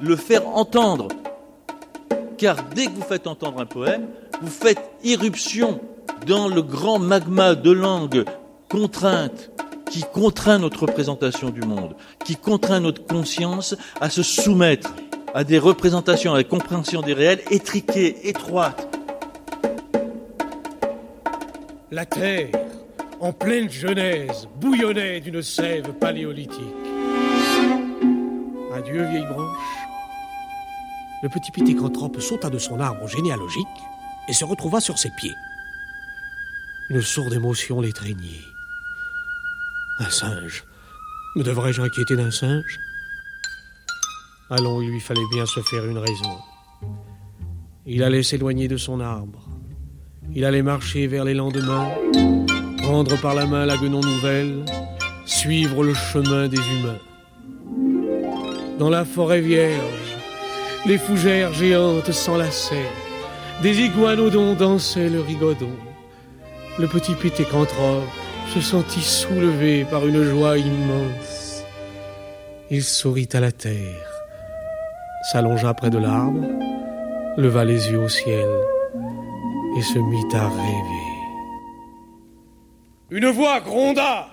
Le 0.00 0.16
faire 0.16 0.48
entendre. 0.48 1.08
Car 2.38 2.56
dès 2.74 2.86
que 2.86 2.92
vous 2.92 3.02
faites 3.02 3.26
entendre 3.26 3.60
un 3.60 3.66
poème, 3.66 4.06
vous 4.40 4.50
faites 4.50 4.80
irruption 5.04 5.80
dans 6.26 6.48
le 6.48 6.62
grand 6.62 6.98
magma 6.98 7.54
de 7.54 7.70
langue 7.70 8.24
contrainte 8.70 9.50
qui 9.90 10.04
contraint 10.12 10.58
notre 10.58 10.82
représentation 10.82 11.50
du 11.50 11.60
monde, 11.60 11.96
qui 12.24 12.36
contraint 12.36 12.80
notre 12.80 13.04
conscience 13.04 13.74
à 14.00 14.10
se 14.10 14.22
soumettre 14.22 14.94
à 15.34 15.44
des 15.44 15.58
représentations, 15.58 16.34
à 16.34 16.38
la 16.38 16.44
compréhension 16.44 17.02
des 17.02 17.12
réels 17.12 17.42
étriquées, 17.50 18.28
étroites. 18.28 18.97
La 21.90 22.04
terre, 22.04 22.50
en 23.18 23.32
pleine 23.32 23.70
genèse, 23.70 24.46
bouillonnait 24.60 25.20
d'une 25.20 25.40
sève 25.40 25.90
paléolithique. 25.94 26.60
Adieu, 28.74 29.08
vieille 29.08 29.24
branche. 29.24 29.56
Le 31.22 31.30
petit 31.30 31.50
pitécanthrope 31.50 32.20
sauta 32.20 32.50
de 32.50 32.58
son 32.58 32.78
arbre 32.78 33.08
généalogique 33.08 33.66
et 34.28 34.34
se 34.34 34.44
retrouva 34.44 34.80
sur 34.80 34.98
ses 34.98 35.10
pieds. 35.18 35.34
Une 36.90 37.00
sourde 37.00 37.32
émotion 37.32 37.80
l'étreignit. 37.80 38.44
Un 40.00 40.10
singe. 40.10 40.64
Me 41.36 41.42
devrais-je 41.42 41.80
inquiéter 41.80 42.16
d'un 42.16 42.30
singe? 42.30 42.78
Allons, 44.50 44.82
il 44.82 44.90
lui 44.90 45.00
fallait 45.00 45.28
bien 45.32 45.46
se 45.46 45.60
faire 45.60 45.86
une 45.86 45.98
raison. 45.98 46.38
Il 47.86 48.02
allait 48.02 48.22
s'éloigner 48.22 48.68
de 48.68 48.76
son 48.76 49.00
arbre. 49.00 49.47
Il 50.34 50.44
allait 50.44 50.62
marcher 50.62 51.06
vers 51.06 51.24
les 51.24 51.34
lendemains, 51.34 51.88
prendre 52.78 53.18
par 53.20 53.34
la 53.34 53.46
main 53.46 53.64
la 53.64 53.76
guenon 53.76 54.00
nouvelle, 54.00 54.64
suivre 55.24 55.82
le 55.82 55.94
chemin 55.94 56.48
des 56.48 56.58
humains. 56.58 56.98
Dans 58.78 58.90
la 58.90 59.04
forêt 59.04 59.40
vierge, 59.40 60.16
les 60.86 60.98
fougères 60.98 61.52
géantes 61.54 62.12
s'enlaçaient, 62.12 62.90
des 63.62 63.80
iguanodons 63.80 64.54
dansaient 64.54 65.08
le 65.08 65.20
rigodon. 65.20 65.72
Le 66.78 66.86
petit 66.86 67.14
pitécanthrope 67.14 68.04
se 68.54 68.60
sentit 68.60 69.02
soulevé 69.02 69.84
par 69.84 70.06
une 70.06 70.22
joie 70.22 70.58
immense. 70.58 71.64
Il 72.70 72.84
sourit 72.84 73.28
à 73.32 73.40
la 73.40 73.50
terre, 73.50 74.12
s'allongea 75.32 75.72
près 75.74 75.90
de 75.90 75.98
l'arbre, 75.98 76.46
leva 77.36 77.64
les 77.64 77.90
yeux 77.90 78.00
au 78.00 78.08
ciel 78.08 78.46
et 79.78 79.82
se 79.82 79.98
mit 79.98 80.34
à 80.34 80.48
rêver. 80.48 81.08
Une 83.10 83.28
voix 83.28 83.60
gronda 83.60 84.26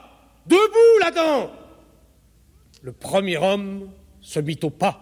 Debout 0.47 0.99
là-dedans 1.01 1.51
Le 2.81 2.91
premier 2.91 3.37
homme 3.37 3.89
se 4.21 4.39
mit 4.39 4.59
au 4.63 4.71
pas. 4.71 4.99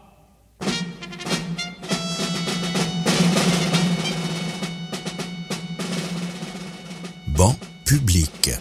Banc 7.38 7.56
public. 7.86 8.52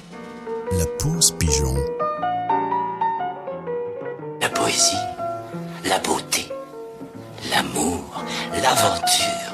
La 0.78 0.86
pause 1.00 1.32
pigeon. 1.32 1.74
La 4.40 4.48
poésie, 4.48 5.06
la 5.84 5.98
beauté, 5.98 6.46
l'amour, 7.50 8.24
l'aventure, 8.62 9.51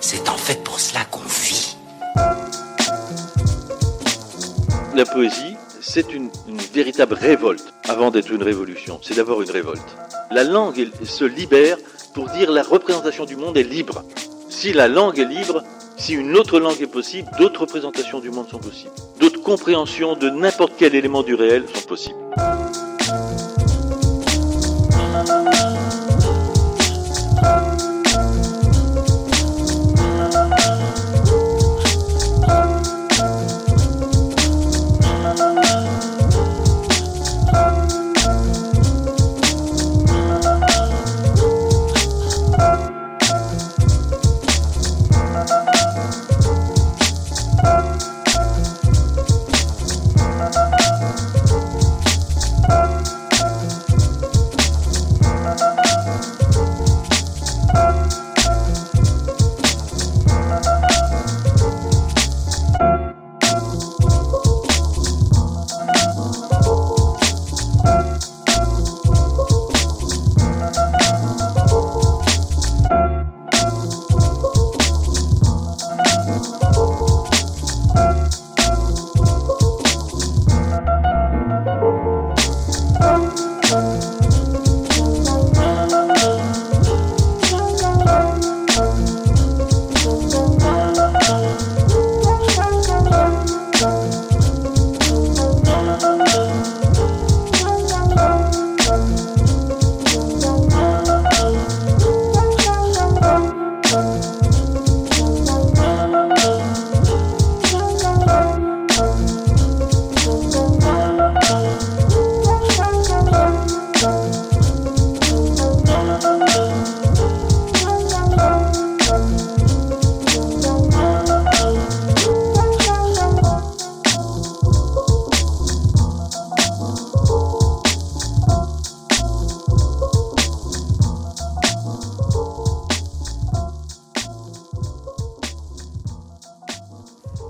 c'est 0.00 0.28
en 0.28 0.36
fait 0.36 0.62
pour 0.64 0.80
cela 0.80 1.04
qu'on 1.04 1.20
vit. 1.20 1.76
La 4.94 5.04
poésie, 5.04 5.56
c'est 5.80 6.12
une, 6.12 6.30
véritable 6.72 7.14
révolte 7.14 7.72
avant 7.88 8.10
d'être 8.10 8.30
une 8.30 8.42
révolution. 8.42 9.00
C'est 9.02 9.14
d'abord 9.16 9.42
une 9.42 9.50
révolte. 9.50 9.96
La 10.30 10.44
langue 10.44 10.88
se 11.04 11.24
libère 11.24 11.76
pour 12.14 12.28
dire 12.30 12.50
la 12.50 12.62
représentation 12.62 13.24
du 13.24 13.36
monde 13.36 13.56
est 13.56 13.62
libre. 13.62 14.04
Si 14.48 14.72
la 14.72 14.88
langue 14.88 15.18
est 15.18 15.24
libre, 15.24 15.62
si 15.96 16.14
une 16.14 16.36
autre 16.36 16.60
langue 16.60 16.80
est 16.80 16.86
possible, 16.86 17.28
d'autres 17.38 17.62
représentations 17.62 18.20
du 18.20 18.30
monde 18.30 18.48
sont 18.48 18.58
possibles. 18.58 18.92
D'autres 19.20 19.42
compréhensions 19.42 20.14
de 20.14 20.30
n'importe 20.30 20.72
quel 20.78 20.94
élément 20.94 21.22
du 21.22 21.34
réel 21.34 21.64
sont 21.72 21.86
possibles. 21.86 22.18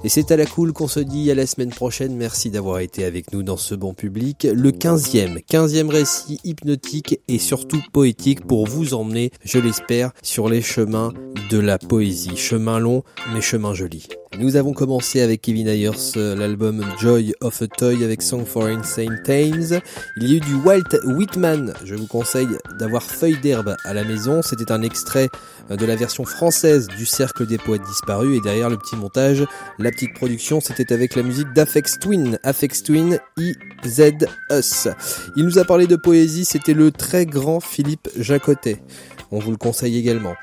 Et 0.09 0.11
c'est 0.11 0.31
à 0.31 0.39
la 0.39 0.47
cool 0.47 0.73
qu'on 0.73 0.89
se 0.89 1.01
dit 1.01 1.31
à 1.31 1.35
la 1.35 1.47
semaine 1.47 1.69
prochaine. 1.69 2.17
Merci 2.17 2.49
d'avoir 2.49 2.79
été 2.79 3.05
avec 3.05 3.31
nous 3.35 3.43
dans 3.43 3.59
ce 3.59 3.75
bon 3.75 3.93
public. 3.93 4.49
Le 4.51 4.71
15e, 4.71 5.45
15e 5.45 5.91
récit 5.91 6.41
hypnotique 6.45 7.21
et 7.29 7.39
surtout 7.39 7.83
poétique 7.93 8.47
pour 8.47 8.67
vous 8.67 8.95
emmener, 8.95 9.33
je 9.45 9.59
l'espère, 9.59 10.13
sur 10.23 10.49
les 10.49 10.63
chemins 10.63 11.13
de 11.51 11.59
la 11.59 11.79
poésie. 11.79 12.39
Chemin 12.39 12.79
long, 12.79 13.03
mais 13.35 13.43
chemin 13.43 13.75
joli. 13.75 14.09
Nous 14.39 14.57
avons 14.57 14.73
commencé 14.73 15.21
avec 15.21 15.43
Kevin 15.43 15.69
Ayers 15.69 16.17
euh, 16.17 16.37
l'album 16.37 16.85
Joy 17.01 17.35
of 17.41 17.61
a 17.61 17.67
Toy 17.67 18.05
avec 18.05 18.23
Song 18.23 18.45
for 18.45 18.67
Insane 18.67 19.21
Times. 19.25 19.81
Il 20.17 20.29
y 20.29 20.35
a 20.35 20.37
eu 20.37 20.41
du 20.41 20.55
Walt 20.55 20.97
Whitman. 21.05 21.75
Je 21.85 21.95
vous 21.95 22.07
conseille 22.07 22.49
d'avoir 22.79 23.03
Feuille 23.03 23.39
d'herbe 23.41 23.75
à 23.85 23.95
la 23.95 24.05
maison. 24.05 24.43
C'était 24.43 24.71
un 24.71 24.83
extrait 24.83 25.29
de 25.71 25.87
la 25.87 25.97
version 25.97 26.25
française 26.25 26.89
du 26.89 27.07
Cercle 27.07 27.47
des 27.47 27.59
poètes 27.59 27.83
disparus 27.83 28.37
et 28.37 28.41
derrière 28.41 28.71
le 28.71 28.77
petit 28.77 28.97
montage, 28.97 29.45
la 29.79 29.91
petite 29.91 30.15
production, 30.15 30.61
c'était 30.61 30.93
avec 30.93 31.15
la 31.15 31.23
musique 31.23 31.53
d'Afex 31.53 31.99
Twin. 31.99 32.39
Afex 32.43 32.83
Twin, 32.83 33.19
IZ 33.37 34.13
Us. 34.51 34.89
Il 35.37 35.45
nous 35.45 35.59
a 35.59 35.65
parlé 35.65 35.87
de 35.87 35.97
poésie, 35.97 36.45
c'était 36.45 36.75
le 36.75 36.91
très 36.91 37.27
grand 37.27 37.61
Philippe 37.61 38.09
Jacotet. 38.17 38.83
On 39.31 39.41
vous 39.41 39.51
le 39.51 39.57
conseille 39.59 39.99
également. 39.99 40.35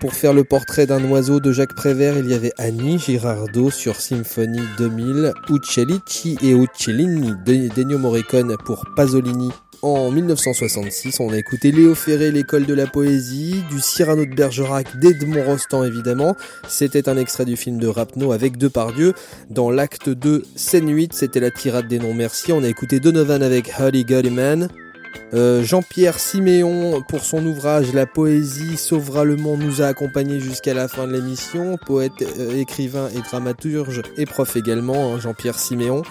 Pour 0.00 0.14
faire 0.14 0.32
le 0.32 0.44
portrait 0.44 0.86
d'un 0.86 1.04
oiseau 1.10 1.40
de 1.40 1.52
Jacques 1.52 1.74
Prévert, 1.74 2.16
il 2.16 2.30
y 2.30 2.34
avait 2.34 2.52
Annie 2.56 2.98
Girardot 2.98 3.70
sur 3.70 3.96
Symphonie 3.96 4.62
2000, 4.78 5.34
Uccellicci 5.50 6.38
et 6.42 6.52
Uccellini 6.52 7.32
d'Ennio 7.44 7.98
Morricone 7.98 8.56
pour 8.64 8.86
Pasolini 8.96 9.50
en 9.82 10.10
1966, 10.10 11.20
on 11.20 11.30
a 11.30 11.38
écouté 11.38 11.72
Léo 11.72 11.94
Ferré, 11.94 12.30
l'école 12.30 12.66
de 12.66 12.74
la 12.74 12.86
poésie, 12.86 13.64
du 13.70 13.80
Cyrano 13.80 14.26
de 14.26 14.34
Bergerac, 14.34 14.98
d'Edmond 14.98 15.42
Rostand 15.44 15.84
évidemment. 15.84 16.36
C'était 16.68 17.08
un 17.08 17.16
extrait 17.16 17.46
du 17.46 17.56
film 17.56 17.78
de 17.78 17.86
Rapno 17.86 18.32
avec 18.32 18.58
Depardieu. 18.58 19.14
Dans 19.48 19.70
l'acte 19.70 20.10
2, 20.10 20.42
scène 20.54 20.94
8, 20.94 21.14
c'était 21.14 21.40
la 21.40 21.50
tirade 21.50 21.88
des 21.88 21.98
noms 21.98 22.14
merci. 22.14 22.52
On 22.52 22.62
a 22.62 22.68
écouté 22.68 23.00
Donovan 23.00 23.42
avec 23.42 23.72
Holly 23.78 24.04
Golly 24.04 24.30
Man. 24.30 24.68
Euh, 25.32 25.62
Jean-Pierre 25.62 26.18
Siméon, 26.18 27.02
pour 27.08 27.20
son 27.20 27.44
ouvrage 27.46 27.92
La 27.92 28.06
poésie 28.06 28.76
sauvera 28.76 29.24
le 29.24 29.36
monde, 29.36 29.60
nous 29.60 29.80
a 29.80 29.86
accompagnés 29.86 30.40
jusqu'à 30.40 30.74
la 30.74 30.88
fin 30.88 31.06
de 31.06 31.12
l'émission. 31.12 31.78
Poète, 31.86 32.12
euh, 32.38 32.56
écrivain 32.56 33.08
et 33.14 33.20
dramaturge 33.20 34.02
et 34.16 34.26
prof 34.26 34.56
également, 34.56 35.14
hein, 35.14 35.20
Jean-Pierre 35.20 35.58
Siméon. 35.58 36.02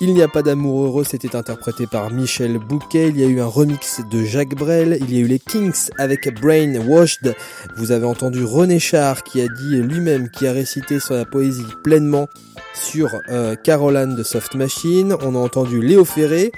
Il 0.00 0.12
n'y 0.12 0.22
a 0.22 0.28
pas 0.28 0.42
d'amour 0.42 0.84
heureux, 0.84 1.04
c'était 1.04 1.36
interprété 1.36 1.86
par 1.86 2.10
Michel 2.10 2.58
Bouquet. 2.58 3.10
Il 3.10 3.18
y 3.18 3.22
a 3.22 3.28
eu 3.28 3.40
un 3.40 3.46
remix 3.46 4.00
de 4.10 4.24
Jacques 4.24 4.56
Brel. 4.56 4.98
Il 5.00 5.14
y 5.14 5.18
a 5.18 5.20
eu 5.20 5.26
les 5.26 5.38
Kings 5.38 5.90
avec 5.98 6.28
Brain 6.40 6.74
Washed. 6.88 7.34
Vous 7.76 7.92
avez 7.92 8.04
entendu 8.04 8.42
René 8.42 8.80
Char 8.80 9.22
qui 9.22 9.40
a 9.40 9.46
dit 9.46 9.76
lui-même, 9.76 10.30
qui 10.30 10.48
a 10.48 10.52
récité 10.52 10.98
sur 10.98 11.14
la 11.14 11.24
poésie 11.24 11.64
pleinement 11.84 12.28
sur 12.74 13.08
euh, 13.28 13.54
Caroline 13.54 14.16
de 14.16 14.24
Soft 14.24 14.56
Machine. 14.56 15.16
On 15.22 15.36
a 15.36 15.38
entendu 15.38 15.80
Léo 15.80 16.04
Ferré, 16.04 16.50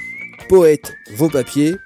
poète, 0.49 0.95
vos 1.15 1.29
papiers. 1.29 1.77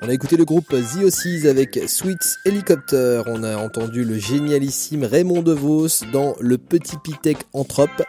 On 0.00 0.08
a 0.08 0.12
écouté 0.12 0.36
le 0.36 0.44
groupe 0.44 0.68
The 0.68 1.04
Ossies 1.04 1.48
avec 1.48 1.78
Sweets 1.86 2.38
Helicopter. 2.44 3.22
On 3.26 3.42
a 3.42 3.56
entendu 3.56 4.04
le 4.04 4.16
génialissime 4.16 5.04
Raymond 5.04 5.42
DeVos 5.42 6.04
dans 6.12 6.34
Le 6.40 6.56
Petit 6.56 6.96
Pitek 7.02 7.36
Anthrope. 7.52 8.02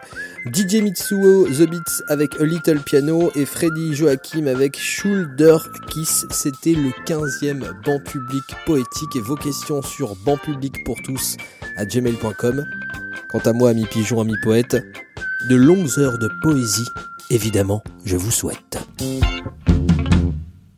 DJ 0.54 0.76
Mitsuo 0.76 1.46
The 1.46 1.68
Beats 1.68 2.02
avec 2.08 2.40
A 2.40 2.44
Little 2.44 2.80
Piano 2.80 3.30
et 3.34 3.44
Freddy 3.44 3.94
Joachim 3.94 4.46
avec 4.46 4.78
Shoulder 4.78 5.58
Kiss. 5.88 6.26
C'était 6.30 6.74
le 6.74 6.90
15e 7.06 7.60
banc 7.84 8.00
public 8.04 8.44
poétique 8.66 9.16
et 9.16 9.20
vos 9.20 9.36
questions 9.36 9.82
sur 9.82 10.16
banc 10.24 10.36
public 10.36 10.84
pour 10.84 10.96
tous 11.02 11.36
à 11.76 11.84
gmail.com. 11.84 12.64
Quant 13.30 13.40
à 13.44 13.52
moi, 13.52 13.70
ami 13.70 13.84
pigeon, 13.84 14.20
ami 14.20 14.34
poète, 14.42 14.76
de 15.48 15.56
longues 15.56 15.98
heures 15.98 16.18
de 16.18 16.30
poésie, 16.42 16.88
évidemment, 17.30 17.82
je 18.04 18.16
vous 18.16 18.30
souhaite. 18.30 18.78